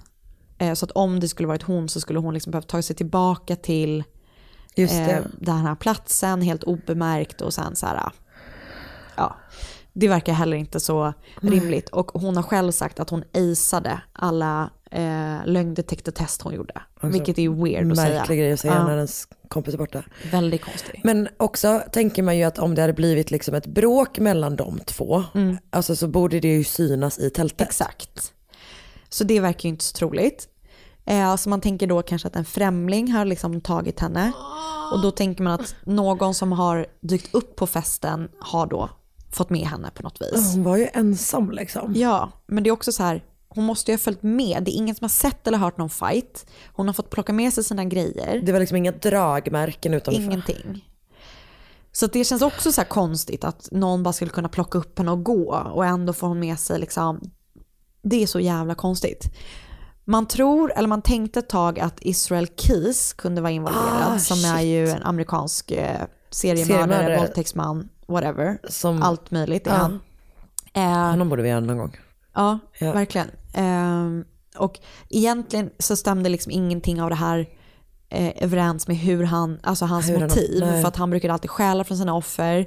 Eh, 0.59 0.75
Så 0.75 0.85
att 0.85 0.91
om 0.91 1.21
det 1.21 1.29
skulle 1.29 1.49
varit 1.49 1.63
hon 1.63 1.89
så 1.89 2.01
skulle 2.01 2.19
hon 2.19 2.35
liksom 2.35 2.51
behövt 2.51 2.69
ta 2.69 2.83
sig 2.83 2.97
tillbaka 2.97 3.57
till 3.57 4.05
Just 4.75 4.95
det. 4.95 5.11
eh, 5.13 5.23
den 5.41 5.57
här 5.57 5.75
platsen 5.75 6.43
helt 6.43 6.65
obemärkt 6.65 7.41
och 7.41 7.55
sen 7.55 7.77
så 7.77 7.87
här, 7.87 8.13
ja. 9.17 9.37
Det 9.93 10.09
verkar 10.09 10.33
heller 10.33 10.57
inte 10.57 10.81
så 10.81 11.13
rimligt. 11.41 11.89
Och 11.89 12.11
hon 12.15 12.37
har 12.37 12.43
själv 12.43 12.73
sagt 12.73 13.01
att 13.01 13.11
hon 13.11 13.25
aceade 13.35 14.01
alla 14.13 14.71
eh, 14.91 15.37
lögndetektortest 15.47 16.43
hon 16.43 16.55
gjorde. 16.55 16.83
vilket 17.03 17.39
är 17.39 17.49
weird 17.65 17.91
att 17.93 17.97
säga. 17.99 18.07
Alltså, 18.09 18.19
Märklig 18.21 18.39
grej 18.39 18.53
att 18.53 18.61
säga 18.61 18.75
Ja, 18.75 18.85
när 18.87 18.97
ens 18.97 19.29
kompis 19.49 19.75
är 19.75 19.79
borta. 19.79 20.03
Väldigt 20.33 20.63
konstigt. 20.65 21.05
Men 21.05 21.29
också 21.37 21.83
tänker 21.93 22.23
man 22.23 22.37
ju 22.37 22.45
att 22.45 22.59
om 22.59 22.75
det 22.75 22.81
hade 22.81 22.93
blivit 22.93 23.31
liksom 23.31 23.55
ett 23.55 23.67
bråk 23.67 24.19
mellan 24.19 24.57
de 24.57 24.79
två, 24.87 25.25
alltså 25.71 25.97
så 25.97 26.09
borde 26.09 26.41
det 26.41 26.49
ju 26.49 26.65
synas 26.65 27.19
i 27.19 27.31
tältet. 27.31 27.67
Exakt. 27.69 28.33
Så 29.09 29.25
det 29.25 29.41
verkar 29.41 29.69
ju 29.69 29.71
inte 29.71 29.85
så 29.85 29.97
troligt. 29.97 30.49
Eh, 31.07 31.37
så 31.37 31.49
man 31.49 31.61
tänker 31.61 31.87
då 31.87 32.03
kanske 32.03 32.29
att 32.29 32.37
en 32.37 32.45
främling 32.45 33.13
har 33.13 33.25
liksom 33.25 33.61
tagit 33.61 34.01
henne. 34.01 34.33
Och 34.93 35.03
då 35.03 35.11
tänker 35.11 35.43
man 35.43 35.53
att 35.53 35.75
någon 35.85 36.35
som 36.35 36.53
har 36.53 36.87
dykt 37.01 37.35
upp 37.35 37.57
på 37.57 37.67
festen 37.67 38.29
har 38.41 38.67
då 38.67 38.91
fått 39.33 39.51
med 39.51 39.67
henne 39.67 39.91
på 39.95 40.03
något 40.03 40.23
vis. 40.23 40.53
Hon 40.55 40.63
var 40.63 40.77
ju 40.77 40.89
ensam 40.93 41.51
liksom. 41.51 41.93
Ja, 41.97 42.31
men 42.47 42.65
det 42.65 42.71
är 42.71 42.73
också 42.73 42.93
så 42.93 43.03
här, 43.03 43.25
hon 43.49 43.65
måste 43.65 43.91
ju 43.91 43.97
ha 43.97 43.99
följt 43.99 44.23
med. 44.23 44.63
Det 44.65 44.71
är 44.71 44.77
ingen 44.77 44.95
som 44.95 45.05
har 45.05 45.09
sett 45.09 45.47
eller 45.47 45.59
hört 45.59 45.79
någon 45.79 45.91
fight. 45.91 46.47
Hon 46.73 46.87
har 46.87 46.93
fått 46.93 47.11
plocka 47.11 47.33
med 47.33 47.53
sig 47.53 47.65
sina 47.65 47.85
grejer. 47.85 48.43
Det 48.45 48.53
var 48.53 48.61
liksom 48.61 48.77
inga 48.77 48.93
dragmärken 48.93 49.95
utanför. 49.95 50.23
Ingenting. 50.23 50.85
Så 51.93 52.07
det 52.07 52.25
känns 52.25 52.43
också 52.43 52.73
så 52.73 52.81
här 52.81 52.89
konstigt 52.89 53.45
att 53.45 53.69
någon 53.73 54.03
bara 54.03 54.13
skulle 54.13 54.31
kunna 54.31 54.49
plocka 54.49 54.79
upp 54.79 54.99
henne 54.99 55.11
och 55.11 55.25
gå 55.25 55.55
och 55.75 55.87
ändå 55.87 56.13
får 56.13 56.27
hon 56.29 56.41
med 56.41 56.59
sig 56.59 56.79
liksom, 56.79 57.31
det 58.03 58.23
är 58.23 58.27
så 58.27 58.41
jävla 58.41 58.75
konstigt. 58.75 59.25
Man 60.05 60.27
tror, 60.27 60.73
eller 60.77 60.89
man 60.89 61.03
tänkte 61.03 61.39
ett 61.39 61.49
tag 61.49 61.81
att 61.81 61.99
Israel 62.01 62.47
Keys 62.57 63.13
kunde 63.13 63.41
vara 63.41 63.51
involverad, 63.53 64.13
Ah, 64.15 64.19
som 64.19 64.45
är 64.45 64.61
ju 64.61 64.89
en 64.89 65.03
amerikansk 65.03 65.71
eh, 65.71 66.01
seriemördare, 66.31 67.19
våldtäktsman, 67.19 67.89
whatever. 68.07 68.59
Som- 68.69 69.03
Allt 69.03 69.31
möjligt 69.31 69.67
är 69.67 69.71
Ja. 69.71 69.77
han. 69.77 70.01
Eh, 70.73 71.11
Honom 71.11 71.29
borde 71.29 71.43
vi 71.43 71.49
göra 71.49 71.61
någon 71.61 71.79
gång. 71.79 71.97
Ja, 72.35 72.59
Ja. 72.79 72.93
verkligen. 72.93 73.31
Ehm, 73.55 74.25
och 74.59 74.79
egentligen 75.11 75.71
så 75.79 75.97
stämde 75.97 76.29
liksom 76.29 76.53
ingenting 76.53 77.03
av 77.03 77.09
det 77.11 77.17
här 77.17 77.47
eh, 78.11 78.33
överens 78.45 78.89
med 78.89 78.97
hur 78.97 79.25
han, 79.25 79.59
alltså 79.63 79.85
hans 79.85 80.09
Hur 80.09 80.13
han- 80.15 80.23
motiv. 80.23 80.61
nej. 80.61 80.83
för 80.83 80.89
att 80.89 80.97
han 80.97 81.11
brukade 81.11 81.33
alltid 81.33 81.51
stjäla 81.51 81.85
från 81.85 81.99
sina 81.99 82.15
offer. 82.15 82.59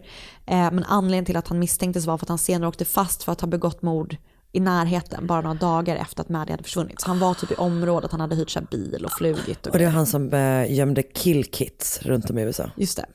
Eh, 0.46 0.72
men 0.72 0.84
anledningen 0.84 1.26
till 1.26 1.38
att 1.38 1.48
han 1.48 1.60
misstänktes 1.60 2.06
var 2.06 2.18
för 2.18 2.26
att 2.26 2.30
han 2.30 2.38
senare 2.38 2.68
åkte 2.70 2.86
fast 2.86 3.24
för 3.24 3.32
att 3.32 3.42
ha 3.42 3.48
begått 3.48 3.82
mord 3.82 4.18
i 4.52 4.60
närheten 4.60 5.28
bara 5.28 5.42
några 5.42 5.56
dagar 5.56 5.96
efter 5.96 6.22
att 6.22 6.30
Maddie 6.30 6.52
hade 6.52 6.64
försvunnit. 6.64 7.02
Så 7.02 7.08
han 7.08 7.20
var 7.20 7.34
typ 7.34 7.52
i 7.52 7.56
området, 7.56 8.12
han 8.12 8.20
hade 8.20 8.36
hyrt 8.36 8.50
sig 8.50 8.62
bil 8.72 9.06
och 9.06 9.12
flugit. 9.12 9.68
Och 9.68 9.74
Och 9.74 9.80
det 9.80 9.86
var 9.86 9.92
han 9.92 10.06
som 10.06 10.34
eh, 10.34 10.74
gömde 10.74 11.04
killkits 11.04 12.02
runt 12.02 12.30
om 12.30 12.38
i 12.38 12.42
USA. 12.42 12.70
Just 12.76 12.98
det. 12.98 13.06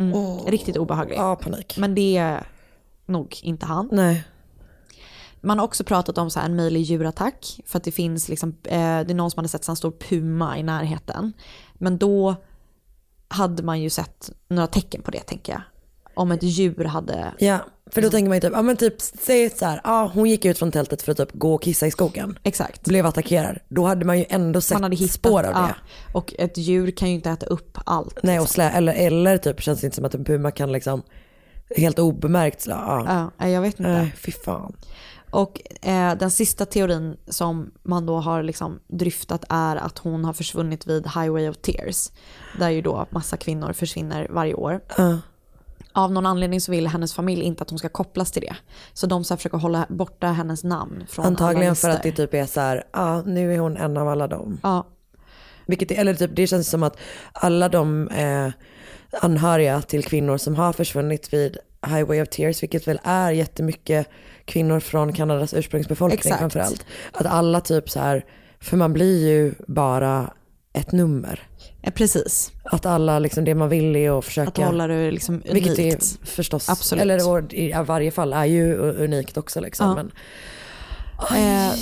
Mm. 0.00 0.38
Riktigt 0.46 0.76
obehagligt. 0.76 1.18
Ja, 1.18 1.36
panik. 1.36 1.76
Men 1.78 1.94
det 1.94 2.16
är 2.16 2.46
nog 3.06 3.36
inte 3.42 3.66
han. 3.66 3.88
Nej. 3.92 4.24
Man 5.40 5.58
har 5.58 5.64
också 5.64 5.84
pratat 5.84 6.18
om 6.18 6.30
så 6.30 6.40
här 6.40 6.46
en 6.46 6.56
möjlig 6.56 6.82
djurattack 6.82 7.60
för 7.66 7.78
att 7.78 7.84
det 7.84 7.92
finns 7.92 8.28
liksom, 8.28 8.48
eh, 8.48 8.78
det 8.78 9.10
är 9.10 9.14
någon 9.14 9.30
som 9.30 9.38
hade 9.38 9.48
sett 9.48 9.68
en 9.68 9.76
stor 9.76 9.90
puma 9.90 10.58
i 10.58 10.62
närheten. 10.62 11.32
Men 11.74 11.98
då 11.98 12.34
hade 13.28 13.62
man 13.62 13.80
ju 13.80 13.90
sett 13.90 14.30
några 14.48 14.66
tecken 14.66 15.02
på 15.02 15.10
det 15.10 15.20
tänker 15.20 15.52
jag. 15.52 15.62
Om 16.18 16.32
ett 16.32 16.42
djur 16.42 16.84
hade, 16.84 17.32
Ja, 17.38 17.58
för 17.90 18.02
då 18.02 18.10
tänker 18.10 18.28
man 18.28 18.36
ju 18.36 18.40
typ, 18.40 18.52
ja 18.52 18.62
men 18.62 18.76
typ, 18.76 18.94
säg 19.00 19.50
så 19.50 19.64
här, 19.64 19.80
ja 19.84 20.10
hon 20.14 20.30
gick 20.30 20.44
ut 20.44 20.58
från 20.58 20.72
tältet 20.72 21.02
för 21.02 21.12
att 21.12 21.18
typ 21.18 21.32
gå 21.32 21.54
och 21.54 21.62
kissa 21.62 21.86
i 21.86 21.90
skogen. 21.90 22.38
exakt. 22.42 22.84
Blev 22.84 23.06
attackerad. 23.06 23.58
Då 23.68 23.86
hade 23.86 24.04
man 24.04 24.18
ju 24.18 24.24
ändå 24.28 24.60
sett 24.60 24.74
Man 24.74 24.82
hade 24.82 24.96
hittat, 24.96 25.14
spår 25.14 25.38
av 25.38 25.54
det. 25.54 25.60
ja. 25.60 25.74
Och 26.12 26.34
ett 26.38 26.58
djur 26.58 26.90
kan 26.90 27.08
ju 27.08 27.14
inte 27.14 27.30
äta 27.30 27.46
upp 27.46 27.78
allt. 27.86 28.18
Nej, 28.22 28.38
och 28.38 28.42
liksom. 28.42 28.54
slä, 28.54 28.70
eller, 28.70 28.92
eller 28.92 29.38
typ 29.38 29.60
känns 29.60 29.80
det 29.80 29.84
inte 29.86 29.94
som 29.94 30.04
att 30.04 30.14
en 30.14 30.24
puma 30.24 30.50
kan 30.50 30.72
liksom 30.72 31.02
helt 31.76 31.98
obemärkt 31.98 32.60
slå. 32.60 32.74
Ja. 32.74 33.30
Ja, 33.38 33.48
jag 33.48 33.60
vet 33.60 33.80
inte. 33.80 33.92
Nej, 33.92 34.14
fy 34.16 34.32
fan. 34.32 34.76
Och 35.30 35.60
eh, 35.82 36.14
den 36.14 36.30
sista 36.30 36.66
teorin 36.66 37.16
som 37.28 37.70
man 37.82 38.06
då 38.06 38.16
har 38.20 38.42
liksom 38.42 38.80
dryftat 38.86 39.44
är 39.48 39.76
att 39.76 39.98
hon 39.98 40.24
har 40.24 40.32
försvunnit 40.32 40.86
vid 40.86 41.06
Highway 41.06 41.48
of 41.48 41.56
Tears. 41.56 42.10
Där 42.58 42.70
ju 42.70 42.82
då 42.82 43.06
massa 43.10 43.36
kvinnor 43.36 43.72
försvinner 43.72 44.26
varje 44.30 44.54
år. 44.54 44.80
Ja. 44.96 45.18
Av 45.98 46.12
någon 46.12 46.26
anledning 46.26 46.60
så 46.60 46.72
vill 46.72 46.86
hennes 46.86 47.14
familj 47.14 47.42
inte 47.42 47.62
att 47.62 47.70
hon 47.70 47.78
ska 47.78 47.88
kopplas 47.88 48.32
till 48.32 48.42
det. 48.42 48.56
Så 48.92 49.06
de 49.06 49.24
så 49.24 49.34
här 49.34 49.36
försöker 49.36 49.58
hålla 49.58 49.86
borta 49.88 50.26
hennes 50.26 50.64
namn 50.64 51.04
från 51.08 51.24
Antagligen 51.24 51.76
för 51.76 51.90
att 51.90 52.02
det 52.02 52.12
typ 52.12 52.34
är 52.34 52.46
så 52.46 52.60
här, 52.60 52.84
ja 52.92 53.22
nu 53.22 53.54
är 53.54 53.58
hon 53.58 53.76
en 53.76 53.96
av 53.96 54.08
alla 54.08 54.26
dem. 54.26 54.60
Ja, 54.62 54.86
Vilket, 55.66 55.90
eller 55.90 56.14
typ, 56.14 56.30
det 56.34 56.46
känns 56.46 56.70
som 56.70 56.82
att 56.82 56.96
alla 57.32 57.68
de 57.68 58.08
eh, 58.08 58.48
anhöriga 59.20 59.82
till 59.82 60.04
kvinnor 60.04 60.36
som 60.36 60.54
har 60.54 60.72
försvunnit 60.72 61.32
vid 61.32 61.58
Highway 61.86 62.22
of 62.22 62.28
Tears, 62.28 62.62
vilket 62.62 62.88
väl 62.88 63.00
är 63.02 63.30
jättemycket 63.30 64.08
kvinnor 64.44 64.80
från 64.80 65.12
Kanadas 65.12 65.54
ursprungsbefolkning 65.54 66.18
Exakt. 66.18 66.38
framförallt. 66.38 66.86
Att 67.12 67.26
alla 67.26 67.60
typ 67.60 67.90
så 67.90 68.00
här, 68.00 68.24
för 68.60 68.76
man 68.76 68.92
blir 68.92 69.28
ju 69.28 69.54
bara 69.66 70.32
ett 70.72 70.92
nummer. 70.92 71.47
Eh, 71.82 71.92
precis. 71.92 72.52
Att 72.64 72.86
alla, 72.86 73.18
liksom 73.18 73.44
det 73.44 73.54
man 73.54 73.68
vill 73.68 73.96
är 73.96 74.18
att 74.18 74.24
försöka. 74.24 74.48
Att 74.50 74.58
hålla 74.58 74.86
det 74.86 75.10
liksom 75.10 75.34
unikt. 75.34 75.54
Vilket 75.54 75.78
är 75.78 76.26
förstås, 76.26 76.68
Absolut. 76.68 77.02
eller 77.02 77.54
i 77.54 77.72
varje 77.86 78.10
fall 78.10 78.32
är 78.32 78.44
ju 78.44 78.76
unikt 78.78 79.36
också 79.36 79.60
liksom. 79.60 79.88
Ja. 79.88 79.94
Men, 79.94 80.12
Eh, 81.36 81.72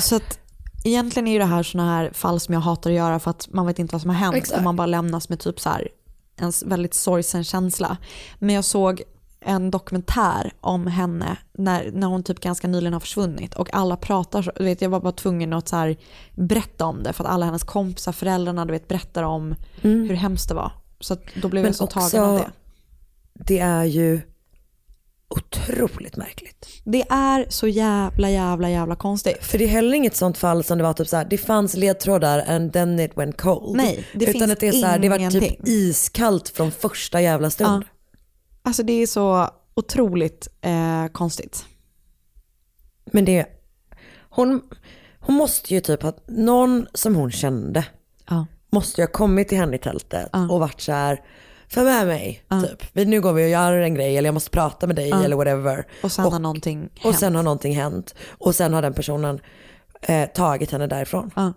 Så 0.00 0.16
att 0.16 0.38
egentligen 0.84 1.26
är 1.28 1.32
ju 1.32 1.38
det 1.38 1.44
här 1.44 1.62
sådana 1.62 1.96
här 1.96 2.10
fall 2.12 2.40
som 2.40 2.54
jag 2.54 2.60
hatar 2.60 2.90
att 2.90 2.96
göra 2.96 3.20
för 3.20 3.30
att 3.30 3.48
man 3.52 3.66
vet 3.66 3.78
inte 3.78 3.94
vad 3.94 4.00
som 4.00 4.10
har 4.10 4.16
hänt 4.16 4.36
Exakt. 4.36 4.58
och 4.58 4.62
man 4.64 4.76
bara 4.76 4.86
lämnas 4.86 5.28
med 5.28 5.40
typ 5.40 5.60
så 5.60 5.68
här 5.68 5.88
en 6.36 6.52
väldigt 6.66 6.94
sorgsen 6.94 7.44
känsla. 7.44 7.96
Men 8.38 8.54
jag 8.54 8.64
såg 8.64 9.02
en 9.40 9.70
dokumentär 9.70 10.52
om 10.60 10.86
henne 10.86 11.36
när, 11.52 11.90
när 11.92 12.06
hon 12.06 12.22
typ 12.22 12.40
ganska 12.40 12.68
nyligen 12.68 12.92
har 12.92 13.00
försvunnit 13.00 13.54
och 13.54 13.74
alla 13.74 13.96
pratar, 13.96 14.42
så- 14.42 14.52
du 14.56 14.64
vet 14.64 14.82
jag 14.82 14.90
var 14.90 15.00
bara 15.00 15.12
tvungen 15.12 15.52
att 15.52 15.68
så 15.68 15.76
här 15.76 15.96
berätta 16.34 16.84
om 16.86 17.02
det 17.02 17.12
för 17.12 17.24
att 17.24 17.30
alla 17.30 17.46
hennes 17.46 17.62
kompisar, 17.64 18.12
föräldrarna 18.12 18.64
du 18.64 18.72
vet 18.72 18.88
berättar 18.88 19.22
om 19.22 19.54
hur 19.80 20.14
hemskt 20.14 20.48
det 20.48 20.54
var. 20.54 20.72
Så 21.00 21.16
då 21.42 21.48
blev 21.48 21.62
Men 21.62 21.68
jag 21.68 21.76
så 21.76 21.86
tagen 21.86 22.04
också- 22.06 22.20
av 22.22 22.38
det. 22.38 22.50
det 23.34 23.58
är 23.58 23.84
ju 23.84 24.20
otroligt 25.28 26.16
märkligt. 26.16 26.66
Det 26.84 27.02
är 27.10 27.46
så 27.48 27.68
jävla 27.68 28.30
jävla 28.30 28.70
jävla 28.70 28.96
konstigt. 28.96 29.44
För 29.44 29.58
det 29.58 29.64
är 29.64 29.68
heller 29.68 29.94
inget 29.94 30.16
sånt 30.16 30.38
fall 30.38 30.64
som 30.64 30.78
det 30.78 30.84
var 30.84 30.92
typ 30.92 31.08
så 31.08 31.16
här, 31.16 31.26
det 31.30 31.38
fanns 31.38 31.74
ledtrådar 31.76 32.44
and 32.48 32.72
then 32.72 33.00
it 33.00 33.12
went 33.16 33.36
cold. 33.40 33.76
Nej, 33.76 34.06
det 34.12 34.24
Utan 34.24 34.32
finns 34.32 34.52
att 34.52 34.60
det 34.60 34.68
är 34.68 34.72
så 34.72 34.86
här, 34.86 34.98
det 34.98 35.08
var 35.08 35.30
typ 35.30 35.68
iskallt 35.68 36.48
från 36.48 36.70
första 36.70 37.20
jävla 37.20 37.50
stund. 37.50 37.84
Alltså 38.62 38.82
det 38.82 38.92
är 38.92 39.06
så 39.06 39.50
otroligt 39.74 40.48
eh, 40.60 41.06
konstigt. 41.12 41.66
Men 43.12 43.24
det, 43.24 43.46
hon, 44.30 44.62
hon 45.20 45.34
måste 45.36 45.74
ju 45.74 45.80
typ 45.80 46.02
ha, 46.02 46.12
någon 46.26 46.86
som 46.94 47.14
hon 47.14 47.30
kände 47.30 47.84
Ja. 48.30 48.46
måste 48.72 49.00
ju 49.00 49.06
ha 49.06 49.12
kommit 49.12 49.48
till 49.48 49.58
henne 49.58 49.76
i 49.76 49.78
tältet 49.78 50.28
och 50.50 50.60
varit 50.60 50.80
så 50.80 50.92
här, 50.92 51.22
för 51.68 51.84
med 51.84 52.06
mig, 52.06 52.42
typ. 52.68 52.84
Vi- 52.92 53.04
Nu 53.04 53.20
går 53.20 53.32
vi 53.32 53.44
och 53.44 53.48
gör 53.48 53.72
en 53.72 53.94
grej 53.94 54.16
eller 54.16 54.28
jag 54.28 54.34
måste 54.34 54.50
prata 54.50 54.86
med 54.86 54.96
dig 54.96 55.10
eller 55.10 55.36
whatever. 55.36 55.86
Och 56.02 56.12
sen 56.12 56.24
har 56.32 56.38
någonting 56.38 56.88
Och 56.96 57.00
hänt. 57.04 57.18
sen 57.18 57.34
har 57.34 57.42
någonting 57.42 57.74
hänt. 57.76 58.14
Och 58.28 58.54
sen 58.54 58.72
har 58.72 58.82
den 58.82 58.94
personen 58.94 59.40
eh, 60.02 60.28
tagit 60.30 60.70
henne 60.70 60.86
därifrån. 60.86 61.30
Ja. 61.36 61.52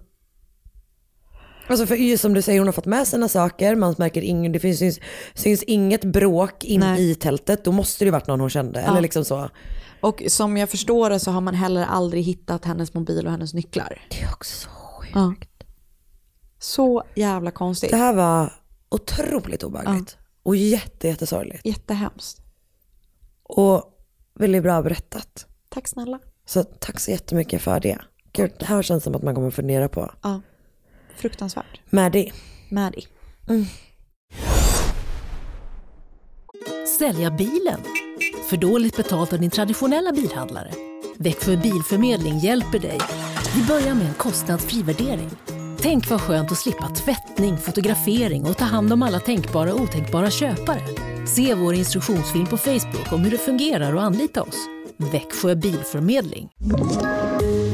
Alltså 1.68 1.86
för 1.86 2.18
som 2.18 2.34
du 2.34 2.42
säger, 2.42 2.60
hon 2.60 2.68
har 2.68 2.74
fått 2.74 2.86
med 2.86 3.08
sina 3.08 3.28
saker, 3.28 3.76
man 3.76 3.96
märker 3.98 4.22
ingen, 4.22 4.52
det 4.52 4.60
finns, 4.60 4.80
syns, 4.80 5.00
syns 5.34 5.64
inget 5.64 6.04
bråk 6.04 6.64
in 6.64 6.80
Nej. 6.80 7.12
i 7.12 7.16
tältet, 7.16 7.66
då 7.66 7.72
måste 7.72 8.04
det 8.04 8.08
ju 8.08 8.12
varit 8.12 8.28
någon 8.28 8.40
hon 8.40 8.50
kände. 8.50 8.80
Eller 8.80 9.02
liksom 9.02 9.26
så. 9.26 9.50
Och 10.02 10.24
som 10.28 10.58
jag 10.58 10.70
förstår 10.70 11.10
det 11.10 11.20
så 11.20 11.32
har 11.32 11.42
man 11.42 11.56
heller 11.56 11.86
aldrig 11.86 12.24
hittat 12.24 12.66
hennes 12.66 12.94
mobil 12.94 13.26
och 13.26 13.32
hennes 13.32 13.54
nycklar. 13.54 14.02
Det 14.10 14.22
är 14.22 14.32
också 14.32 14.56
så 14.62 14.70
sjukt. 14.70 15.12
Ja. 15.16 15.34
Så 16.60 17.04
jävla 17.16 17.52
konstigt. 17.52 17.92
Det 17.92 17.98
här 17.98 18.14
var 18.14 18.54
otroligt 18.90 19.64
obehagligt. 19.64 20.18
Och 20.44 20.56
jätte, 20.56 21.08
jättesorgligt. 21.08 21.66
Jättehemskt. 21.66 22.42
Och 23.44 23.84
väldigt 24.40 24.64
bra 24.64 24.82
berättat. 24.82 25.46
Tack 25.70 25.88
snälla. 25.88 26.20
Så 26.46 26.64
tack 26.64 27.00
så 27.00 27.12
jättemycket 27.12 27.62
för 27.62 27.80
det. 27.80 27.98
Gud, 28.34 28.52
det 28.60 28.66
här 28.66 28.82
känns 28.82 29.04
som 29.04 29.16
att 29.16 29.24
man 29.24 29.36
kommer 29.36 29.52
fundera 29.52 29.90
på. 29.90 30.12
Ja. 30.24 30.42
Fruktansvärt. 31.16 31.80
Maddie. 31.90 32.32
Maddie. 32.70 33.08
Sälja 37.00 37.32
bilen? 37.32 37.80
För 38.50 38.58
dåligt 38.58 38.98
betalt 38.98 39.34
av 39.34 39.40
din 39.40 39.50
traditionella 39.50 40.12
bilhandlare? 40.12 40.72
Växjö 41.18 41.58
Bilförmedling 41.58 42.38
hjälper 42.38 42.80
dig. 42.80 43.00
Vi 43.56 43.64
börjar 43.64 43.96
med 43.96 44.08
en 44.08 44.14
kostnadsfri 44.14 44.84
värdering. 44.84 45.30
Tänk 45.78 46.10
vad 46.10 46.22
skönt 46.22 46.52
att 46.52 46.58
slippa 46.58 46.90
tvättning, 46.90 47.58
fotografering 47.58 48.46
och 48.46 48.58
ta 48.58 48.66
hand 48.66 48.94
om 48.94 49.04
alla 49.04 49.20
tänkbara 49.20 49.74
och 49.74 49.82
otänkbara 49.82 50.32
köpare. 50.32 50.82
Se 51.28 51.56
vår 51.56 51.74
instruktionsfilm 51.74 52.46
på 52.46 52.58
Facebook 52.58 53.12
om 53.12 53.24
hur 53.24 53.32
det 53.32 53.38
fungerar 53.38 53.96
och 53.96 54.04
anlita 54.04 54.42
oss. 54.42 54.68
Växjö 54.98 55.56
Bilförmedling. 55.56 56.50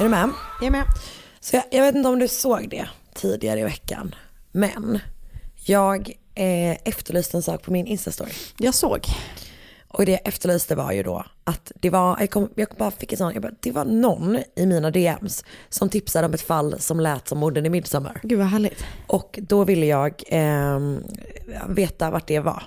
Är 0.00 0.04
du 0.04 0.10
med? 0.10 0.30
Jag 0.60 0.66
är 0.66 0.70
med. 0.70 0.84
Så 1.40 1.56
jag, 1.56 1.64
jag 1.70 1.82
vet 1.82 1.94
inte 1.94 2.08
om 2.08 2.18
du 2.18 2.28
såg 2.28 2.68
det 2.68 2.88
tidigare 3.14 3.60
i 3.60 3.64
veckan. 3.64 4.14
Men 4.52 4.98
jag 5.64 6.12
eh, 6.34 6.72
efterlyste 6.84 7.36
en 7.36 7.42
sak 7.42 7.62
på 7.62 7.72
min 7.72 7.86
Insta-story. 7.86 8.32
Jag 8.58 8.74
såg. 8.74 9.06
Och 9.88 10.06
det 10.06 10.12
jag 10.12 10.20
efterlyste 10.24 10.74
var 10.74 10.92
ju 10.92 11.02
då 11.02 11.24
att 11.44 11.72
det 11.80 11.90
var, 11.90 12.16
jag, 12.20 12.30
kom, 12.30 12.50
jag 12.54 12.68
bara 12.78 12.90
fick 12.90 13.12
en 13.12 13.18
sån, 13.18 13.32
jag 13.32 13.42
bara, 13.42 13.52
det 13.60 13.72
var 13.72 13.84
någon 13.84 14.38
i 14.56 14.66
mina 14.66 14.90
DMs 14.90 15.44
som 15.68 15.88
tipsade 15.88 16.26
om 16.26 16.34
ett 16.34 16.42
fall 16.42 16.80
som 16.80 17.00
lät 17.00 17.28
som 17.28 17.38
morden 17.38 17.66
i 17.66 17.70
Midsommar. 17.70 18.20
Gud 18.22 18.38
vad 18.38 18.48
härligt. 18.48 18.84
Och 19.06 19.38
då 19.42 19.64
ville 19.64 19.86
jag 19.86 20.22
ehm, 20.26 21.04
veta 21.68 22.10
vart 22.10 22.26
det 22.26 22.40
var. 22.40 22.62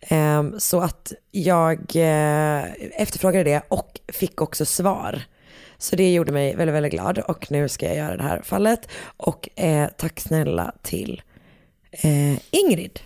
Ehm, 0.00 0.60
så 0.60 0.80
att 0.80 1.12
jag 1.30 1.78
eh, 1.94 2.72
efterfrågade 3.00 3.44
det 3.44 3.62
och 3.68 4.00
fick 4.08 4.40
också 4.40 4.64
svar. 4.64 5.22
Så 5.82 5.96
det 5.96 6.12
gjorde 6.12 6.32
mig 6.32 6.56
väldigt, 6.56 6.74
väldigt 6.74 6.92
glad 6.92 7.18
och 7.18 7.50
nu 7.50 7.68
ska 7.68 7.86
jag 7.86 7.96
göra 7.96 8.16
det 8.16 8.22
här 8.22 8.42
fallet. 8.42 8.88
Och 9.16 9.48
eh, 9.60 9.88
tack 9.96 10.20
snälla 10.20 10.74
till 10.82 11.22
eh, 11.90 12.32
Ingrid 12.50 13.00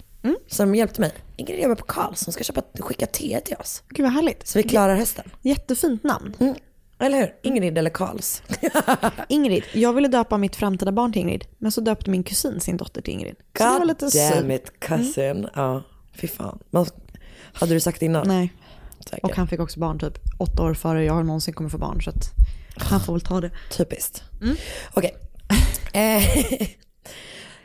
som 0.46 0.74
hjälpte 0.74 1.00
mig. 1.00 1.12
Ingrid 1.36 1.62
jobbar 1.62 1.74
på 1.74 1.84
Karlsson, 1.84 2.32
ska 2.32 2.44
köpa, 2.44 2.62
skicka 2.80 3.06
te 3.06 3.40
till 3.40 3.56
oss. 3.56 3.82
Gud 3.88 4.04
vad 4.04 4.12
härligt. 4.12 4.46
Så 4.46 4.58
vi 4.58 4.62
klarar 4.62 4.96
hösten. 4.96 5.30
Jättefint 5.42 6.04
namn. 6.04 6.54
Eller 6.98 7.18
hur? 7.18 7.34
Ingrid 7.42 7.78
eller 7.78 7.90
Karls. 7.90 8.42
Ingrid. 9.28 9.64
Jag 9.72 9.92
ville 9.92 10.08
döpa 10.08 10.38
mitt 10.38 10.56
framtida 10.56 10.92
barn 10.92 11.12
till 11.12 11.22
Ingrid. 11.22 11.44
Men 11.58 11.72
så 11.72 11.80
döpte 11.80 12.10
min 12.10 12.22
kusin 12.22 12.60
sin 12.60 12.76
dotter 12.76 13.02
till 13.02 13.12
Ingrid. 13.12 13.36
Så 13.58 13.64
det 13.64 13.70
var 13.70 13.78
God 13.78 13.88
lite 13.88 14.30
damn 14.30 14.50
it 14.50 14.72
cousin. 14.78 15.48
Ja, 15.54 15.82
fy 16.14 16.28
fan. 16.28 16.58
Man, 16.70 16.86
hade 17.52 17.74
du 17.74 17.80
sagt 17.80 18.02
innan? 18.02 18.28
Nej. 18.28 18.52
Säkert. 19.00 19.24
Och 19.24 19.36
han 19.36 19.48
fick 19.48 19.60
också 19.60 19.80
barn 19.80 19.98
typ 19.98 20.18
åtta 20.38 20.62
år 20.62 20.74
före 20.74 21.04
jag 21.04 21.26
någonsin 21.26 21.54
kommer 21.54 21.70
få 21.70 21.78
barn. 21.78 22.02
Så 22.02 22.10
att 22.10 22.32
han 22.76 23.00
får 23.00 23.12
väl 23.12 23.20
ta 23.20 23.40
det. 23.40 23.50
Typiskt. 23.70 24.24
Okej. 24.94 25.16
Eh, 25.92 26.22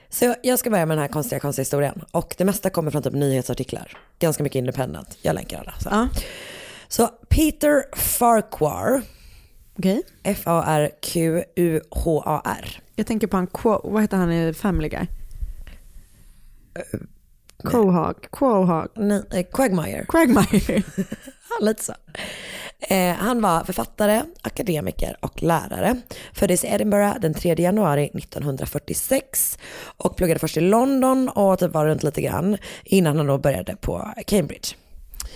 Så 0.10 0.36
jag 0.44 0.60
ska 0.60 0.70
börja 0.70 0.86
med 0.86 0.98
den 0.98 1.02
här 1.02 1.08
konstiga, 1.10 1.40
konstiga 1.40 1.64
historien. 1.64 2.04
Och 2.12 2.36
det 2.38 2.46
mesta 2.46 2.70
kommer 2.70 2.92
från 2.92 3.04
typ 3.04 3.14
nyhetsartiklar. 3.14 3.98
Ganska 4.20 4.44
mycket 4.44 4.60
independent. 4.60 5.18
Jag 5.22 5.34
länkar 5.34 5.60
alla. 5.60 5.74
Så, 5.80 6.10
så 6.88 7.08
Peter 7.08 7.96
Farquhar. 7.96 9.02
Okej. 9.78 10.04
F-A-R-Q-U-H-A-R. 10.24 11.22
Jag 12.96 13.08
tänker 13.08 13.28
på 13.28 13.38
han, 13.38 13.48
vad 13.84 14.02
heter 14.02 14.18
han 14.18 14.32
i 14.32 14.54
Family 14.54 14.90
Guy? 14.90 15.08
Quahog. 17.70 18.16
Quahog. 18.32 18.88
Nej, 18.96 19.24
eh, 19.32 19.46
Quagmire. 19.54 20.06
Quagmire. 20.08 20.84
Lite 21.62 21.84
så. 21.84 21.94
Eh, 22.80 23.14
han 23.14 23.42
var 23.42 23.64
författare, 23.64 24.22
akademiker 24.42 25.18
och 25.20 25.44
lärare. 25.44 25.96
Föddes 26.34 26.64
i 26.64 26.68
Edinburgh 26.68 27.20
den 27.20 27.34
3 27.34 27.56
januari 27.58 28.12
1946 28.14 29.60
och 29.98 30.16
pluggade 30.16 30.40
först 30.40 30.58
i 30.58 30.62
London 30.62 31.30
och 31.30 31.60
typ 31.60 31.74
var 31.74 31.86
runt 31.86 32.04
lite 32.04 32.22
grann 32.22 32.58
innan 32.84 33.18
han 33.18 33.28
då 33.28 33.38
började 33.38 33.76
på 33.76 34.14
Cambridge. 34.28 34.68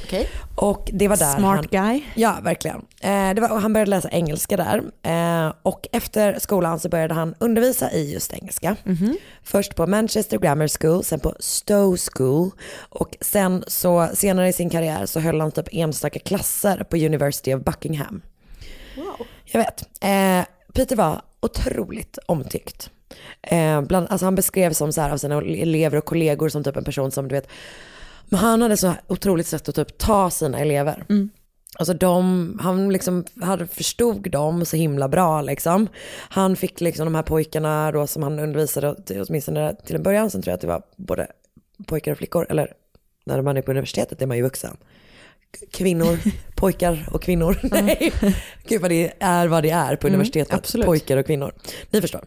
Okej. 0.04 0.30
Och 0.56 0.90
det 0.94 1.08
var 1.08 1.18
där 1.18 1.38
Smart 1.38 1.68
han, 1.72 1.88
guy. 1.88 2.04
Ja, 2.16 2.38
verkligen. 2.44 2.86
Eh, 3.02 3.34
det 3.34 3.42
var, 3.42 3.60
han 3.60 3.74
började 3.74 3.90
läsa 3.90 4.10
engelska 4.10 4.58
där. 4.58 4.82
Eh, 5.04 5.54
och 5.62 5.88
efter 5.92 6.40
skolan 6.40 6.80
så 6.80 6.90
började 6.90 7.14
han 7.14 7.36
undervisa 7.40 7.92
i 7.92 8.14
just 8.14 8.34
engelska. 8.34 8.76
Först 9.44 9.76
på 9.76 9.88
Manchester 9.88 10.38
Grammar 10.38 10.68
School, 10.80 11.04
sen 11.04 11.20
på 11.20 11.34
Stowe 11.40 11.98
School. 11.98 12.52
Och 12.90 13.18
sen 13.22 13.64
så 13.68 14.10
senare 14.14 14.48
i 14.48 14.54
sin 14.54 14.70
karriär 14.70 15.06
så 15.06 15.20
höll 15.20 15.42
han 15.42 15.52
typ 15.52 15.68
enstaka 15.72 16.20
klasser 16.20 16.84
på 16.90 16.98
University 16.98 17.54
of 17.54 17.64
Buckingham. 17.64 18.22
Jag 19.46 19.60
vet. 19.60 19.82
Eh, 20.02 20.46
Peter 20.74 20.96
var 20.96 21.22
otroligt 21.42 22.18
omtyckt. 22.26 22.90
Eh, 23.42 23.82
bland, 23.82 24.08
alltså 24.10 24.26
han 24.26 24.36
beskrevs 24.36 24.78
som 24.78 24.92
så 24.92 25.02
här 25.02 25.10
av 25.10 25.18
sina 25.18 25.38
elever 25.38 25.98
och 25.98 26.06
kollegor 26.06 26.50
som 26.50 26.64
typ 26.64 26.78
en 26.78 26.84
person 26.84 27.12
som 27.12 27.28
du 27.28 27.36
vet, 27.36 27.48
men 28.30 28.40
han 28.40 28.62
hade 28.62 28.78
så 28.78 28.94
otroligt 29.08 29.48
sätt 29.48 29.70
att 29.70 29.76
typ 29.76 29.98
ta 29.98 30.30
sina 30.30 30.60
elever. 30.60 31.06
Alltså 31.80 31.94
de, 31.94 32.60
han 32.62 32.90
liksom 32.90 33.24
hade, 33.42 33.68
förstod 33.68 34.32
dem 34.32 34.66
så 34.66 34.78
himla 34.78 35.08
bra 35.10 35.42
liksom. 35.42 35.88
Han 36.30 36.56
fick 36.56 36.82
liksom 36.82 37.06
de 37.06 37.16
här 37.16 37.24
pojkarna 37.24 37.92
då 37.92 38.08
som 38.08 38.24
han 38.24 38.40
undervisade, 38.40 39.04
till- 39.04 39.22
åtminstone 39.28 39.76
till 39.86 39.96
en 39.96 40.04
början, 40.04 40.30
sen 40.30 40.42
tror 40.42 40.52
jag 40.52 40.56
att 40.56 40.62
det 40.62 40.68
var 40.68 40.82
både 40.96 41.28
pojkar 41.88 42.12
och 42.12 42.18
flickor, 42.18 42.48
eller 42.50 42.74
när 43.26 43.42
man 43.42 43.58
är 43.58 43.62
på 43.62 43.72
universitetet 43.72 44.22
är 44.22 44.26
man 44.26 44.38
ju 44.38 44.44
vuxen. 44.44 44.78
Kvinnor, 45.72 46.20
pojkar 46.56 47.10
och 47.12 47.22
kvinnor. 47.22 47.60
Nej, 47.64 48.14
gud 48.68 48.82
vad 48.82 48.92
det 48.92 49.14
är 49.20 49.48
vad 49.48 49.64
det 49.64 49.70
är 49.70 49.96
på 49.96 50.08
universitetet. 50.08 50.54
absolut. 50.54 50.86
Pojkar 50.86 51.18
och 51.18 51.26
kvinnor. 51.26 51.54
Ni 51.90 52.02
förstår. 52.02 52.26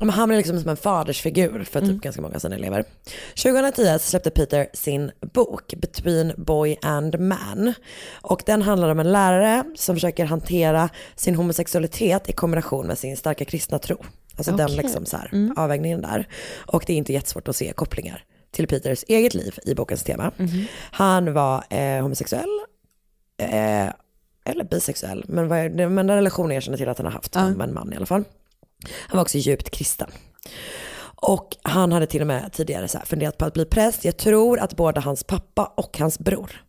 Men 0.00 0.10
han 0.10 0.28
blev 0.28 0.36
liksom 0.36 0.60
som 0.60 0.70
en 0.70 0.76
fadersfigur 0.76 1.64
för 1.64 1.80
typ 1.80 2.00
ganska 2.02 2.22
många 2.22 2.34
av 2.34 2.38
sina 2.38 2.54
elever. 2.54 2.84
2010 3.42 3.82
så 3.82 3.98
släppte 3.98 4.30
Peter 4.30 4.68
sin 4.72 5.10
bok 5.34 5.74
Between 5.76 6.32
Boy 6.36 6.76
and 6.82 7.20
Man. 7.20 7.74
Och 8.12 8.42
den 8.46 8.62
handlar 8.62 8.88
om 8.88 9.00
en 9.00 9.12
lärare 9.12 9.64
som 9.76 9.96
försöker 9.96 10.24
hantera 10.24 10.88
sin 11.16 11.34
homosexualitet 11.34 12.28
i 12.28 12.32
kombination 12.32 12.86
med 12.86 12.98
sin 12.98 13.16
starka 13.16 13.44
kristna 13.44 13.78
tro. 13.78 14.04
Alltså 14.36 14.52
den 14.52 14.66
Okej. 14.66 14.76
liksom 14.76 15.06
så 15.06 15.16
här, 15.16 15.52
avvägningen 15.56 16.02
där. 16.02 16.28
Och 16.66 16.84
det 16.86 16.92
är 16.92 16.96
inte 16.96 17.12
jättesvårt 17.12 17.48
att 17.48 17.56
se 17.56 17.72
kopplingar 17.72 18.24
till 18.54 18.66
Peters 18.66 19.04
eget 19.08 19.34
liv 19.34 19.58
i 19.66 19.74
bokens 19.74 20.02
tema. 20.02 20.32
Han 20.90 21.32
var 21.32 21.64
eh, 21.70 22.02
homosexuell, 22.02 22.60
eh, 23.38 23.88
eller 24.44 24.64
bisexuell, 24.70 25.24
men, 25.28 25.48
vad, 25.48 25.70
men 25.70 26.06
den 26.06 26.16
relationen 26.16 26.54
jag 26.54 26.62
känner 26.62 26.78
till 26.78 26.88
att 26.88 26.98
han 26.98 27.06
har 27.06 27.12
haft 27.12 27.34
med 27.34 27.60
en 27.60 27.74
man 27.74 27.92
i 27.92 27.96
alla 27.96 28.06
fall. 28.06 28.24
Han 29.08 29.16
var 29.16 29.22
också 29.22 29.38
djupt 29.38 29.70
kristen. 29.70 30.10
Och 31.16 31.56
han 31.62 31.92
hade 31.92 32.06
till 32.06 32.20
och 32.20 32.26
med 32.26 32.52
tidigare 32.52 32.88
så 32.88 32.98
här 32.98 33.04
funderat 33.04 33.38
på 33.38 33.44
att 33.44 33.54
bli 33.54 33.64
präst. 33.64 34.04
Jag 34.04 34.16
tror 34.16 34.58
att 34.58 34.76
både 34.76 35.00
hans 35.00 35.24
pappa 35.24 35.72
och 35.76 35.98
hans 35.98 36.18
bror 36.18 36.64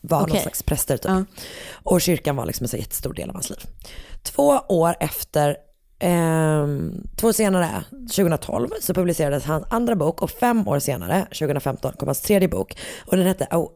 var 0.00 0.20
någon 0.20 0.30
Okej. 0.30 0.42
slags 0.42 0.62
präster 0.62 0.96
typ. 0.96 1.28
Och 1.72 2.00
kyrkan 2.00 2.36
var 2.36 2.46
liksom 2.46 2.64
en 2.64 2.68
så 2.68 2.76
jättestor 2.76 3.14
del 3.14 3.28
av 3.28 3.34
hans 3.34 3.50
liv. 3.50 3.58
Två 4.22 4.60
år 4.68 4.94
efter, 5.00 5.56
ehm, 5.98 7.06
två 7.16 7.26
år 7.28 7.32
senare, 7.32 7.84
2012, 7.90 8.68
så 8.80 8.94
publicerades 8.94 9.44
hans 9.44 9.64
andra 9.70 9.96
bok 9.96 10.22
och 10.22 10.30
fem 10.30 10.68
år 10.68 10.78
senare, 10.78 11.22
2015, 11.24 11.92
kom 11.98 12.08
hans 12.08 12.20
tredje 12.20 12.48
bok. 12.48 12.76
Och 13.06 13.16
den 13.16 13.26
hette 13.26 13.46
A, 13.50 13.66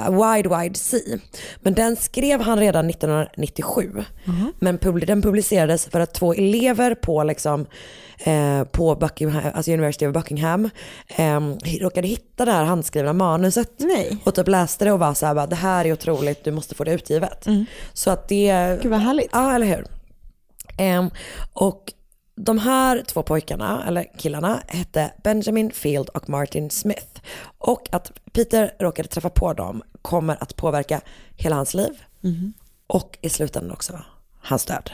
A 0.00 0.10
Wide 0.10 0.48
Wide 0.58 0.74
Sea. 0.74 1.18
Men 1.60 1.74
den 1.74 1.96
skrev 1.96 2.40
han 2.40 2.58
redan 2.60 2.90
1997. 2.90 4.04
Men 4.58 4.78
pub- 4.78 5.06
den 5.06 5.22
publicerades 5.22 5.86
för 5.86 6.00
att 6.00 6.14
två 6.14 6.34
elever 6.34 6.94
på, 6.94 7.22
liksom, 7.24 7.66
eh, 8.24 8.64
på 8.64 8.94
Buckingham, 8.94 9.42
alltså 9.54 9.70
University 9.72 10.06
of 10.06 10.14
Buckingham 10.14 10.70
eh, 11.16 11.40
råkade 11.80 12.08
hitta 12.08 12.44
det 12.44 12.52
här 12.52 12.64
handskrivna 12.64 13.12
manuset. 13.12 13.70
Och 14.24 14.34
typ 14.34 14.48
läste 14.48 14.84
det 14.84 14.92
och 14.92 14.98
var 14.98 15.14
så 15.14 15.26
här, 15.26 15.34
bara, 15.34 15.46
det 15.46 15.56
här 15.56 15.84
är 15.84 15.92
otroligt, 15.92 16.44
du 16.44 16.50
måste 16.52 16.74
få 16.74 16.84
det 16.84 16.92
utgivet. 16.92 17.46
Så 17.92 18.10
att 18.10 18.28
det... 18.28 18.78
Gud 18.82 18.90
vad 18.90 19.00
härligt. 19.00 19.30
Ja, 19.32 19.54
eller 19.54 19.66
hur. 19.66 19.84
Och 21.52 21.92
de 22.34 22.58
här 22.58 23.02
två 23.06 23.22
pojkarna, 23.22 23.84
eller 23.86 24.18
killarna, 24.18 24.62
hette 24.66 25.12
Benjamin 25.24 25.70
Field 25.70 26.08
och 26.08 26.28
Martin 26.28 26.70
Smith. 26.70 27.20
Och 27.58 27.88
att 27.92 28.12
Peter 28.32 28.74
råkade 28.78 29.08
träffa 29.08 29.30
på 29.30 29.52
dem 29.52 29.82
kommer 30.02 30.42
att 30.42 30.56
påverka 30.56 31.00
hela 31.36 31.56
hans 31.56 31.74
liv 31.74 32.02
och 32.86 33.18
i 33.20 33.28
slutändan 33.28 33.72
också 33.72 34.00
hans 34.40 34.64
död. 34.64 34.90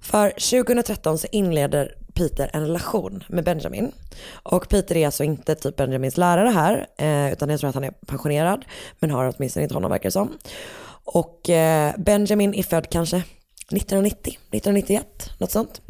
För 0.00 0.30
2013 0.30 1.18
så 1.18 1.26
inleder 1.32 1.94
Peter 2.14 2.50
en 2.52 2.66
relation 2.66 3.24
med 3.28 3.44
Benjamin. 3.44 3.92
Och 4.32 4.68
Peter 4.68 4.96
är 4.96 5.06
alltså 5.06 5.24
inte 5.24 5.54
typ 5.54 5.76
Benjamins 5.76 6.16
lärare 6.16 6.48
här, 6.48 6.86
eh, 6.98 7.32
utan 7.32 7.48
jag 7.48 7.60
tror 7.60 7.68
att 7.68 7.74
han 7.74 7.84
är 7.84 7.90
pensionerad, 8.06 8.64
men 8.98 9.10
har 9.10 9.34
åtminstone 9.36 9.62
inte 9.62 9.74
honom 9.74 9.90
verkar 9.90 10.04
det 10.04 10.12
som. 10.12 10.38
Och 11.04 11.50
eh, 11.50 11.94
Benjamin 11.98 12.54
är 12.54 12.62
född 12.62 12.90
kanske 12.90 13.22
1990, 13.72 14.38
1991, 14.50 15.30
något 15.38 15.50
sånt. 15.50 15.80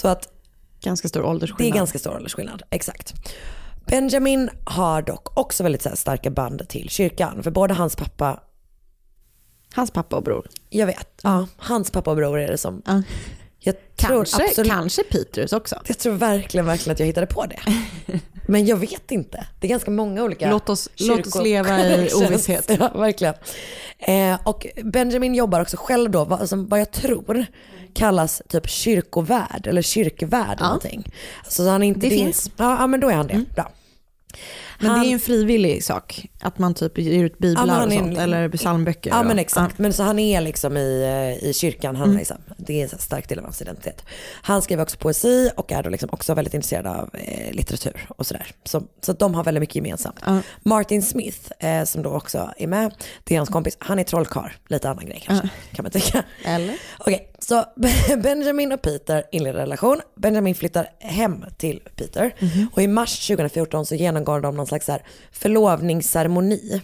Så 0.00 0.08
att 0.08 0.28
Ganska 0.80 1.08
stor 1.08 1.20
det 1.20 1.26
åldersskillnad. 1.26 1.74
är 1.74 1.78
ganska 1.78 1.98
stor 1.98 2.16
åldersskillnad, 2.16 2.62
exakt. 2.70 3.14
Benjamin 3.86 4.50
har 4.64 5.02
dock 5.02 5.38
också 5.38 5.62
väldigt 5.62 5.84
här, 5.84 5.94
starka 5.94 6.30
band 6.30 6.68
till 6.68 6.88
kyrkan, 6.88 7.42
för 7.42 7.50
både 7.50 7.74
hans 7.74 7.96
pappa, 7.96 8.40
Hans 9.74 9.90
pappa 9.90 10.16
och 10.16 10.22
bror. 10.22 10.48
jag 10.70 10.86
vet, 10.86 11.20
ja, 11.22 11.46
hans 11.56 11.90
pappa 11.90 12.10
och 12.10 12.16
bror 12.16 12.38
är 12.38 12.48
det 12.50 12.58
som, 12.58 12.82
jag 13.64 13.74
tror 13.96 14.16
Kanske, 14.24 14.44
absolut, 14.44 14.70
kanske 14.70 15.02
Petrus 15.02 15.52
också. 15.52 15.80
jag 15.86 15.98
tror 15.98 16.12
verkligen, 16.12 16.66
verkligen 16.66 16.92
att 16.92 16.98
jag 17.00 17.06
hittade 17.06 17.26
på 17.26 17.46
det. 17.46 17.60
Men 18.48 18.66
jag 18.66 18.76
vet 18.76 19.10
inte, 19.10 19.46
det 19.60 19.66
är 19.66 19.68
ganska 19.68 19.90
många 19.90 20.22
olika 20.22 20.50
Låt 20.50 20.68
oss- 20.68 20.88
låt 20.96 21.26
oss 21.26 21.42
leva 21.42 21.80
i 21.86 22.10
ovisshet. 22.14 22.70
Ja, 22.80 22.88
verkligen. 22.94 23.34
Eh, 23.98 24.38
och 24.44 24.66
Benjamin 24.84 25.34
jobbar 25.34 25.60
också 25.60 25.76
själv 25.76 26.10
då, 26.10 26.24
vad, 26.24 26.48
som, 26.48 26.68
vad 26.68 26.80
jag 26.80 26.90
tror 26.90 27.46
kallas 27.94 28.42
typ 28.48 28.68
kyrkovärd 28.68 29.66
eller 29.66 29.82
kyrkvärd 29.82 30.56
Ja. 30.60 30.64
någonting. 30.64 31.12
Så 31.48 31.68
han 31.68 31.82
är 31.82 31.86
inte 31.88 32.00
Det 32.00 32.08
din- 32.08 32.24
finns. 32.24 32.50
Ja, 32.56 32.86
men 32.86 33.00
då 33.00 33.08
är 33.08 33.14
han 33.14 33.26
det. 33.26 33.44
Bra. 33.54 33.70
Men 34.80 34.90
Han- 34.90 35.00
det 35.00 35.06
är 35.06 35.08
ju 35.08 35.14
en 35.14 35.20
frivillig 35.20 35.84
sak. 35.84 36.26
Att 36.40 36.58
man 36.58 36.74
typ 36.74 36.98
ger 36.98 37.24
ut 37.24 37.32
Ja, 37.32 37.38
biblar 37.40 37.66
han 37.66 37.86
och 37.88 37.92
är 37.92 37.98
sånt. 37.98 38.16
en- 38.18 38.22
Eller 38.22 38.48
psalmböcker. 38.48 39.10
Ja 39.10 39.20
och- 39.20 39.26
men 39.26 39.38
exakt, 39.38 39.78
men 39.78 39.92
så 39.92 40.02
han 40.02 40.18
är 40.18 40.40
liksom 40.40 40.76
i, 40.76 41.02
eh, 41.42 41.48
i 41.48 41.52
kyrkan, 41.54 41.96
han 41.96 42.14
liksom, 42.16 42.36
det 42.56 42.80
är 42.82 42.92
en 42.92 42.98
stark 42.98 43.28
del 43.28 43.38
av 43.38 43.44
hans 43.44 43.62
identitet. 43.62 44.04
Han 44.42 44.62
skriver 44.62 44.82
också 44.82 44.96
poesi 44.96 45.50
och 45.56 45.72
är 45.72 45.82
då 45.82 45.90
liksom 45.90 46.08
också 46.12 46.34
väldigt 46.34 46.54
intresserad 46.54 46.86
av 46.86 47.10
eh, 47.14 47.52
litteratur 47.52 48.06
och 48.16 48.26
sådär. 48.26 48.46
Så, 48.64 48.82
så 49.00 49.12
de 49.12 49.34
har 49.34 49.44
väldigt 49.44 49.60
mycket 49.60 49.76
gemensamt. 49.76 50.20
Martin 50.62 51.02
Smith, 51.02 51.50
eh, 51.60 51.84
som 51.84 52.02
då 52.02 52.10
också 52.10 52.50
är 52.56 52.66
med, 52.66 52.94
det 53.24 53.34
är 53.34 53.38
hans 53.38 53.48
kompis, 53.50 53.76
han 53.80 53.98
är 53.98 54.04
trollkarl, 54.04 54.50
lite 54.68 54.90
annan 54.90 55.06
grej 55.06 55.22
kanske, 55.26 55.48
kan 55.72 55.82
man 55.82 55.92
tycka. 55.92 56.24
Eller? 56.44 56.74
Okej, 56.98 57.30
så 57.38 57.64
Benjamin 58.22 58.72
och 58.72 58.82
Peter 58.82 59.24
inleder 59.32 59.58
relation. 59.60 60.00
Benjamin 60.16 60.54
flyttar 60.54 60.86
hem 61.00 61.44
till 61.58 61.80
Peter. 61.96 62.34
Och 62.72 62.82
i 62.82 62.86
mars 62.86 63.26
2014 63.26 63.86
så 63.86 63.94
genomgår 63.94 64.40
de 64.40 64.56
någon 64.56 64.63
slags 64.66 64.88
här 64.88 65.02
förlovningsceremoni. 65.32 66.82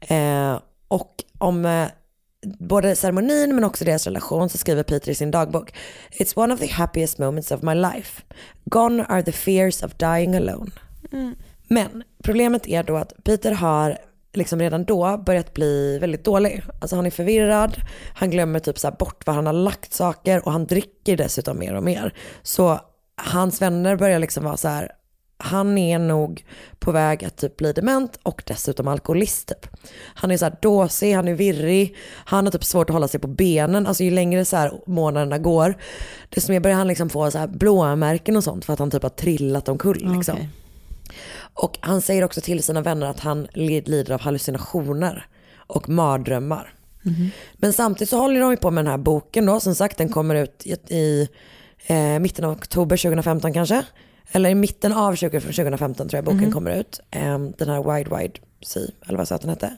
Eh, 0.00 0.60
och 0.88 1.24
om 1.38 1.64
eh, 1.64 1.88
både 2.58 2.96
ceremonin 2.96 3.54
men 3.54 3.64
också 3.64 3.84
deras 3.84 4.06
relation 4.06 4.48
så 4.48 4.58
skriver 4.58 4.82
Peter 4.82 5.10
i 5.10 5.14
sin 5.14 5.30
dagbok 5.30 5.74
It's 6.10 6.38
one 6.38 6.54
of 6.54 6.60
the 6.60 6.66
happiest 6.72 7.18
moments 7.18 7.52
of 7.52 7.62
my 7.62 7.74
life. 7.74 8.22
Gone 8.64 9.04
are 9.04 9.22
the 9.22 9.32
fears 9.32 9.82
of 9.82 9.94
dying 9.94 10.34
alone. 10.34 10.70
Men 11.68 12.04
problemet 12.22 12.68
är 12.68 12.82
då 12.82 12.96
att 12.96 13.24
Peter 13.24 13.52
har 13.52 13.98
liksom 14.32 14.60
redan 14.60 14.84
då 14.84 15.22
börjat 15.26 15.54
bli 15.54 15.98
väldigt 15.98 16.24
dålig. 16.24 16.62
Alltså 16.80 16.96
han 16.96 17.06
är 17.06 17.10
förvirrad, 17.10 17.76
han 18.14 18.30
glömmer 18.30 18.58
typ 18.58 18.78
så 18.78 18.86
här 18.86 18.96
bort 18.96 19.26
var 19.26 19.34
han 19.34 19.46
har 19.46 19.52
lagt 19.52 19.92
saker 19.92 20.46
och 20.46 20.52
han 20.52 20.66
dricker 20.66 21.16
dessutom 21.16 21.58
mer 21.58 21.74
och 21.74 21.82
mer. 21.82 22.14
Så 22.42 22.80
hans 23.16 23.62
vänner 23.62 23.96
börjar 23.96 24.18
liksom 24.18 24.44
vara 24.44 24.56
så 24.56 24.68
här, 24.68 24.92
han 25.38 25.78
är 25.78 25.98
nog 25.98 26.44
på 26.78 26.92
väg 26.92 27.24
att 27.24 27.36
typ 27.36 27.56
bli 27.56 27.72
dement 27.72 28.18
och 28.22 28.42
dessutom 28.46 28.88
alkoholist 28.88 29.48
typ. 29.48 29.66
Han 30.14 30.30
är 30.30 30.36
så 30.36 30.44
här 30.44 30.56
dåsig, 30.62 31.12
han 31.12 31.28
är 31.28 31.34
virrig, 31.34 31.96
han 32.24 32.46
har 32.46 32.52
typ 32.52 32.64
svårt 32.64 32.90
att 32.90 32.94
hålla 32.94 33.08
sig 33.08 33.20
på 33.20 33.28
benen. 33.28 33.86
Alltså 33.86 34.04
ju 34.04 34.10
längre 34.10 34.44
så 34.44 34.56
här 34.56 34.72
månaderna 34.86 35.38
går, 35.38 35.74
desto 36.28 36.52
mer 36.52 36.60
börjar 36.60 36.76
han 36.76 36.88
liksom 36.88 37.10
få 37.10 37.30
så 37.30 37.38
här 37.38 37.46
blåmärken 37.46 38.36
och 38.36 38.44
sånt 38.44 38.64
för 38.64 38.72
att 38.72 38.78
han 38.78 38.90
typ 38.90 39.02
har 39.02 39.10
trillat 39.10 39.68
omkull 39.68 40.14
liksom. 40.16 40.34
Okej. 40.34 40.48
Och 41.54 41.78
han 41.80 42.00
säger 42.02 42.24
också 42.24 42.40
till 42.40 42.62
sina 42.62 42.80
vänner 42.80 43.06
att 43.06 43.20
han 43.20 43.48
lid- 43.52 43.88
lider 43.88 44.14
av 44.14 44.20
hallucinationer 44.20 45.26
och 45.56 45.88
mardrömmar. 45.88 46.74
Men 47.54 47.72
samtidigt 47.72 48.10
så 48.10 48.18
håller 48.18 48.40
de 48.40 48.50
ju 48.50 48.56
på 48.56 48.70
med 48.70 48.84
den 48.84 48.90
här 48.90 48.98
boken 48.98 49.46
då, 49.46 49.60
som 49.60 49.74
sagt 49.74 49.98
den 49.98 50.08
kommer 50.08 50.34
ut 50.34 50.62
i, 50.66 50.94
i 50.94 51.28
eh, 51.86 52.18
mitten 52.18 52.44
av 52.44 52.52
oktober 52.52 52.96
2015 52.96 53.52
kanske. 53.52 53.84
Eller 54.32 54.50
i 54.50 54.54
mitten 54.54 54.92
av 54.92 55.14
20, 55.14 55.40
2015 55.40 56.08
tror 56.08 56.18
jag 56.18 56.24
boken 56.24 56.52
kommer 56.52 56.80
ut. 56.80 57.00
Eh, 57.10 57.38
den 57.38 57.68
här 57.68 57.94
Wide 57.94 58.16
Wide 58.16 58.40
Sea, 58.62 58.82
eller 59.06 59.18
vad 59.18 59.28
sa 59.28 59.36
den 59.36 59.50
hette. 59.50 59.76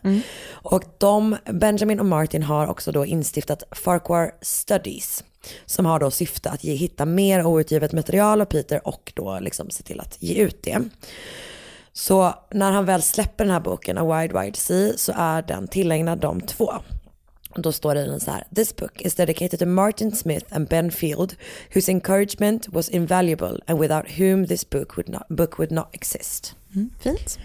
Och 0.50 0.84
de, 0.98 1.36
Benjamin 1.44 2.00
och 2.00 2.06
Martin 2.06 2.42
har 2.42 2.66
också 2.66 2.92
då 2.92 3.06
instiftat 3.06 3.62
Farquhar 3.70 4.30
Studies. 4.42 5.24
Som 5.66 5.86
har 5.86 6.00
då 6.00 6.10
syfte 6.10 6.50
att 6.50 6.64
ge, 6.64 6.74
hitta 6.74 7.04
mer 7.04 7.46
outgivet 7.46 7.92
material 7.92 8.40
av 8.40 8.44
Peter 8.44 8.88
och 8.88 9.12
då 9.16 9.38
liksom 9.40 9.70
se 9.70 9.82
till 9.82 10.00
att 10.00 10.22
ge 10.22 10.34
ut 10.34 10.62
det. 10.62 10.78
Så 11.92 12.34
när 12.50 12.72
han 12.72 12.84
väl 12.84 13.02
släpper 13.02 13.44
den 13.44 13.52
här 13.52 13.60
boken, 13.60 13.98
A 13.98 14.20
Wide 14.20 14.40
Wide 14.40 14.56
Sea, 14.56 14.92
så 14.96 15.12
är 15.16 15.42
den 15.42 15.68
tillägnad 15.68 16.18
de 16.18 16.40
två. 16.40 16.72
Då 17.56 17.72
står 17.72 17.94
det 17.94 18.20
så 18.20 18.30
här, 18.30 18.44
This 18.54 18.76
book 18.76 19.00
is 19.00 19.14
dedicated 19.14 19.58
to 19.58 19.66
Martin 19.66 20.12
Smith 20.12 20.46
and 20.56 20.68
Ben 20.68 20.90
Field, 20.90 21.36
whose 21.74 21.92
encouragement 21.92 22.68
was 22.68 22.88
invaluable 22.88 23.60
and 23.66 23.80
without 23.80 24.18
whom 24.18 24.46
this 24.46 24.70
book 24.70 24.96
would 24.96 25.08
not, 25.08 25.28
book 25.28 25.58
would 25.58 25.72
not 25.72 25.88
exist. 25.92 26.56
Fint. 27.00 27.38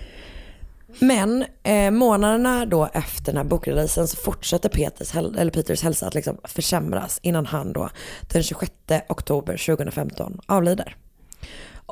Men 1.00 1.46
eh, 1.64 1.92
månaderna 1.92 2.66
då 2.66 2.90
efter 2.94 3.26
den 3.26 3.38
här 3.38 3.44
bokreleasen 3.44 4.08
så 4.08 4.18
fortsätter 4.18 4.70
Peters, 4.70 5.16
eller 5.16 5.52
Peters 5.52 5.84
hälsa 5.84 6.08
att 6.08 6.16
liksom 6.16 6.38
försämras 6.44 7.20
innan 7.24 7.46
han 7.46 7.74
då 7.74 7.90
den 8.22 8.44
26 8.44 8.72
oktober 9.10 9.58
2015 9.66 10.40
avlider. 10.46 10.96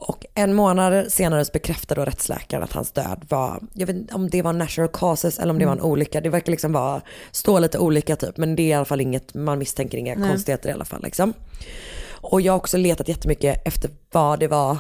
Och 0.01 0.25
en 0.35 0.53
månad 0.53 1.11
senare 1.11 1.45
så 1.45 1.51
bekräftar 1.51 1.95
då 1.95 2.05
rättsläkaren 2.05 2.63
att 2.63 2.73
hans 2.73 2.91
död 2.91 3.25
var, 3.29 3.59
jag 3.73 3.87
vet 3.87 3.95
inte 3.95 4.13
om 4.15 4.29
det 4.29 4.41
var 4.41 4.53
natural 4.53 4.87
causes 4.93 5.39
eller 5.39 5.51
om 5.53 5.59
det 5.59 5.65
var 5.65 5.71
en 5.73 5.81
olycka. 5.81 6.21
Det 6.21 6.29
verkar 6.29 6.51
liksom 6.51 6.71
vara, 6.71 7.01
stå 7.31 7.59
lite 7.59 7.79
olika 7.79 8.15
typ, 8.15 8.37
men 8.37 8.55
det 8.55 8.63
är 8.63 8.67
i 8.67 8.73
alla 8.73 8.85
fall 8.85 9.01
inget, 9.01 9.33
man 9.33 9.59
misstänker 9.59 9.97
inga 9.97 10.15
Nej. 10.15 10.29
konstigheter 10.29 10.69
i 10.69 10.71
alla 10.71 10.85
fall 10.85 11.03
liksom. 11.03 11.33
Och 12.21 12.41
jag 12.41 12.53
har 12.53 12.57
också 12.57 12.77
letat 12.77 13.07
jättemycket 13.07 13.67
efter 13.67 13.91
vad 14.11 14.39
det 14.39 14.47
var, 14.47 14.77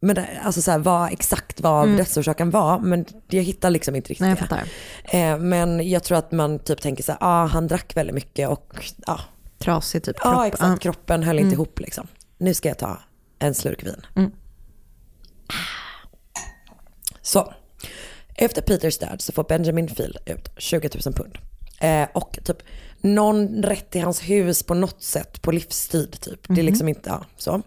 men 0.00 0.14
det, 0.14 0.26
alltså 0.44 0.62
så 0.62 0.70
här, 0.70 0.78
vad 0.78 1.12
exakt 1.12 1.60
vad 1.60 1.84
Mm. 1.84 1.96
dödsorsaken 1.96 2.50
var, 2.50 2.78
men 2.78 3.04
jag 3.30 3.42
hittar 3.42 3.70
liksom 3.70 3.96
inte 3.96 4.10
riktigt 4.10 4.26
Nej, 4.26 4.36
jag 4.50 4.58
det. 5.10 5.18
Eh, 5.18 5.38
men 5.38 5.88
jag 5.90 6.02
tror 6.04 6.18
att 6.18 6.32
man 6.32 6.58
typ 6.58 6.80
tänker 6.80 7.02
så 7.04 7.12
här, 7.12 7.18
ah, 7.20 7.46
han 7.46 7.66
drack 7.68 7.96
väldigt 7.96 8.14
mycket 8.14 8.48
och 8.48 8.74
ja. 9.06 9.20
Trasig 9.58 10.02
typ 10.04 10.16
Ja 10.24 10.30
kropp. 10.32 10.44
exakt, 10.46 10.82
kroppen 10.82 11.22
höll 11.22 11.36
inte 11.38 11.42
Mm. 11.46 11.52
ihop 11.54 11.80
liksom. 11.80 12.06
Nu 12.38 12.54
ska 12.54 12.68
jag 12.68 12.78
ta 12.78 12.98
en 13.38 13.54
slurk 13.54 13.82
vin. 13.86 14.06
Mm. 14.16 14.30
Så, 17.22 17.54
efter 18.34 18.62
Peters 18.62 18.98
död 18.98 19.20
så 19.20 19.32
får 19.32 19.44
Benjamin 19.44 19.88
Field 19.88 20.16
ut 20.26 20.48
20 20.56 20.90
000 21.06 21.14
pund. 21.14 21.38
Eh, 21.80 22.08
och 22.14 22.38
typ 22.44 22.56
någon 23.00 23.62
rätt 23.62 23.90
till 23.90 24.02
hans 24.02 24.20
hus 24.22 24.62
på 24.62 24.74
något 24.74 25.02
sätt 25.02 25.42
på 25.42 25.52
livstid 25.52 26.20
typ. 26.20 26.40
Det 26.48 26.52
är 26.52 26.56
Mhm. 26.56 26.66
liksom 26.66 26.88
inte, 26.88 27.10
ja 27.10 27.24
så. 27.36 27.62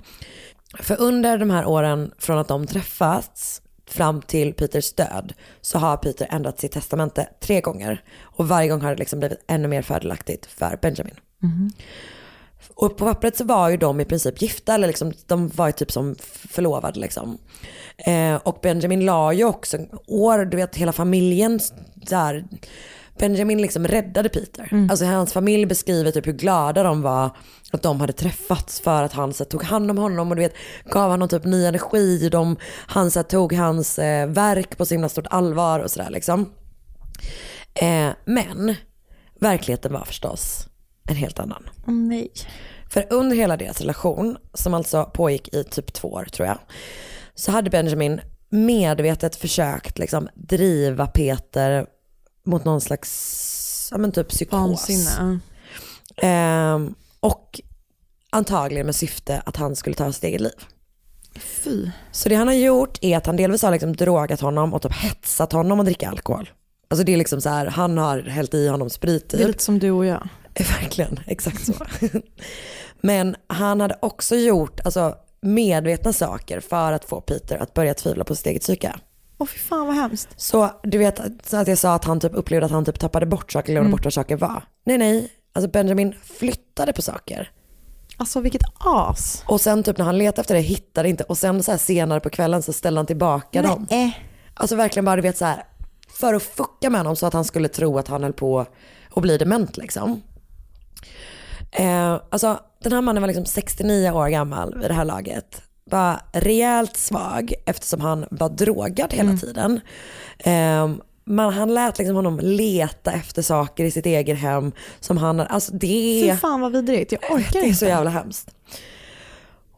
För 0.79 1.01
under 1.01 1.37
de 1.37 1.49
här 1.49 1.65
åren 1.65 2.11
från 2.17 2.37
att 2.37 2.47
de 2.47 2.67
träffats 2.67 3.61
fram 3.87 4.21
till 4.21 4.53
Peters 4.53 4.93
död 4.93 5.33
så 5.61 5.77
har 5.79 5.97
Peter 5.97 6.27
ändrat 6.31 6.59
sitt 6.59 6.71
testamente 6.71 7.29
tre 7.39 7.61
gånger. 7.61 8.03
Och 8.21 8.47
varje 8.47 8.67
gång 8.69 8.81
har 8.81 8.89
det 8.91 8.97
liksom 8.99 9.19
blivit 9.19 9.43
ännu 9.47 9.67
mer 9.67 9.81
fördelaktigt 9.81 10.45
för 10.45 10.79
Benjamin. 10.81 11.15
Och 12.75 12.97
på 12.97 13.05
pappret 13.05 13.37
så 13.37 13.43
var 13.43 13.69
ju 13.69 13.77
de 13.77 13.99
i 13.99 14.05
princip 14.05 14.41
gifta, 14.41 14.73
eller 14.73 14.87
liksom, 14.87 15.13
de 15.27 15.47
var 15.47 15.67
ju 15.67 15.71
typ 15.71 15.91
som 15.91 16.15
förlovade 16.49 16.99
liksom. 16.99 17.37
Eh, 17.97 18.35
och 18.35 18.59
Benjamin 18.61 19.05
la 19.05 19.33
ju 19.33 19.43
också 19.43 19.77
år, 20.07 20.45
du 20.45 20.57
vet 20.57 20.75
hela 20.75 20.91
familjen 20.91 21.59
där. 21.95 22.45
Benjamin 23.17 23.61
liksom 23.61 23.87
räddade 23.87 24.29
Peter. 24.29 24.87
Alltså 24.89 25.05
hans 25.05 25.33
familj 25.33 25.65
beskriver 25.65 26.11
typ 26.11 26.27
hur 26.27 26.33
glada 26.33 26.83
de 26.83 27.01
var 27.01 27.29
att 27.71 27.81
de 27.81 27.99
hade 28.01 28.13
träffats 28.13 28.79
för 28.79 29.03
att 29.03 29.13
han 29.13 29.33
så 29.33 29.45
tog 29.45 29.63
hand 29.63 29.91
om 29.91 29.97
honom 29.97 30.29
och 30.29 30.35
du 30.35 30.41
vet 30.41 30.55
gav 30.85 31.11
honom 31.11 31.27
typ 31.27 31.45
ny 31.45 31.65
energi. 31.65 32.29
De, 32.29 32.57
han 32.87 33.11
så 33.11 33.23
tog 33.23 33.53
hans 33.53 33.99
eh, 33.99 34.27
verk 34.27 34.77
på 34.77 34.85
så 34.85 34.93
himla 34.93 35.09
stort 35.09 35.27
allvar 35.29 35.79
och 35.79 35.91
sådär 35.91 36.09
liksom. 36.09 36.49
Eh, 37.73 38.09
men 38.25 38.75
verkligheten 39.39 39.93
var 39.93 40.05
förstås 40.05 40.67
en 41.09 41.15
helt 41.15 41.39
annan. 41.39 41.69
Åh 41.87 41.93
nej. 41.93 42.31
För 42.89 43.07
under 43.09 43.35
hela 43.35 43.57
deras 43.57 43.81
relation, 43.81 44.37
som 44.53 44.73
alltså 44.73 45.05
pågick 45.13 45.53
i 45.53 45.63
typ 45.63 45.93
två 45.93 46.07
år 46.07 46.25
tror 46.25 46.47
jag, 46.47 46.57
så 47.35 47.51
hade 47.51 47.69
Benjamin 47.69 48.21
medvetet 48.49 49.35
försökt 49.35 49.99
liksom 49.99 50.29
driva 50.35 51.07
Peter 51.07 51.85
mot 52.45 52.65
någon 52.65 52.81
slags, 52.81 53.87
ja 53.91 53.97
men 53.97 54.11
typ 54.11 54.29
psykos. 54.29 54.53
Vansinne. 54.59 55.39
Ehm, 56.17 56.95
och 57.19 57.61
antagligen 58.29 58.85
med 58.85 58.95
syfte 58.95 59.41
att 59.45 59.55
han 59.57 59.75
skulle 59.75 59.95
ta 59.95 60.11
sitt 60.11 60.23
eget 60.23 60.41
liv. 60.41 60.65
Fy. 61.35 61.89
Så 62.11 62.29
det 62.29 62.35
han 62.35 62.47
har 62.47 62.55
gjort 62.55 62.97
är 63.01 63.17
att 63.17 63.25
han 63.25 63.35
delvis 63.35 63.61
har 63.61 63.71
liksom 63.71 63.95
drogat 63.95 64.41
honom 64.41 64.73
och 64.73 64.81
typ 64.81 64.93
hetsat 64.93 65.51
honom 65.51 65.79
att 65.79 65.85
dricka 65.85 66.09
alkohol. 66.09 66.49
Alltså 66.87 67.05
det 67.05 67.13
är 67.13 67.17
liksom 67.17 67.41
så 67.41 67.49
här, 67.49 67.65
han 67.65 67.97
har 67.97 68.19
hällt 68.21 68.53
i 68.53 68.67
honom 68.67 68.89
sprit 68.89 69.29
Det 69.29 69.35
är 69.35 69.39
typ. 69.39 69.47
lite 69.47 69.63
som 69.63 69.79
du 69.79 69.91
och 69.91 70.05
jag. 70.05 70.27
Verkligen, 70.81 71.19
exakt 71.27 71.65
så. 71.65 71.73
Men 73.01 73.35
han 73.47 73.81
hade 73.81 73.97
också 74.01 74.35
gjort 74.35 74.79
alltså, 74.85 75.15
medvetna 75.41 76.13
saker 76.13 76.59
för 76.59 76.91
att 76.91 77.05
få 77.05 77.21
Peter 77.21 77.57
att 77.57 77.73
börja 77.73 77.93
tvivla 77.93 78.23
på 78.23 78.35
sitt 78.35 78.45
eget 78.45 78.61
psyke. 78.61 78.93
Åh 79.37 79.47
fy 79.47 79.59
fan 79.59 79.87
vad 79.87 79.95
hemskt. 79.95 80.29
Så 80.37 80.69
du 80.83 80.97
vet 80.97 81.19
så 81.43 81.57
att 81.57 81.67
jag 81.67 81.77
sa 81.77 81.93
att 81.93 82.05
han 82.05 82.19
typ 82.19 82.35
upplevde 82.35 82.65
att 82.65 82.71
han 82.71 82.85
typ 82.85 82.99
tappade 82.99 83.25
bort 83.25 83.51
saker, 83.51 83.71
glömde 83.73 83.87
Mm. 83.87 83.91
bort 83.91 84.03
vad 84.03 84.13
saker 84.13 84.35
var. 84.37 84.63
Nej 84.85 84.97
nej, 84.97 85.29
alltså 85.53 85.69
Benjamin 85.71 86.15
flyttade 86.23 86.93
på 86.93 87.01
saker. 87.01 87.51
Alltså 88.17 88.39
vilket 88.39 88.61
as. 88.79 89.43
Och 89.47 89.61
sen 89.61 89.83
typ 89.83 89.97
när 89.97 90.05
han 90.05 90.17
letade 90.17 90.41
efter 90.41 90.55
det 90.55 90.61
hittade 90.61 91.09
inte 91.09 91.23
och 91.23 91.37
sen 91.37 91.63
så 91.63 91.71
här 91.71 91.77
senare 91.77 92.19
på 92.19 92.29
kvällen 92.29 92.61
så 92.63 92.73
ställde 92.73 92.99
han 92.99 93.05
tillbaka 93.05 93.61
dem. 93.61 93.87
Nej. 93.89 94.19
Alltså 94.53 94.75
verkligen 94.75 95.05
bara 95.05 95.15
du 95.15 95.21
vet 95.21 95.37
så 95.37 95.45
här 95.45 95.63
för 96.19 96.33
att 96.33 96.43
fucka 96.43 96.89
med 96.89 96.99
honom 96.99 97.15
så 97.15 97.25
att 97.25 97.33
han 97.33 97.45
skulle 97.45 97.67
tro 97.67 97.97
att 97.97 98.07
han 98.07 98.23
höll 98.23 98.33
på 98.33 98.65
att 99.15 99.21
bli 99.21 99.37
dement 99.37 99.77
liksom. 99.77 100.21
Eh, 101.71 102.21
alltså 102.29 102.59
den 102.83 102.91
här 102.91 103.01
mannen 103.01 103.23
var 103.23 103.27
liksom 103.27 103.45
69 103.45 104.11
år 104.11 104.27
gammal 104.27 104.79
vid 104.79 104.89
det 104.89 104.93
här 104.93 105.05
laget. 105.05 105.61
Var 105.83 106.19
rejält 106.33 106.97
svag 106.97 107.53
eftersom 107.65 108.01
han 108.01 108.25
var 108.31 108.49
drogad 108.49 109.13
hela 109.13 109.37
tiden. 109.37 109.79
Eh, 110.39 110.89
man, 111.25 111.53
han 111.53 111.73
lät 111.73 111.97
liksom 111.97 112.15
honom 112.15 112.39
leta 112.43 113.11
efter 113.11 113.41
saker 113.41 113.83
i 113.83 113.91
sitt 113.91 114.05
eget 114.05 114.39
hem 114.39 114.71
som 114.99 115.17
han, 115.17 115.39
alltså 115.39 115.71
det 115.73 116.21
Fy 116.31 116.37
fan 116.37 116.61
vad 116.61 116.71
vidrigt. 116.71 117.11
Jag 117.11 117.31
orkar 117.31 117.51
det 117.51 117.59
är 117.59 117.63
inte. 117.63 117.79
så 117.79 117.85
jävla 117.85 118.09
hemskt. 118.09 118.55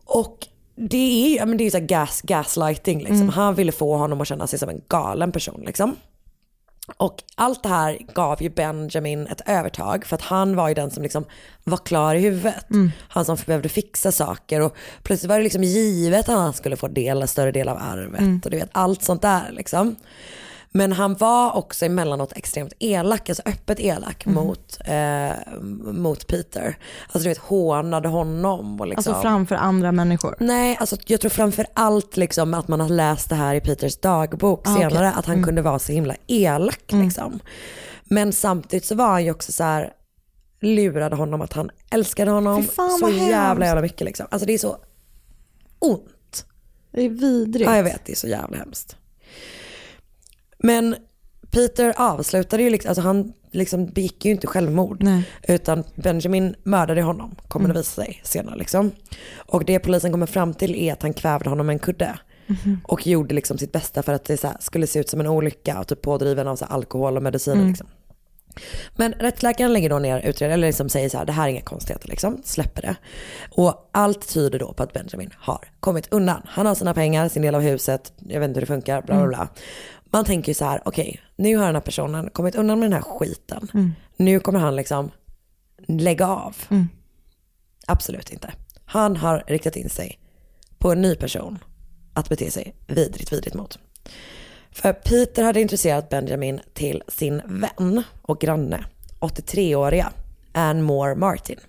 Och 0.06 0.48
det 0.76 0.98
är 0.98 1.46
ju 1.46 1.56
det 1.56 1.66
är 1.66 1.70
så 1.70 1.80
gas, 1.80 2.22
gaslighting 2.22 3.00
liksom. 3.00 3.22
Mm. 3.22 3.30
Han 3.30 3.56
ville 3.56 3.72
få 3.72 3.98
honom 3.98 4.22
att 4.22 4.28
känna 4.28 4.48
sig 4.48 4.60
som 4.60 4.70
en 4.70 4.82
galen 4.88 5.32
person 5.32 5.64
liksom. 5.66 5.96
Och 6.98 7.24
allt 7.36 7.64
det 7.64 7.70
här 7.70 7.98
gav 8.14 8.44
ju 8.44 8.50
Benjamin 8.50 9.28
ett 9.28 9.42
övertag 9.46 10.06
för 10.06 10.16
att 10.16 10.22
han 10.22 10.56
var 10.56 10.68
ju 10.68 10.74
den 10.74 10.92
som 10.92 11.04
liksom 11.04 11.26
var 11.64 11.78
klar 11.78 12.16
i 12.16 12.20
huvudet. 12.20 12.70
Mm. 12.70 12.92
Han 13.08 13.26
som 13.26 13.38
behövde 13.46 13.70
fixa 13.70 14.12
saker 14.12 14.62
och 14.62 14.76
plötsligt 15.04 15.30
var 15.30 15.38
det 15.38 15.44
liksom 15.44 15.64
givet 15.64 16.30
att 16.30 16.36
han 16.36 16.54
skulle 16.54 16.76
få 16.76 16.88
del, 16.88 17.28
större 17.28 17.52
del 17.52 17.70
av 17.70 17.78
arvet 17.78 18.20
Mm. 18.22 18.42
och 18.46 18.52
du 18.52 18.58
vet 18.58 18.70
allt 18.72 19.04
sånt 19.04 19.22
där 19.22 19.52
liksom. 19.52 19.96
Men 20.78 20.92
han 20.92 21.14
var 21.16 21.56
också 21.56 21.86
emellanåt 21.86 22.34
extremt 22.36 22.74
elak, 22.80 23.30
alltså 23.30 23.44
öppet 23.46 23.80
elak 23.80 24.26
Mm. 24.26 24.36
mot, 24.44 24.78
eh, 24.86 25.54
mot 25.94 26.28
Peter. 26.28 26.78
Alltså 27.04 27.20
du 27.20 27.30
vet 27.30 27.38
hånade 27.38 28.08
honom 28.10 28.80
och 28.82 28.88
liksom. 28.88 29.14
Alltså 29.14 29.22
framför 29.22 29.56
andra 29.56 29.92
människor. 29.92 30.36
Nej, 30.40 30.78
alltså 30.80 30.98
jag 31.06 31.22
tror 31.22 31.30
framför 31.30 31.66
allt 31.74 32.18
liksom 32.18 32.54
att 32.54 32.68
man 32.68 32.80
har 32.80 32.90
läst 32.90 33.30
det 33.30 33.36
här 33.36 33.56
i 33.56 33.62
Peters 33.62 33.98
dagbok 33.98 34.68
Ah, 34.68 34.76
senare, 34.76 34.90
okej. 35.08 35.14
att 35.20 35.26
han 35.26 35.36
Mm. 35.36 35.46
kunde 35.46 35.62
vara 35.62 35.80
så 35.80 35.92
himla 35.92 36.16
elak 36.28 36.84
liksom. 36.92 37.40
Men 38.04 38.34
samtidigt 38.34 38.86
så 38.86 38.96
var 38.96 39.08
han 39.08 39.24
ju 39.26 39.32
också 39.32 39.52
så 39.52 39.64
här 39.64 39.94
lurade 40.62 41.16
honom 41.16 41.42
att 41.42 41.54
han 41.54 41.70
älskade 41.92 42.32
honom 42.32 42.64
fan, 42.64 42.98
så 43.00 43.10
jävla 43.10 43.66
jävla 43.66 43.82
mycket 43.82 44.02
liksom. 44.06 44.28
Alltså 44.32 44.46
det 44.48 44.54
är 44.54 44.58
så 44.58 44.78
ont. 45.80 46.46
Det 46.92 47.02
är 47.06 47.10
vidrigt. 47.10 47.66
Ja 47.70 47.76
jag 47.76 47.84
vet, 47.84 48.06
det 48.06 48.12
är 48.12 48.16
så 48.16 48.28
jävla 48.28 48.58
hemskt. 48.58 48.96
Men 50.58 50.96
Peter 51.52 51.94
avslutade 51.98 52.64
ju 52.64 52.70
liksom, 52.70 52.90
alltså 52.90 53.02
han 53.02 53.34
liksom 53.52 53.86
begick 53.86 54.26
ju 54.26 54.32
inte 54.32 54.48
självmord. 54.48 55.06
Utan 55.48 55.84
Benjamin 55.96 56.56
mördade 56.64 57.02
honom, 57.02 57.36
kommer 57.48 57.66
Mm. 57.66 57.74
det 57.74 57.80
visa 57.80 58.02
sig 58.02 58.22
senare 58.24 58.56
liksom. 58.58 58.92
Och 59.38 59.66
det 59.66 59.80
polisen 59.80 60.12
kommer 60.12 60.26
fram 60.26 60.54
till 60.54 60.76
är 60.76 60.94
att 60.94 61.02
han 61.02 61.14
kvävde 61.14 61.50
honom 61.50 61.66
med 61.66 61.74
en 61.74 61.80
kudde. 61.80 62.20
Mhm. 62.48 62.82
Och 62.84 63.08
gjorde 63.08 63.36
liksom 63.36 63.58
sitt 63.58 63.72
bästa 63.72 64.04
för 64.04 64.14
att 64.14 64.26
det 64.26 64.38
så 64.38 64.48
här 64.48 64.58
skulle 64.60 64.88
se 64.88 65.00
ut 65.00 65.10
som 65.10 65.20
en 65.20 65.28
olycka 65.28 65.80
och 65.80 65.88
typ 65.88 66.02
pådriven 66.02 66.48
av 66.48 66.56
så 66.56 66.66
här 66.66 66.74
alkohol 66.74 67.18
och 67.18 67.24
mediciner 67.24 67.56
Mm. 67.58 67.68
liksom. 67.68 67.88
Men 68.96 69.12
rättsläkaren 69.14 69.74
lägger 69.74 69.90
då 69.90 70.00
ner 70.00 70.18
utredningen, 70.18 70.52
eller 70.60 70.68
liksom 70.68 70.90
säger 70.90 71.10
så 71.10 71.18
här, 71.18 71.26
det 71.26 71.32
här 71.32 71.44
är 71.44 71.48
inga 71.52 71.62
konstigheter 71.62 72.08
liksom, 72.10 72.42
släpper 72.44 72.82
det. 72.82 72.96
Och 73.52 73.90
allt 73.92 74.28
tyder 74.34 74.60
då 74.60 74.74
på 74.74 74.84
att 74.84 74.94
Benjamin 74.94 75.30
har 75.38 75.60
kommit 75.80 76.08
undan. 76.14 76.42
Han 76.46 76.66
har 76.66 76.76
sina 76.76 76.94
pengar, 76.94 77.30
sin 77.30 77.42
del 77.42 77.56
av 77.56 77.62
huset, 77.62 78.14
jag 78.28 78.40
vet 78.40 78.48
inte 78.48 78.58
hur 78.60 78.62
det 78.62 78.68
funkar, 78.74 79.02
bla 79.02 79.16
bla 79.16 79.16
Mm. 79.16 79.30
bla. 79.30 79.48
Man 80.12 80.26
tänker 80.26 80.50
ju 80.50 80.54
så 80.54 80.66
här, 80.66 80.82
okej, 80.86 81.22
nu 81.36 81.58
har 81.58 81.66
den 81.66 81.76
här 81.76 81.82
personen 81.82 82.30
kommit 82.30 82.56
undan 82.56 82.80
med 82.80 82.86
den 82.86 82.94
här 82.94 83.02
skiten. 83.02 83.68
Mm. 83.74 83.92
Nu 84.18 84.40
kommer 84.40 84.60
han 84.60 84.76
liksom 84.76 85.12
lägga 85.88 86.28
av. 86.28 86.56
Mm. 86.70 86.88
Absolut 87.88 88.32
inte. 88.32 88.54
Han 88.86 89.16
har 89.16 89.44
riktat 89.48 89.76
in 89.76 89.90
sig 89.90 90.20
på 90.78 90.92
en 90.92 91.02
ny 91.02 91.16
person 91.16 91.60
att 92.14 92.30
bete 92.30 92.52
sig 92.52 92.76
vidrigt, 92.88 93.34
vidrigt 93.34 93.56
mot. 93.56 93.80
För 94.72 94.94
Peter 94.94 95.44
hade 95.44 95.62
intresserat 95.62 96.10
Benjamin 96.10 96.60
till 96.74 97.04
sin 97.08 97.42
vän 97.46 98.04
och 98.22 98.40
granne, 98.40 98.86
83-åriga 99.20 100.12
Anne 100.52 100.82
Moore 100.82 101.16
Martin. 101.16 101.60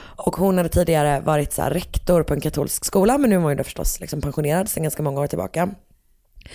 Och 0.00 0.36
hon 0.36 0.56
hade 0.56 0.68
tidigare 0.68 1.20
varit 1.20 1.52
så 1.52 1.62
rektor 1.62 2.22
på 2.22 2.34
en 2.34 2.40
katolsk 2.40 2.84
skola, 2.84 3.18
men 3.18 3.30
nu 3.30 3.36
var 3.36 3.42
hon 3.42 3.52
ju 3.52 3.56
då 3.56 3.64
förstås 3.64 4.00
liksom 4.00 4.20
pensionerad 4.20 4.68
sedan 4.68 4.82
ganska 4.82 5.02
många 5.02 5.20
år 5.20 5.26
tillbaka. 5.26 5.68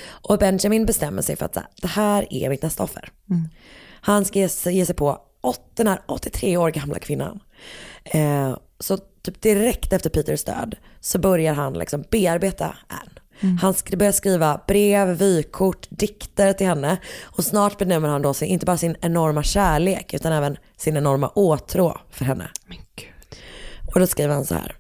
Och 0.06 0.40
Benjamin 0.40 0.86
bestämmer 0.86 1.22
sig 1.22 1.36
för 1.36 1.46
att 1.46 1.56
här, 1.56 1.68
det 1.82 1.88
här 1.88 2.28
är 2.34 2.50
mitt 2.50 2.62
nästa 2.62 2.84
offer. 2.84 3.12
Han 4.02 4.26
ska 4.26 4.40
ge 4.40 4.50
sig, 4.86 4.96
på 4.96 5.18
åt, 5.42 5.62
den 5.76 5.88
här 5.88 6.02
83 6.08 6.58
år 6.58 6.70
gamla 6.72 7.00
kvinnan. 7.00 7.40
Eh, 8.04 8.58
så 8.80 8.98
typ 8.98 9.42
direkt 9.42 9.94
efter 9.94 10.10
Peters 10.10 10.44
död 10.44 10.76
så 11.00 11.20
börjar 11.20 11.54
han 11.54 11.74
liksom 11.74 12.04
bearbeta 12.12 12.78
Anne. 12.88 13.10
Han 13.62 13.74
sk- 13.74 13.98
börjar 13.98 14.12
skriva 14.12 14.62
brev, 14.68 15.08
vykort, 15.08 15.88
dikter 15.90 16.54
till 16.54 16.68
henne 16.68 16.98
och 17.24 17.44
snart 17.46 17.78
benämner 17.78 18.10
han 18.10 18.22
då 18.22 18.34
sin, 18.34 18.48
inte 18.48 18.66
bara 18.66 18.78
sin 18.78 18.96
enorma 19.02 19.44
kärlek 19.44 20.14
utan 20.14 20.34
även 20.34 20.58
sin 20.78 20.98
enorma 20.98 21.28
åtrå 21.36 21.98
för 22.10 22.26
henne. 22.26 22.50
Och 23.94 24.00
då 24.00 24.08
skriver 24.08 24.34
han 24.34 24.46
så 24.46 24.56
här. 24.56 24.76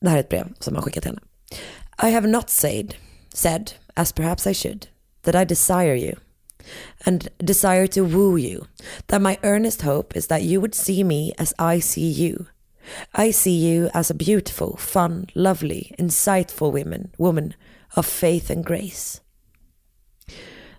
Det 0.00 0.08
här 0.08 0.16
är 0.16 0.20
ett 0.20 0.28
brev 0.28 0.48
som 0.60 0.74
han 0.74 0.82
skickat 0.82 1.02
till 1.02 1.10
henne. 1.10 2.10
I 2.10 2.14
have 2.14 2.28
not 2.28 2.50
said, 2.50 2.94
said, 3.34 3.70
as 3.96 4.12
perhaps 4.12 4.46
I 4.46 4.52
should, 4.52 4.88
that 5.22 5.36
I 5.36 5.44
desire 5.44 5.94
you 5.94 6.16
and 7.06 7.28
desire 7.38 7.86
to 7.88 8.02
woo 8.02 8.36
you, 8.36 8.66
that 9.06 9.22
my 9.22 9.38
earnest 9.42 9.82
hope 9.82 10.16
is 10.16 10.26
that 10.26 10.42
you 10.42 10.60
would 10.60 10.74
see 10.74 11.04
me 11.04 11.32
as 11.38 11.54
I 11.58 11.80
see 11.80 12.10
you. 12.10 12.46
I 13.14 13.32
see 13.32 13.56
you 13.56 13.90
as 13.94 14.10
a 14.10 14.14
beautiful, 14.14 14.76
fun, 14.76 15.26
lovely, 15.34 15.94
insightful 15.98 16.72
woman, 16.72 17.12
woman 17.18 17.54
of 17.96 18.06
faith 18.06 18.50
and 18.50 18.64
grace. 18.64 19.20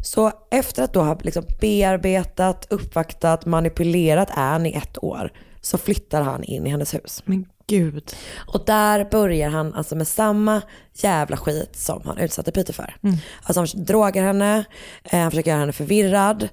Så 0.02 0.32
efter 0.52 0.84
att 0.84 0.94
då 0.94 1.02
ha 1.02 1.18
liksom 1.24 1.46
bearbetat, 1.60 2.68
uppvaktat, 2.70 3.46
manipulerat 3.46 4.30
Anne 4.32 4.70
i 4.70 4.74
ett 4.74 5.04
år 5.04 5.32
så 5.62 5.78
flyttar 5.78 6.22
han 6.22 6.44
in 6.44 6.68
i 6.68 6.70
hennes 6.70 6.94
hus. 6.94 7.24
Men 7.26 7.46
gud. 7.68 8.16
Och 8.48 8.66
där 8.66 9.08
börjar 9.12 9.50
han 9.50 9.74
alltså 9.74 9.96
med 9.96 10.08
samma 10.08 10.62
jävla 10.94 11.38
skit 11.38 11.76
som 11.76 12.02
han 12.06 12.18
utsatte 12.18 12.52
Peter 12.52 12.74
för. 12.74 12.96
Mm. 13.04 13.16
Alltså 13.44 13.60
han 13.60 13.86
drogar 13.86 14.24
henne, 14.24 14.64
eh, 15.04 15.20
han 15.20 15.32
försöker 15.32 15.52
göra 15.52 15.60
henne 15.60 15.72
förvirrad. 15.74 16.50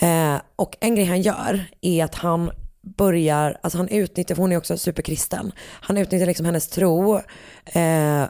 Eh, 0.00 0.36
och 0.56 0.76
en 0.80 0.94
grej 0.94 1.04
han 1.04 1.22
gör 1.22 1.64
är 1.80 2.04
att 2.04 2.14
han 2.14 2.50
börjar, 2.96 3.58
alltså 3.62 3.78
han 3.78 3.88
utnyttjar, 3.88 4.34
för 4.34 4.42
hon 4.42 4.52
är 4.52 4.56
också 4.56 4.78
superkristen, 4.78 5.52
han 5.58 5.96
utnyttjar 5.98 6.26
liksom 6.26 6.46
hennes 6.46 6.68
tro 6.68 7.16
eh, 7.64 8.24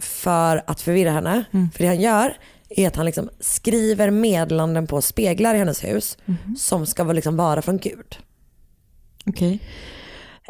för 0.00 0.62
att 0.66 0.80
förvirra 0.80 1.10
henne. 1.10 1.44
Mm. 1.52 1.70
För 1.70 1.78
det 1.78 1.86
han 1.86 2.00
gör 2.00 2.36
är 2.68 2.88
att 2.88 2.96
han 2.96 3.06
liksom 3.06 3.28
skriver 3.40 4.10
meddelanden 4.10 4.86
på 4.86 5.02
speglar 5.02 5.54
i 5.54 5.58
hennes 5.58 5.84
hus 5.84 6.18
Mhm. 6.24 6.56
som 6.56 6.86
ska 6.86 7.04
vara 7.04 7.12
liksom 7.12 7.36
vara 7.36 7.62
från 7.62 7.78
Gud. 7.78 8.16
Okej. 9.26 9.60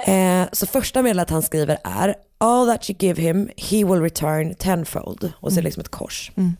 Eh, 0.07 0.49
så 0.53 0.67
första 0.67 1.03
meddelandet 1.03 1.31
han 1.31 1.43
skriver 1.43 1.79
är 1.85 2.15
All 2.39 2.67
that 2.67 2.91
you 2.91 2.97
give 3.01 3.23
him, 3.23 3.51
he 3.57 3.85
will 3.85 4.01
return 4.01 4.55
tenfold. 4.55 5.33
Och 5.37 5.53
så 5.53 5.59
är 5.59 5.63
det 5.63 5.67
liksom 5.67 5.81
ett 5.81 5.89
kors. 5.89 6.33
Mm. 6.37 6.57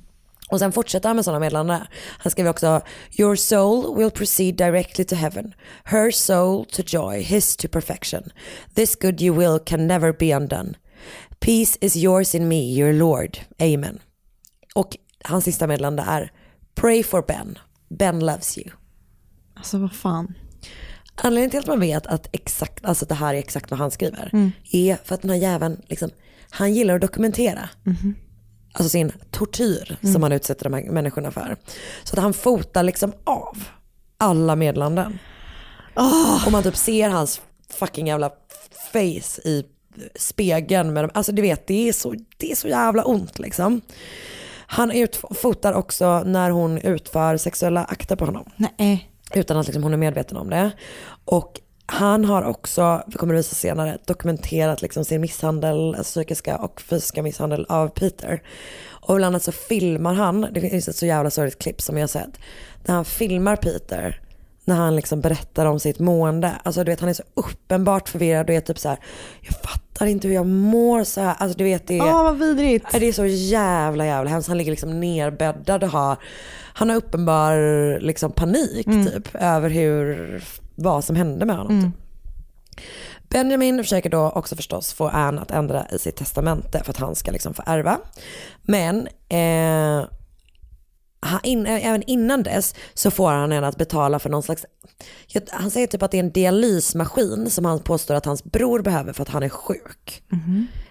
Och 0.51 0.59
sen 0.59 0.73
fortsätter 0.73 1.09
han 1.09 1.17
med 1.17 1.25
sådana 1.25 1.41
meddelanden. 1.41 1.81
Han 2.19 2.31
skriver 2.31 2.51
också 2.51 2.81
Your 3.19 3.37
soul 3.37 3.97
will 3.97 4.11
proceed 4.11 4.57
directly 4.57 5.05
to 5.05 5.15
heaven. 5.15 5.55
Her 5.85 6.11
soul 6.11 6.65
to 6.65 6.83
joy, 6.87 7.23
his 7.23 7.57
to 7.57 7.69
perfection. 7.69 8.23
This 8.75 8.97
good 8.97 9.21
you 9.21 9.39
will 9.39 9.59
can 9.59 9.87
never 9.87 10.13
be 10.13 10.37
undone. 10.37 10.75
Peace 11.41 11.79
is 11.81 11.97
yours 11.97 12.35
in 12.35 12.49
me, 12.49 12.61
your 12.61 12.93
Lord. 12.93 13.39
Amen. 13.61 13.99
Och 14.75 14.97
hans 15.25 15.45
sista 15.45 15.67
meddelande 15.67 16.05
är 16.07 16.33
Pray 16.75 17.03
for 17.03 17.23
Ben. 17.23 17.59
Ben 17.89 18.27
loves 18.27 18.59
you. 18.59 18.71
Alltså 19.55 19.79
vad 19.79 19.93
fan. 19.93 20.35
Anledningen 21.23 21.51
till 21.51 21.61
att 21.61 21.67
man 21.67 21.81
vet 21.81 22.07
att 22.07 22.29
exakt, 22.33 22.85
alltså 22.85 23.07
det 23.07 23.15
här 23.15 23.35
är 23.35 23.39
exakt 23.39 23.71
vad 23.71 23.81
han 23.81 23.91
skriver 23.91 24.31
Mm. 24.33 24.53
är 24.73 24.97
för 25.05 25.15
att 25.15 25.23
den 25.23 25.31
här 25.31 25.37
jäveln, 25.39 25.83
liksom, 25.89 26.11
han 26.51 26.75
gillar 26.75 26.95
att 26.95 27.01
dokumentera. 27.01 27.69
Alltså 28.73 28.89
sin 28.89 29.13
tortyr 29.31 29.99
Mm. 30.03 30.13
som 30.15 30.23
han 30.23 30.33
utsätter 30.33 30.65
de 30.65 30.73
här 30.75 30.83
människorna 30.91 31.31
för. 31.31 31.57
Så 32.05 32.15
att 32.17 32.23
han 32.23 32.33
fotar 32.33 32.83
liksom 32.83 33.13
av 33.25 33.65
alla 34.19 34.57
meddelanden. 34.57 35.19
Och 36.47 36.53
man 36.53 36.63
typ 36.63 36.77
ser 36.77 37.09
hans 37.11 37.41
fucking 37.71 38.07
jävla 38.07 38.31
face 38.93 39.41
i 39.49 39.65
spegeln. 40.17 40.93
Med 40.93 41.05
dem. 41.05 41.11
Alltså 41.15 41.33
du 41.33 41.43
vet, 41.43 41.67
det 41.67 41.89
är, 41.89 41.93
så, 41.93 42.15
det 42.37 42.51
är 42.53 42.57
så 42.57 42.69
jävla 42.69 43.05
ont 43.05 43.39
liksom. 43.39 43.81
Han 44.67 44.91
utfotar 44.91 45.73
också 45.73 46.23
när 46.27 46.51
hon 46.51 46.79
utför 46.79 47.37
sexuella 47.37 47.85
akter 47.85 48.17
på 48.17 48.25
honom. 48.25 48.51
Nej. 48.79 49.10
Utan 49.35 49.57
att 49.57 49.67
liksom 49.67 49.83
hon 49.83 49.93
är 49.93 49.97
medveten 49.97 50.37
om 50.37 50.51
det. 50.51 50.71
Och 51.25 51.61
han 51.87 52.25
har 52.25 52.43
också, 52.43 53.03
vi 53.07 53.13
kommer 53.13 53.35
att 53.35 53.39
visa 53.39 53.55
senare, 53.55 53.99
dokumenterat 54.05 54.83
liksom 54.83 55.05
sin 55.05 55.21
misshandel, 55.21 55.95
alltså 55.95 56.21
psykiska 56.21 56.59
och 56.59 56.81
fysiska 56.81 57.23
misshandel 57.23 57.67
av 57.69 57.89
Peter. 57.89 58.43
Och 58.89 59.17
bland 59.17 59.35
annat 59.35 59.43
så 59.43 59.53
filmar 59.53 60.15
han, 60.15 60.47
det 60.53 60.61
finns 60.61 60.89
ett 60.89 60.97
så 60.97 61.07
jävla 61.07 61.31
sorgligt 61.31 61.59
klipp 61.59 61.81
som 61.81 61.97
jag 61.97 62.03
har 62.03 62.09
sett, 62.09 62.39
när 62.85 62.95
han 62.95 63.05
filmar 63.05 63.57
Peter 63.57 64.21
när 64.65 64.77
han 64.77 64.97
liksom 64.97 65.21
berättar 65.21 65.67
om 65.67 65.81
sitt 65.81 65.99
mående. 65.99 66.53
Alltså 66.63 66.85
du 66.85 66.91
vet 66.91 67.01
han 67.01 67.09
är 67.09 67.15
så 67.15 67.23
uppenbart 67.35 68.09
förvirrad 68.09 68.51
och 68.51 68.57
är 68.57 68.61
typ 68.61 68.79
så 68.79 68.89
här, 68.89 68.99
jag 69.41 69.55
fattar 69.55 69.90
inte 70.07 70.29
hur 70.29 70.35
jag 70.35 70.47
mår 70.47 71.05
så 71.05 71.21
här. 71.21 71.35
Alltså 71.39 71.59
du 71.59 71.65
vet 71.65 71.87
det 71.87 71.99
är, 71.99 72.03
Åh 72.03 72.23
vad 72.23 72.39
vidrigt. 72.39 72.87
det 72.93 73.09
är 73.09 73.13
så 73.13 73.27
jävla 73.27 74.07
jävla 74.07 74.31
hemskt. 74.31 74.49
Han 74.49 74.59
ligger 74.59 74.73
liksom 74.73 75.01
nerbäddad 75.01 75.85
och 75.85 75.91
har, 75.91 76.17
han 76.75 76.89
har 76.89 76.97
uppenbar 76.97 77.57
liksom 78.01 78.33
panik 78.33 78.87
typ 78.87 79.35
över 79.35 79.71
hur, 79.71 80.45
vad 80.75 81.05
som 81.05 81.17
hände 81.17 81.47
med 81.47 81.57
honom. 81.57 81.83
Typ. 81.83 82.85
Benjamin 83.29 83.79
försöker 83.79 84.11
då 84.11 84.31
också 84.31 84.57
förstås 84.57 84.93
få 84.93 85.09
Anne 85.09 85.41
att 85.41 85.51
ändra 85.51 85.87
i 85.91 85.99
sitt 85.99 86.17
testamente 86.17 86.85
för 86.85 86.91
att 86.91 86.97
han 86.97 87.15
ska 87.15 87.31
liksom 87.31 87.55
få 87.55 87.63
ärva. 87.67 87.99
Men 88.63 89.09
eh, 89.29 90.09
han, 91.21 91.41
in, 91.43 91.67
även 91.67 92.03
innan 92.03 92.43
dess 92.43 92.75
så 92.95 93.11
får 93.11 93.31
han 93.31 93.53
henne 93.53 93.67
att 93.67 93.77
betala 93.77 94.19
för 94.19 94.31
någon 94.31 94.43
slags, 94.43 94.67
han 95.51 95.71
säger 95.71 95.87
typ 95.87 96.03
att 96.03 96.11
det 96.11 96.17
är 96.17 96.23
en 96.25 96.33
dialysmaskin 96.33 97.51
som 97.51 97.65
han 97.65 97.81
påstår 97.81 98.15
att 98.15 98.25
hans 98.25 98.45
bror 98.45 98.83
behöver 98.83 99.13
för 99.13 99.23
att 99.23 99.29
han 99.29 99.43
är 99.43 99.49
sjuk. 99.49 100.23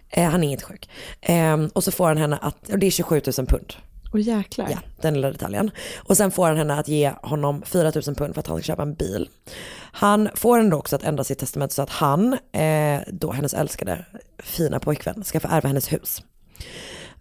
Eh, 0.10 0.30
han 0.30 0.44
är 0.44 0.52
inte 0.52 0.66
sjuk. 0.66 0.90
Eh, 1.22 1.58
och 1.74 1.84
så 1.84 1.92
får 1.92 2.08
han 2.08 2.18
henne 2.18 2.38
att, 2.42 2.70
och 2.70 2.80
det 2.80 2.88
är 2.88 2.92
27 2.92 3.22
000 3.38 3.48
pund. 3.48 3.74
Och 4.12 4.20
jäklar. 4.20 4.68
Ja, 4.72 4.78
den 5.02 5.14
lilla 5.14 5.32
detaljen. 5.32 5.72
Och 5.98 6.18
sen 6.18 6.32
får 6.32 6.48
han 6.48 6.58
henne 6.58 6.80
att 6.80 6.88
ge 6.88 7.14
honom 7.22 7.62
4 7.66 7.92
000 7.96 8.16
pund 8.16 8.34
för 8.34 8.40
att 8.40 8.48
han 8.48 8.58
ska 8.58 8.64
köpa 8.64 8.82
en 8.82 8.94
bil. 8.94 9.30
Han 9.92 10.30
får 10.36 10.58
henne 10.58 10.76
också 10.76 10.96
att 10.96 11.04
ändra 11.04 11.24
sitt 11.24 11.40
testament 11.40 11.72
så 11.72 11.82
att 11.82 11.90
han, 11.90 12.34
eh, 12.52 13.02
då 13.08 13.32
hennes 13.32 13.54
älskade 13.54 14.06
fina 14.40 14.80
pojkvän, 14.80 15.24
ska 15.24 15.40
få 15.40 15.48
ärva 15.48 15.68
hennes 15.68 15.94
hus. 15.94 16.24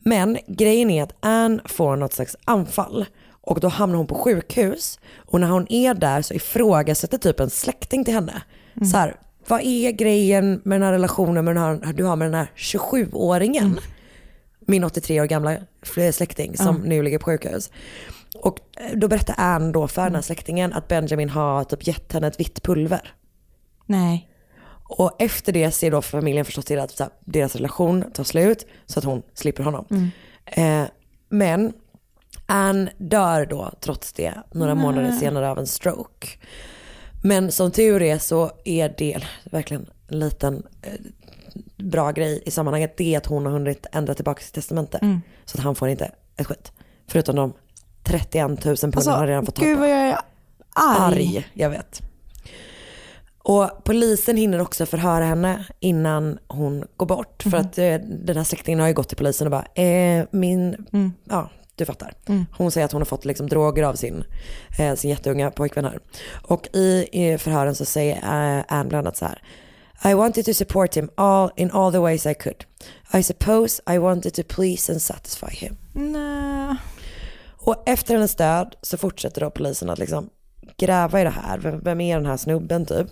Men 0.09 0.38
grejen 0.46 0.90
är 0.90 1.02
att 1.02 1.14
Anne 1.20 1.61
får 1.64 1.96
något 1.96 2.12
slags 2.12 2.36
anfall 2.44 3.06
och 3.30 3.61
då 3.61 3.68
hamnar 3.68 3.96
hon 3.96 4.06
på 4.06 4.14
sjukhus 4.14 5.00
och 5.16 5.40
när 5.40 5.48
hon 5.48 5.72
är 5.72 5.94
där 5.94 6.22
så 6.22 6.34
ifrågasätter 6.34 7.18
typ 7.18 7.40
en 7.40 7.50
släkting 7.50 8.04
till 8.04 8.14
henne. 8.14 8.42
Så 8.90 8.96
här, 8.96 9.16
vad 9.48 9.61
är 9.61 9.90
grejen 9.90 10.61
med 10.64 10.80
den 10.80 10.82
här 10.82 10.92
relationen 10.92 11.44
med 11.44 11.56
den 11.56 11.82
här, 11.84 11.92
du 11.92 12.04
har 12.04 12.16
med 12.16 12.26
den 12.26 12.34
här 12.34 12.50
27-åringen? 12.56 13.78
Min 14.61 14.84
83 14.84 15.20
år 15.20 15.24
gamla 15.26 15.56
släkting 16.12 16.56
som 16.56 16.76
nu 16.76 17.02
ligger 17.02 17.18
på 17.18 17.24
sjukhus. 17.24 17.70
Och 18.36 18.59
eh, 18.76 18.98
då 18.98 19.09
berättar 19.09 19.34
Anne 19.38 19.72
då 19.72 19.88
för 19.88 20.02
den 20.02 20.14
här 20.14 20.22
släktingen 20.22 20.72
att 20.72 20.88
Benjamin 20.88 21.28
har 21.30 21.64
typ 21.64 21.86
gett 21.86 22.12
henne 22.12 22.26
ett 22.26 22.40
vitt 22.40 22.62
pulver. 22.62 23.14
Nej. 23.86 24.28
Och 24.89 25.12
efter 25.18 25.53
det 25.53 25.70
ser 25.70 25.91
då 25.91 26.03
familjen 26.03 26.45
förstås 26.45 26.64
till 26.64 26.78
att 26.78 26.99
här, 26.99 27.09
deras 27.24 27.57
relation 27.57 28.05
tar 28.12 28.24
slut 28.24 28.66
så 28.86 28.99
att 28.99 29.05
hon 29.05 29.22
slipper 29.34 29.62
honom. 29.62 30.11
Eh, 30.45 30.84
men 31.28 31.72
Anne 32.47 32.91
dör 32.99 33.47
då 33.47 33.72
trots 33.80 34.12
det 34.12 34.34
några 34.53 34.74
månader 34.74 35.12
senare 35.12 35.51
av 35.51 35.59
en 35.59 35.66
stroke. 35.66 36.28
Men 37.22 37.53
som 37.53 37.70
tur 37.70 38.03
är 38.03 38.18
så 38.18 38.51
är 38.64 38.95
det 38.99 39.22
verkligen 39.45 39.86
en 40.09 40.18
liten 40.18 40.62
eh, 40.82 40.93
bra 41.76 42.11
grej 42.12 42.43
i 42.47 42.51
sammanhanget. 42.51 42.97
Det 42.97 43.14
är 43.14 43.18
att 43.18 43.26
hon 43.26 43.45
har 43.47 43.53
hunnit 43.53 43.86
ändra 43.93 44.14
tillbaka 44.14 44.43
sitt 44.43 44.55
testamente. 44.55 45.20
Så 45.45 45.59
att 45.59 45.64
han 45.64 45.74
får 45.74 45.89
inte 45.89 46.11
ett 46.36 46.47
skit. 46.47 46.72
Förutom 47.07 47.36
de 47.36 47.53
31 48.03 48.49
000 48.49 48.57
punden 48.76 48.93
Alltså, 48.95 49.11
han 49.11 49.26
redan 49.26 49.47
fått 49.47 49.59
gud 49.59 49.76
på. 49.76 49.80
vad 49.80 49.91
jag 49.91 49.99
är 49.99 50.18
arg. 50.74 51.14
Arg, 51.26 51.47
jag 51.55 51.70
vet. 51.70 52.03
Och 53.49 53.84
polisen 53.84 54.36
hinner 54.36 54.61
också 54.61 54.86
förhöra 54.86 55.24
henne 55.24 55.66
innan 55.80 56.38
hon 56.49 56.84
går 56.96 57.07
bort. 57.07 57.42
För 57.42 57.57
att 57.57 57.78
eh, 57.78 57.94
den 58.05 58.36
här 58.36 58.44
släktingen 58.44 58.80
har 58.80 58.88
ju 58.88 58.94
gått 58.94 59.09
till 59.09 59.16
polisen 59.16 59.46
och 59.46 59.51
bara, 59.51 59.82
eh, 59.82 60.26
min, 60.30 60.86
ja 61.24 61.51
du 61.76 61.84
fattar. 61.84 62.14
Hon 62.53 62.70
säger 62.70 62.84
att 62.84 62.92
hon 62.92 63.01
har 63.01 63.07
fått 63.07 63.24
liksom 63.24 63.49
droger 63.49 63.82
av 63.82 63.94
sin, 63.94 64.24
eh, 64.78 64.94
sin 64.94 65.11
jätteunga 65.11 65.51
pojkvän 65.51 65.84
här. 65.84 65.99
Och 66.42 66.68
i, 66.72 67.09
i 67.12 67.38
förhören 67.38 67.74
så 67.74 67.84
säger 67.84 68.16
eh, 68.16 68.64
Anne 68.68 68.88
bland 68.88 69.07
annat 69.07 69.16
så 69.16 69.24
här. 69.24 69.42
I 70.05 70.14
wanted 70.14 70.44
to 70.44 70.55
support 70.55 70.96
him 70.96 71.11
all, 71.14 71.51
in 71.57 71.70
all 71.70 71.92
the 71.92 71.99
ways 71.99 72.26
I 72.26 72.34
could. 72.34 72.64
I 73.14 73.22
suppose 73.22 73.82
I 73.94 73.99
wanted 73.99 74.34
to 74.34 74.42
please 74.49 74.92
and 74.92 75.03
satisfy 75.03 75.66
him. 75.66 75.76
Nej. 75.92 76.76
Och 77.59 77.82
efter 77.86 78.14
hennes 78.14 78.34
död 78.34 78.76
så 78.82 78.96
fortsätter 78.96 79.40
då 79.40 79.51
polisen 79.51 79.90
att 79.90 79.99
liksom 79.99 80.30
gräva 80.76 81.20
i 81.20 81.24
det 81.24 81.30
här. 81.30 81.58
Vem, 81.58 81.80
vem 81.80 82.00
är 82.00 82.16
den 82.16 82.26
här 82.26 82.36
snubben 82.36 82.86
typ? 82.86 83.06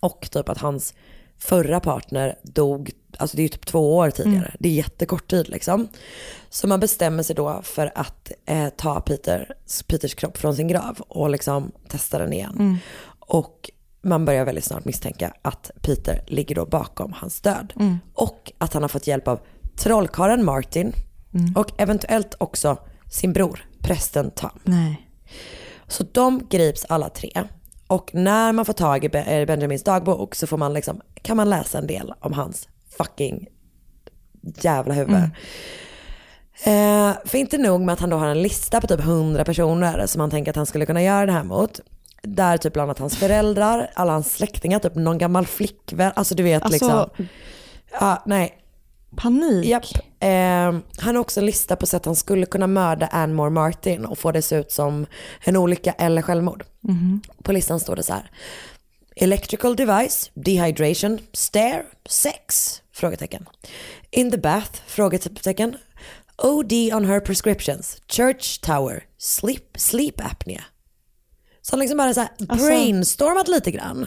Och 0.00 0.28
typ 0.30 0.48
att 0.48 0.58
hans 0.58 0.94
förra 1.38 1.80
partner 1.80 2.38
dog, 2.42 2.90
alltså 3.18 3.36
det 3.36 3.40
är 3.40 3.44
ju 3.44 3.48
typ 3.48 3.66
två 3.66 3.96
år 3.96 4.10
tidigare. 4.10 4.54
Det 4.58 4.68
är 4.68 4.72
jättekort 4.72 5.30
tid 5.30 5.48
liksom. 5.48 5.88
Så 6.50 6.66
man 6.68 6.80
bestämmer 6.80 7.22
sig 7.22 7.36
då 7.36 7.60
för 7.62 7.92
att 7.94 8.32
eh, 8.46 8.68
ta 8.68 9.00
Peter, 9.00 9.54
Peters 9.86 10.14
kropp 10.14 10.36
från 10.36 10.56
sin 10.56 10.68
grav 10.68 11.00
och 11.00 11.30
liksom 11.30 11.72
testa 11.88 12.18
den 12.18 12.32
igen. 12.32 12.78
Och 13.20 13.70
man 14.02 14.24
börjar 14.24 14.44
väldigt 14.44 14.64
snart 14.64 14.84
misstänka 14.84 15.32
att 15.42 15.70
Peter 15.82 16.24
ligger 16.26 16.54
då 16.54 16.66
bakom 16.66 17.12
hans 17.12 17.40
död. 17.40 17.72
Och 18.14 18.52
att 18.58 18.72
han 18.72 18.82
har 18.82 18.88
fått 18.88 19.06
hjälp 19.06 19.28
av 19.28 19.40
trollkarlen 19.76 20.44
Martin 20.44 20.92
och 21.56 21.80
eventuellt 21.80 22.34
också 22.38 22.78
sin 23.10 23.32
bror, 23.32 23.64
prästen 23.80 24.30
Tom. 24.30 24.50
Nej. 24.64 25.08
Så 25.88 26.04
de 26.12 26.48
grips 26.50 26.84
alla 26.88 27.08
tre. 27.08 27.30
Och 27.86 28.10
när 28.14 28.52
man 28.52 28.64
får 28.64 28.72
tag 28.72 29.04
i 29.04 29.10
eh, 29.14 29.46
Benjamins 29.46 29.82
dagbok 29.84 30.34
så 30.34 30.46
får 30.46 30.56
man 30.56 30.72
liksom, 30.74 31.00
kan 31.22 31.36
man 31.36 31.50
läsa 31.50 31.78
en 31.78 31.86
del 31.86 32.14
om 32.20 32.32
hans 32.32 32.68
fucking 32.98 33.46
jävla 34.62 34.94
huvud. 34.94 35.14
Eh, 36.64 37.12
för 37.24 37.36
inte 37.38 37.58
nog 37.58 37.80
med 37.80 37.92
att 37.92 38.00
han 38.00 38.10
då 38.10 38.16
har 38.16 38.26
en 38.26 38.42
lista 38.42 38.80
på 38.80 38.86
typ 38.86 39.00
100 39.00 39.44
personer 39.44 40.06
som 40.06 40.20
han 40.20 40.30
tänker 40.30 40.50
att 40.50 40.56
han 40.56 40.66
skulle 40.66 40.86
kunna 40.86 41.02
göra 41.02 41.26
det 41.26 41.32
här 41.32 41.44
mot. 41.44 41.80
Där 42.22 42.56
typ 42.56 42.72
bland 42.72 42.88
annat 42.90 42.98
hans 42.98 43.16
föräldrar, 43.16 43.90
alla 43.94 44.12
hans 44.12 44.32
släktingar, 44.32 44.78
typ 44.78 44.94
någon 44.94 45.18
gammal 45.18 45.46
flickvän. 45.46 46.12
Alltså 46.16 46.34
du 46.34 46.42
vet 46.42 46.62
Alltså- 46.62 47.10
liksom. 47.12 47.26
Ja, 48.00 48.22
nej. 48.26 48.58
Panik. 49.18 49.66
Japp. 49.66 49.84
Eh, 50.20 50.28
han 50.98 51.14
har 51.14 51.16
också 51.16 51.40
en 51.40 51.46
lista 51.46 51.76
på 51.76 51.86
sätt 51.86 52.04
han 52.04 52.16
skulle 52.16 52.46
kunna 52.46 52.66
mörda 52.66 53.06
Anmore 53.06 53.50
Martin 53.50 54.04
och 54.04 54.18
få 54.18 54.32
det 54.32 54.42
se 54.42 54.56
ut 54.56 54.72
som 54.72 55.06
en 55.44 55.56
olycka 55.56 55.92
eller 55.92 56.22
självmord. 56.22 56.64
På 57.42 57.52
listan 57.52 57.80
står 57.80 57.96
det 57.96 58.02
så 58.02 58.12
här. 58.12 58.30
Electrical 59.16 59.76
device, 59.76 60.30
dehydration, 60.34 61.18
stare, 61.32 61.84
sex? 62.08 62.74
Frågetecken. 62.92 63.46
In 64.10 64.30
the 64.30 64.38
bath? 64.38 64.80
Frågetecken. 64.86 65.76
OD 66.42 66.72
on 66.72 67.04
her 67.04 67.20
prescriptions, 67.20 67.96
church 68.08 68.60
tower, 68.60 69.04
sleep, 69.18 69.64
sleep 69.80 70.20
apnea. 70.20 70.64
Så 71.62 71.72
han 71.72 71.80
liksom 71.80 71.98
bara 71.98 72.14
så 72.14 72.20
här 72.20 72.30
Alltså- 72.48 72.66
brainstormat 72.66 73.48
lite 73.48 73.70
grann. 73.70 74.06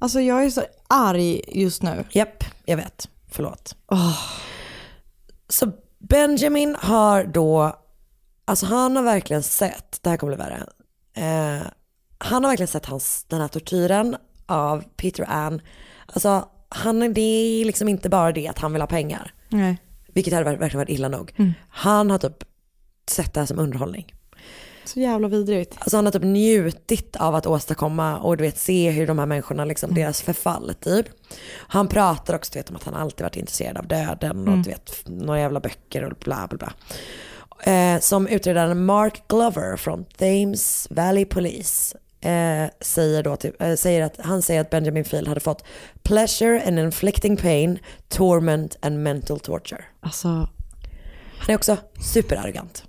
Alltså 0.00 0.20
jag 0.20 0.44
är 0.44 0.50
så 0.50 0.62
arg 0.88 1.42
just 1.48 1.82
nu. 1.82 2.04
Japp, 2.10 2.44
jag 2.64 2.76
vet. 2.76 3.08
Förlåt. 3.30 3.76
Så 5.48 5.72
Benjamin 5.98 6.76
har 6.80 7.24
då, 7.24 7.76
alltså 8.44 8.66
han 8.66 8.96
har 8.96 9.02
verkligen 9.02 9.42
sett, 9.42 9.98
det 10.02 10.10
här 10.10 10.16
kommer 10.16 10.36
bli 10.36 10.44
värre. 10.44 10.66
Eh, 11.14 11.66
han 12.18 12.44
har 12.44 12.50
verkligen 12.50 12.68
sett 12.68 12.86
hans, 12.86 13.24
den 13.28 13.40
här 13.40 13.48
tortyren 13.48 14.16
av 14.46 14.84
Peter 14.96 15.22
och 15.22 15.34
Ann. 15.34 15.62
Alltså 16.06 16.48
han, 16.68 17.14
det 17.14 17.20
är 17.20 17.64
liksom 17.64 17.88
inte 17.88 18.08
bara 18.08 18.32
det 18.32 18.48
att 18.48 18.58
han 18.58 18.72
vill 18.72 18.82
ha 18.82 18.86
pengar. 18.86 19.34
Nej. 19.48 19.78
Vilket 20.06 20.34
hade 20.34 20.44
verkligen 20.44 20.78
varit 20.78 20.88
illa 20.88 21.08
nog. 21.08 21.32
Mm. 21.36 21.52
Han 21.68 22.10
har 22.10 22.18
typ 22.18 22.44
sett 23.10 23.34
det 23.34 23.40
här 23.40 23.46
som 23.46 23.58
underhållning. 23.58 24.14
Så 24.92 25.00
jävla 25.00 25.28
vidrigt. 25.28 25.76
Alltså 25.78 25.96
han 25.96 26.04
har 26.04 26.12
typ 26.12 26.22
njutit 26.22 27.16
av 27.16 27.34
att 27.34 27.46
åstadkomma 27.46 28.18
och 28.18 28.36
du 28.36 28.42
vet 28.42 28.58
se 28.58 28.90
hur 28.90 29.06
de 29.06 29.18
här 29.18 29.26
människorna, 29.26 29.64
liksom 29.64 29.94
deras 29.94 30.22
förfall 30.22 30.74
typ. 30.80 31.06
Han 31.56 31.88
pratar 31.88 32.34
också 32.34 32.52
du 32.52 32.58
vet, 32.58 32.70
om 32.70 32.76
att 32.76 32.84
han 32.84 32.94
alltid 32.94 33.22
varit 33.24 33.36
intresserad 33.36 33.76
av 33.78 33.86
döden 33.86 34.48
och 34.48 34.58
du 34.58 34.70
vet 34.70 35.02
några 35.06 35.40
jävla 35.40 35.60
böcker 35.60 36.04
och 36.04 36.18
bla 36.24 36.46
bla 36.50 36.58
bla. 36.58 36.72
Eh, 37.72 38.00
som 38.00 38.26
utredaren 38.28 38.84
Mark 38.84 39.22
Glover 39.28 39.76
från 39.76 40.04
Thames 40.04 40.86
Valley 40.90 41.24
Police 41.24 41.96
eh, 42.20 42.70
säger, 42.80 43.22
då 43.22 43.36
till, 43.36 43.52
eh, 43.60 43.74
säger 43.74 44.02
att, 44.02 44.16
han 44.18 44.42
säger 44.42 44.60
att 44.60 44.70
Benjamin 44.70 45.04
Field 45.04 45.28
hade 45.28 45.40
fått 45.40 45.64
pleasure 46.02 46.62
and 46.66 46.78
inflicting 46.78 47.36
pain, 47.36 47.78
torment 48.08 48.76
and 48.82 49.02
mental 49.02 49.40
torture. 49.40 49.84
Alltså, 50.00 50.28
Han 51.38 51.48
är 51.48 51.54
också 51.54 51.76
superarrogant. 52.12 52.84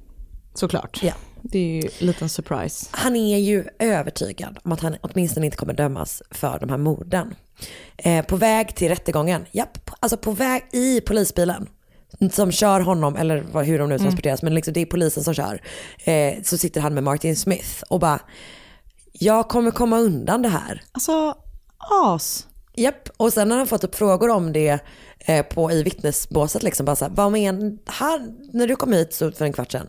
såklart. 0.54 1.00
Ja. 1.04 1.14
Det 1.42 1.60
är 1.60 1.82
ju 1.84 1.90
en 2.00 2.08
liten 2.08 2.30
surprise. 2.30 2.90
Han 2.92 3.16
är 3.16 3.38
ju 3.38 3.66
övertygad 3.80 4.60
om 4.64 4.72
att 4.72 4.82
han 4.82 4.96
åtminstone 5.02 5.46
inte 5.46 5.58
kommer 5.58 5.74
dömas 5.74 6.22
för 6.32 6.60
de 6.60 6.70
här 6.70 6.78
morden. 6.78 7.36
Eh, 7.98 8.26
på 8.26 8.36
väg 8.36 8.76
till 8.76 8.90
rättegången, 8.90 9.46
japp, 9.52 9.92
alltså 10.00 10.18
på 10.18 10.32
väg 10.32 10.64
i 10.72 11.02
polisbilen 11.02 11.68
som 12.32 12.52
kör 12.52 12.80
honom, 12.80 13.16
eller 13.16 13.64
hur 13.64 13.80
de 13.80 13.90
nu 13.90 14.00
transporteras, 14.00 14.42
men 14.42 14.56
liksom 14.56 14.74
det 14.74 14.82
är 14.82 14.86
polisen 14.86 15.24
som 15.24 15.34
kör. 15.34 15.62
Eh, 16.04 16.34
så 16.44 16.58
sitter 16.58 16.82
han 16.82 16.94
med 16.94 17.04
Martin 17.04 17.36
Smith 17.36 17.84
och 17.90 18.00
bara, 18.00 18.20
jag 19.12 19.50
kommer 19.50 19.72
komma 19.72 20.00
undan 20.00 20.42
det 20.42 20.50
här. 20.50 20.84
Alltså, 20.92 21.36
as. 22.04 22.48
Japp, 22.76 23.10
och 23.18 23.34
sen 23.34 23.52
har 23.52 23.58
han 23.58 23.68
fått 23.68 23.84
upp 23.84 23.96
frågor 23.96 24.30
om 24.30 24.54
det 24.54 24.80
på, 25.50 25.72
i 25.72 25.84
vittnesbåset. 25.84 26.64
Liksom, 26.64 26.86
bara 26.86 26.96
så 26.96 27.06
här, 27.06 27.12
vad 27.16 27.32
men, 27.32 27.80
här, 27.86 28.28
när 28.54 28.68
du 28.68 28.76
kom 28.76 28.94
hit 28.94 29.14
så 29.14 29.32
för 29.32 29.46
en 29.46 29.54
kvart 29.54 29.72
sedan, 29.72 29.88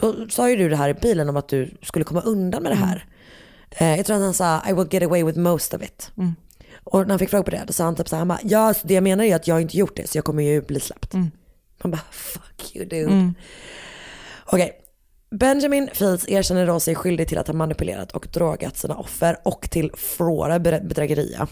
då 0.00 0.28
sa 0.28 0.50
ju 0.50 0.56
du 0.56 0.68
det 0.68 0.76
här 0.76 0.88
i 0.88 0.94
bilen 0.94 1.28
om 1.28 1.36
att 1.36 1.48
du 1.48 1.74
skulle 1.82 2.04
komma 2.04 2.20
undan 2.20 2.62
med 2.62 2.72
det 2.72 2.76
här. 2.76 3.06
Eh, 3.70 3.96
jag 3.96 4.06
tror 4.06 4.16
att 4.16 4.22
han 4.22 4.34
sa, 4.34 4.62
I 4.68 4.72
will 4.72 4.88
get 4.90 5.02
away 5.02 5.24
with 5.24 5.38
most 5.38 5.74
of 5.74 5.82
it. 5.82 6.10
Och 6.84 7.00
när 7.00 7.08
han 7.08 7.18
fick 7.18 7.30
fråga 7.30 7.42
på 7.42 7.50
det, 7.50 7.64
då 7.66 7.72
sa 7.72 7.84
han 7.84 7.96
typ 7.96 8.08
så 8.08 8.16
här, 8.16 8.18
han 8.18 8.28
bara, 8.28 8.38
ja, 8.42 8.58
alltså, 8.58 8.86
det 8.86 8.94
jag 8.94 9.02
menar 9.02 9.24
är 9.24 9.36
att 9.36 9.46
jag 9.46 9.60
inte 9.60 9.76
gjort 9.76 9.96
det, 9.96 10.10
så 10.10 10.18
jag 10.18 10.24
kommer 10.24 10.42
ju 10.42 10.62
bli 10.62 10.80
släppt. 10.80 11.14
Man 11.82 11.90
bara, 11.90 12.02
fuck 12.10 12.76
you 12.76 12.84
dude. 12.84 13.12
Okej. 14.46 14.76
Benjamin 15.30 15.88
Fields 15.92 16.28
erkänner 16.28 16.66
då 16.66 16.80
sig 16.80 16.94
skyldig 16.94 17.28
till 17.28 17.38
att 17.38 17.46
ha 17.46 17.54
manipulerat 17.54 18.12
och 18.12 18.26
drogat 18.32 18.76
sina 18.76 18.96
offer 18.96 19.36
och 19.44 19.70
till 19.70 19.92
flera 19.96 20.58
bedrägerier. 20.58 21.46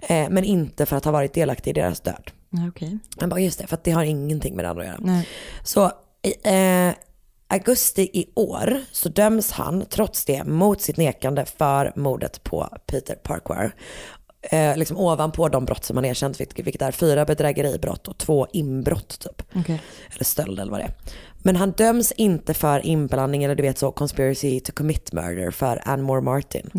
Eh, 0.00 0.30
men 0.30 0.44
inte 0.44 0.86
för 0.86 0.96
att 0.96 1.04
ha 1.04 1.12
varit 1.12 1.34
delaktig 1.34 1.70
i 1.70 1.74
deras 1.74 2.00
död. 2.00 2.30
Okej. 2.68 2.98
Han 3.20 3.28
bara, 3.28 3.40
just 3.40 3.58
det, 3.58 3.66
för 3.66 3.78
det 3.84 3.90
har 3.90 4.04
ingenting 4.04 4.56
med 4.56 4.64
det 4.64 4.68
andra 4.68 4.82
att 4.82 4.88
göra. 4.88 4.98
Nej. 5.00 5.28
Så 5.64 5.92
i 6.22 6.34
eh, 6.44 6.94
augusti 7.48 8.02
i 8.12 8.26
år 8.34 8.80
så 8.92 9.08
döms 9.08 9.52
han 9.52 9.84
trots 9.90 10.24
det 10.24 10.44
mot 10.44 10.80
sitt 10.80 10.96
nekande 10.96 11.44
för 11.44 11.92
mordet 11.96 12.44
på 12.44 12.68
Peter 12.86 13.14
Parkware. 13.14 13.72
Eh, 14.42 14.76
liksom 14.76 14.96
ovanpå 14.96 15.48
de 15.48 15.64
brott 15.64 15.84
som 15.84 15.96
han 15.96 16.04
erkänt, 16.04 16.40
vilket, 16.40 16.66
vilket 16.66 16.82
är 16.82 16.92
fyra 16.92 17.24
bedrägeribrott 17.24 18.08
och 18.08 18.18
två 18.18 18.46
inbrott 18.52 19.18
typ. 19.20 19.42
Okej. 19.54 19.82
Eller 20.14 20.24
stöld 20.24 20.60
eller 20.60 20.70
vad 20.70 20.80
det 20.80 20.84
är. 20.84 20.94
Men 21.44 21.56
han 21.56 21.70
döms 21.70 22.12
inte 22.12 22.54
för 22.54 22.86
inblandning 22.86 23.44
eller 23.44 23.54
du 23.54 23.62
vet 23.62 23.78
så 23.78 23.92
conspiracy 23.92 24.60
to 24.60 24.72
commit 24.72 25.12
murder 25.12 25.50
för 25.50 25.82
Anne 25.84 26.02
Moore 26.02 26.20
Martin. 26.20 26.70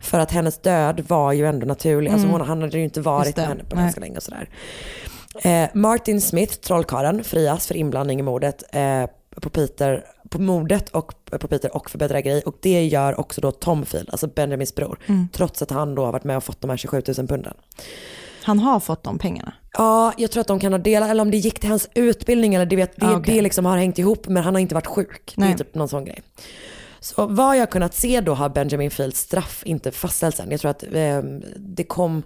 För 0.00 0.18
att 0.18 0.30
hennes 0.30 0.58
död 0.58 1.04
var 1.08 1.32
ju 1.32 1.46
ändå 1.46 1.66
naturlig. 1.66 2.10
Alltså 2.10 2.28
hon, 2.28 2.40
han 2.40 2.62
hade 2.62 2.78
ju 2.78 2.84
inte 2.84 3.00
varit 3.00 3.36
med 3.36 3.46
henne 3.48 3.64
på 3.64 3.76
ganska 3.76 4.00
länge 4.00 4.16
och 4.16 4.22
sådär. 4.22 4.48
Eh, 5.42 5.68
Martin 5.74 6.20
Smith, 6.20 6.54
trollkarlen, 6.54 7.24
frias 7.24 7.66
för 7.66 7.74
inblandning 7.76 8.20
i 8.20 8.22
mordet 8.22 8.62
eh, 8.72 9.04
på 9.40 9.50
Peter, 9.50 10.04
på 10.28 10.40
mordet 10.40 10.88
och 10.88 11.14
på 11.30 11.48
Peter 11.48 11.76
och 11.76 11.90
för 11.90 11.98
bedrägeri. 11.98 12.42
Och 12.46 12.54
det 12.60 12.84
gör 12.86 13.20
också 13.20 13.40
då 13.40 13.52
Tom 13.52 13.86
Field, 13.86 14.08
alltså 14.10 14.26
Benjamins 14.26 14.74
bror. 14.74 14.98
Trots 15.32 15.62
att 15.62 15.70
han 15.70 15.94
då 15.94 16.04
har 16.04 16.12
varit 16.12 16.24
med 16.24 16.36
och 16.36 16.44
fått 16.44 16.60
de 16.60 16.70
här 16.70 16.76
27 16.76 17.02
000 17.18 17.26
punden. 17.28 17.54
Han 18.42 18.58
har 18.58 18.80
fått 18.80 19.04
de 19.04 19.18
pengarna. 19.18 19.52
Ja, 19.72 20.12
jag 20.16 20.30
tror 20.30 20.40
att 20.40 20.46
de 20.46 20.60
kan 20.60 20.72
ha 20.72 20.78
delat, 20.78 21.10
eller 21.10 21.22
om 21.22 21.30
det 21.30 21.36
gick 21.36 21.60
till 21.60 21.68
hans 21.70 21.88
utbildning 21.94 22.54
eller 22.54 22.66
det, 22.66 22.76
vet, 22.76 22.96
det, 22.96 23.06
Ah, 23.06 23.16
okej. 23.16 23.34
det 23.34 23.42
liksom 23.42 23.64
har 23.66 23.76
hängt 23.78 23.98
ihop 23.98 24.28
men 24.28 24.44
han 24.44 24.54
har 24.54 24.60
inte 24.60 24.74
varit 24.74 24.86
sjuk. 24.86 25.32
Det 25.36 25.42
är 25.42 25.46
Nej. 25.48 25.58
typ 25.58 25.74
någon 25.74 25.88
sån 25.88 26.04
grej. 26.04 26.22
Så 27.00 27.26
vad 27.26 27.56
jag 27.58 27.70
kunnat 27.70 27.94
se 27.94 28.20
då 28.20 28.34
har 28.34 28.48
Benjamin 28.48 28.90
Fields 28.90 29.20
straff 29.20 29.62
inte 29.66 29.90
fastställts 29.92 30.40
än. 30.40 30.50
Jag 30.50 30.60
tror 30.60 30.70
att 30.70 30.82
eh, 30.92 31.22
det 31.56 31.84
kom 31.84 32.22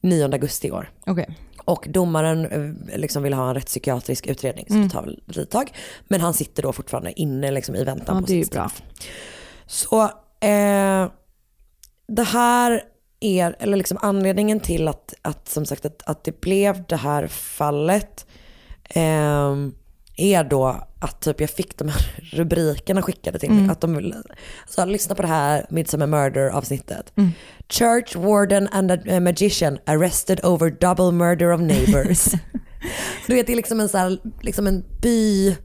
9 0.00 0.24
augusti 0.24 0.68
i 0.68 0.70
år. 0.70 0.90
Okej. 1.06 1.38
Och 1.64 1.86
domaren 1.90 2.46
eh, 2.90 2.98
liksom 2.98 3.22
vill 3.22 3.32
ha 3.34 3.48
en 3.48 3.54
rättspsykiatrisk 3.54 4.26
utredning 4.26 4.66
så 4.68 4.74
det 4.74 4.88
tar 4.88 5.02
väl 5.02 5.22
lite 5.26 5.46
tag. 5.46 5.72
Men 6.08 6.20
han 6.20 6.34
sitter 6.34 6.62
då 6.62 6.72
fortfarande 6.72 7.20
inne 7.20 7.50
liksom 7.50 7.74
i 7.76 7.84
väntan 7.84 8.16
Ja, 8.16 8.20
på 8.20 8.26
sitt 8.26 8.50
bra. 8.50 8.68
straff. 8.68 8.82
Så 9.66 10.02
eh, 10.46 11.10
det 12.08 12.22
här 12.24 12.82
är, 13.20 13.56
eller 13.58 13.76
liksom 13.76 13.98
anledningen 14.02 14.60
till 14.60 14.88
att, 14.88 15.14
att 15.22 15.48
som 15.48 15.66
sagt 15.66 15.84
att, 15.84 16.02
att 16.06 16.24
det 16.24 16.40
blev 16.40 16.84
det 16.86 16.96
här 16.96 17.26
fallet 17.26 18.26
eh, 18.88 19.56
är 20.16 20.44
då 20.44 20.86
att 21.00 21.20
typ 21.20 21.40
jag 21.40 21.50
fick 21.50 21.78
de 21.78 21.88
här 21.88 22.16
rubrikerna 22.32 23.02
skickade 23.02 23.38
till 23.38 23.50
mig. 23.50 23.70
Att 23.70 23.80
de 23.80 23.96
ville, 23.96 24.16
så 24.68 24.84
lyssna 24.84 25.14
på 25.14 25.22
det 25.22 25.28
här 25.28 25.66
Midsummer 25.70 26.06
Murder 26.06 26.48
avsnittet. 26.48 27.12
Church 27.68 28.16
warden 28.16 28.68
and 28.72 28.90
a, 28.90 29.20
magician 29.20 29.78
arrested 29.86 30.44
over 30.44 30.70
double 30.70 31.12
murder 31.12 31.52
of 31.52 31.60
neighbors. 31.60 32.28
du 33.26 33.34
vet 33.34 33.46
det 33.46 33.52
är 33.52 33.56
liksom 33.56 33.80
en, 33.80 33.88
så 33.88 33.98
här, 33.98 34.18
liksom 34.40 34.66
en 34.66 34.84
by 35.00 35.56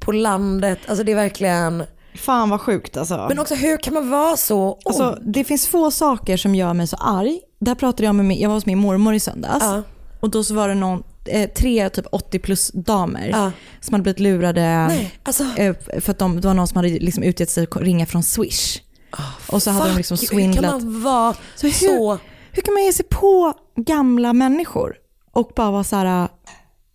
på 0.00 0.12
landet. 0.12 0.78
Alltså 0.86 1.04
det 1.04 1.12
är 1.12 1.16
verkligen, 1.16 1.84
Fan 2.14 2.50
vad 2.50 2.60
sjukt 2.60 2.96
alltså. 2.96 3.26
men 3.28 3.38
också 3.38 3.54
hur 3.54 3.76
kan 3.76 3.94
man 3.94 4.10
vara 4.10 4.36
så 4.36 4.78
Alltså, 4.84 5.18
det 5.22 5.44
finns 5.44 5.66
få 5.66 5.90
saker 5.90 6.36
som 6.36 6.54
gör 6.54 6.74
mig 6.74 6.86
så 6.86 6.96
arg. 6.96 7.40
Där 7.60 7.74
pratade 7.74 8.04
jag 8.04 8.14
med 8.14 8.24
min, 8.24 8.40
jag 8.40 8.48
var 8.48 8.56
hos 8.56 8.66
min 8.66 8.78
mormor 8.78 9.14
i 9.14 9.20
söndags. 9.20 9.64
Ja. 9.64 9.82
Och 10.20 10.30
då 10.30 10.44
så 10.44 10.54
var 10.54 10.68
det 10.68 10.74
någon, 10.74 11.02
eh, 11.28 11.50
tre 11.50 11.90
typ 11.90 12.06
80 12.12 12.38
plus 12.38 12.70
damer 12.74 13.28
Ja. 13.28 13.52
som 13.80 13.94
hade 13.94 14.02
blivit 14.02 14.20
lurade. 14.20 14.60
Nej, 14.88 15.14
alltså. 15.22 15.44
eh, 15.56 15.74
för 16.00 16.10
att 16.10 16.18
de, 16.18 16.40
det 16.40 16.46
var 16.46 16.54
någon 16.54 16.68
som 16.68 16.76
hade 16.76 16.88
liksom 16.88 17.22
utgett 17.22 17.50
sig 17.50 17.66
att 17.70 17.76
ringa 17.76 18.06
från 18.06 18.22
Swish. 18.22 18.80
och 19.48 19.62
så 19.62 19.70
hade 19.70 19.90
de 19.90 19.96
liksom 19.96 20.16
you, 20.32 20.42
Hur 20.46 20.52
kan 20.54 20.64
man 20.70 21.02
vara 21.02 21.34
Så 21.56 21.70
så, 21.70 21.86
hur- 22.10 22.18
Hur 22.52 22.62
kan 22.62 22.74
man 22.74 22.84
ge 22.84 22.92
sig 22.92 23.06
på 23.10 23.54
gamla 23.76 24.32
människor 24.32 24.96
och 25.32 25.52
bara 25.56 25.70
vara 25.70 25.84
så 25.84 25.96
här, 25.96 26.28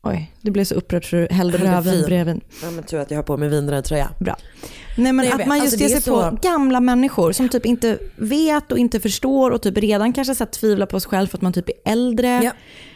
oj, 0.03 0.31
du 0.41 0.51
blev 0.51 0.63
så 0.65 0.75
upprörd 0.75 1.09
så 1.09 1.15
du 1.15 1.27
hällde 1.31 1.57
röven 1.57 2.03
bredvid. 2.05 2.41
Ja 2.63 2.71
men 2.71 2.83
tur 2.83 2.99
att 2.99 3.11
jag 3.11 3.17
har 3.17 3.23
på 3.23 3.37
mig 3.37 3.49
vinröd 3.49 3.83
tröja. 3.83 4.09
Bra. 4.19 4.35
Nej 4.95 5.13
men 5.13 5.25
Nej, 5.25 5.31
att 5.41 5.47
man 5.47 5.57
just 5.57 5.73
Alltså, 5.73 5.79
ger 5.79 5.89
sig 5.89 6.01
så- 6.01 6.29
på 6.31 6.37
gamla 6.41 6.79
människor 6.79 7.31
som 7.31 7.49
typ 7.49 7.65
inte 7.65 7.97
vet 8.15 8.71
och 8.71 8.77
inte 8.77 8.99
förstår 8.99 9.51
och 9.51 9.61
typ 9.61 9.77
redan 9.77 10.13
kanske 10.13 10.35
så 10.35 10.43
här 10.43 10.51
tvivlar 10.51 10.85
på 10.85 10.99
sig 10.99 11.09
själv 11.09 11.27
för 11.27 11.37
att 11.37 11.41
man 11.41 11.53
typ 11.53 11.69
är 11.69 11.91
äldre. 11.91 12.41
Ja, 12.43 12.51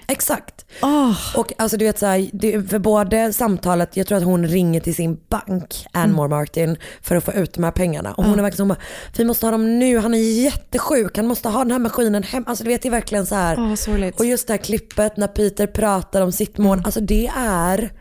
exakt. 0.07 0.65
Åh, 0.81 1.11
Och 1.37 1.53
alltså 1.57 1.77
du 1.77 1.85
vet 1.85 1.99
så 1.99 2.05
här, 2.05 2.29
det, 2.33 2.69
för 2.69 2.79
både 2.79 3.33
samtalet, 3.33 3.97
jag 3.97 4.07
tror 4.07 4.17
att 4.17 4.23
hon 4.23 4.47
ringer 4.47 4.79
till 4.79 4.95
sin 4.95 5.19
bank, 5.29 5.85
Anne 5.91 6.13
Mm. 6.13 6.29
Martin, 6.29 6.77
för 7.01 7.15
att 7.15 7.23
få 7.23 7.33
ut 7.33 7.53
de 7.53 7.63
här 7.63 7.71
pengarna. 7.71 8.13
Och 8.13 8.23
hon 8.25 8.39
är 8.39 8.43
verkligen 8.43 8.57
så, 8.57 8.63
hon 8.63 8.67
bara, 8.69 8.77
vi 9.17 9.23
måste 9.25 9.45
ha 9.45 9.51
dem 9.51 9.79
nu, 9.79 9.97
han 9.97 10.13
är 10.13 10.17
jättesjuk, 10.43 11.17
han 11.17 11.27
måste 11.27 11.49
ha 11.49 11.59
den 11.59 11.71
här 11.71 11.79
maskinen 11.79 12.23
hem. 12.23 12.43
Alltså 12.47 12.63
du 12.63 12.69
vet 12.69 12.81
det 12.81 12.89
är 12.89 12.91
verkligen 12.91 13.25
så 13.25 13.35
här. 13.35 13.75
Sorgligt. 13.75 14.19
och 14.19 14.25
just 14.25 14.47
det 14.47 14.53
här 14.53 14.57
klippet 14.57 15.17
när 15.17 15.27
Peter 15.27 15.67
pratar 15.67 16.21
om 16.21 16.31
sitt 16.31 16.57
mål, 16.57 16.73
Mm. 16.77 16.85
alltså 16.85 16.99
det 17.01 17.31
är, 17.37 17.91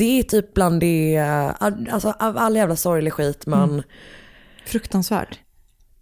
det 0.00 0.18
är 0.18 0.22
typ 0.22 0.54
bland 0.54 0.80
det, 0.80 1.18
alltså 1.90 2.14
av 2.18 2.38
all 2.38 2.56
jävla 2.56 2.76
sorglig 2.76 3.12
skit 3.12 3.46
man, 3.46 3.70
Mm. 3.70 3.82
fruktansvärt. 4.66 5.38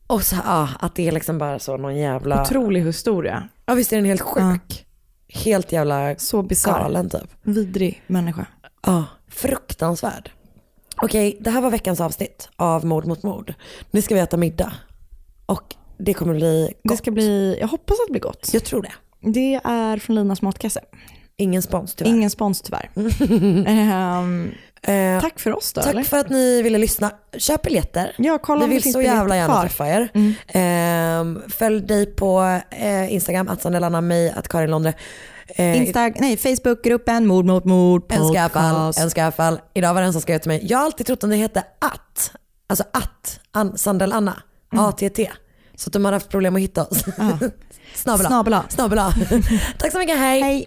och 0.07 0.23
så, 0.23 0.37
ja, 0.45 0.69
att 0.81 0.95
det 0.95 1.09
är 1.09 1.13
liksom 1.13 1.39
bara 1.39 1.59
så 1.59 1.77
någon 1.77 1.97
jävla, 1.97 2.43
Otrolig 2.43 2.83
historia. 2.85 3.49
ja 3.67 3.75
visst 3.75 3.93
är 3.93 3.97
den 3.97 4.05
helt 4.05 4.21
sjuk. 4.21 4.87
Helt 5.29 5.73
jävla 5.73 6.15
Så 6.17 6.43
bisarr. 6.43 6.73
galen 6.81 7.11
typ. 7.11 7.31
Vidrig 7.43 8.03
människa. 8.07 8.47
Ja, 8.87 9.05
fruktansvärd. 9.29 10.31
Okej, 11.03 11.37
det 11.41 11.51
här 11.51 11.61
var 11.61 11.71
veckans 11.71 12.01
avsnitt 12.01 12.49
av 12.57 12.85
Mord 12.87 13.07
mot 13.07 13.23
mord. 13.23 13.55
Nu 13.91 14.03
ska 14.03 14.15
vi 14.15 14.21
äta 14.21 14.37
middag. 14.37 14.73
Och 15.47 15.75
det 15.99 16.15
kommer 16.15 16.35
bli 16.35 16.67
Det 16.83 16.89
gott. 16.89 16.99
ska 16.99 17.11
bli, 17.11 17.57
jag 17.61 17.69
hoppas 17.69 17.95
att 18.01 18.07
det 18.07 18.13
blir 18.13 18.21
gott. 18.23 18.51
Jag 18.53 18.65
tror 18.65 18.83
det. 18.83 18.93
Det 19.33 19.55
är 19.65 19.97
från 19.99 20.17
Linas 20.17 20.43
matkasse. 20.43 20.81
Ingen 21.41 21.63
spons 21.63 21.95
tyvärr. 21.95 22.11
Ingen 22.11 22.31
spons 22.31 22.63
tyvärr. 22.63 22.91
Ehm, 23.69 24.51
Eh, 24.83 25.21
tack 25.21 25.41
för 25.41 25.57
oss 25.57 25.73
då 25.73 25.81
Tack 25.83 25.91
eller? 25.93 26.03
för 26.03 26.17
att 26.19 26.31
ni 26.31 26.63
ville 26.63 26.79
lyssna. 26.79 27.11
Köp 27.39 27.63
biljetter. 27.63 28.15
Ja, 28.19 28.39
kolla 28.39 28.67
vi 28.67 28.75
vill 28.75 28.93
så 28.93 29.03
jävla 29.03 29.37
gärna 29.37 29.55
kvar. 29.55 29.63
träffa 29.63 29.89
er. 29.89 30.09
Eh, 30.47 31.49
följ 31.49 31.81
dig 31.87 32.07
på 32.07 32.61
eh, 32.71 33.13
Instagram, 33.13 33.49
att 33.49 33.63
Sandelanna, 33.63 34.01
mig, 34.01 34.31
att 34.31 34.49
Karin 34.49 34.71
Londre. 34.71 34.95
Eh, 35.49 35.77
Insta, 35.77 36.11
nej, 36.17 36.37
Facebookgruppen 36.37 37.27
Mord 37.27 37.45
mot 37.45 37.65
mord 37.65 38.03
En 38.09 38.29
skaffall, 38.35 38.75
podcast. 38.75 38.99
en 38.99 39.11
skaffall. 39.11 39.61
Idag 39.75 39.95
var 39.95 40.01
det 40.01 40.07
en 40.07 40.13
som 40.13 40.23
skrev 40.23 40.39
till 40.39 40.49
mig. 40.51 40.61
Jag 40.63 40.79
har 40.79 40.85
alltid 40.85 41.07
trott 41.07 41.25
att 41.25 41.31
det 41.31 41.37
hette 41.37 41.61
att. 41.79 42.33
Alltså 42.67 42.85
att, 42.93 43.41
an, 43.53 43.79
Sandel 43.79 44.13
Anna. 44.13 44.43
ATT. 44.77 45.19
Så 45.75 45.89
att 45.89 45.93
de 45.93 46.05
har 46.05 46.13
haft 46.13 46.29
problem 46.29 46.57
att 46.57 46.63
hitta 46.63 46.85
oss. 46.85 46.99
Snabel 47.95 48.27
A. 48.27 48.29
Snabel 48.29 48.55
A. 48.55 48.65
Snabel 48.69 48.99
A. 48.99 49.13
Tack 49.79 49.93
så 49.93 49.99
mycket, 49.99 50.19
hej. 50.19 50.41
Hej. 50.43 50.67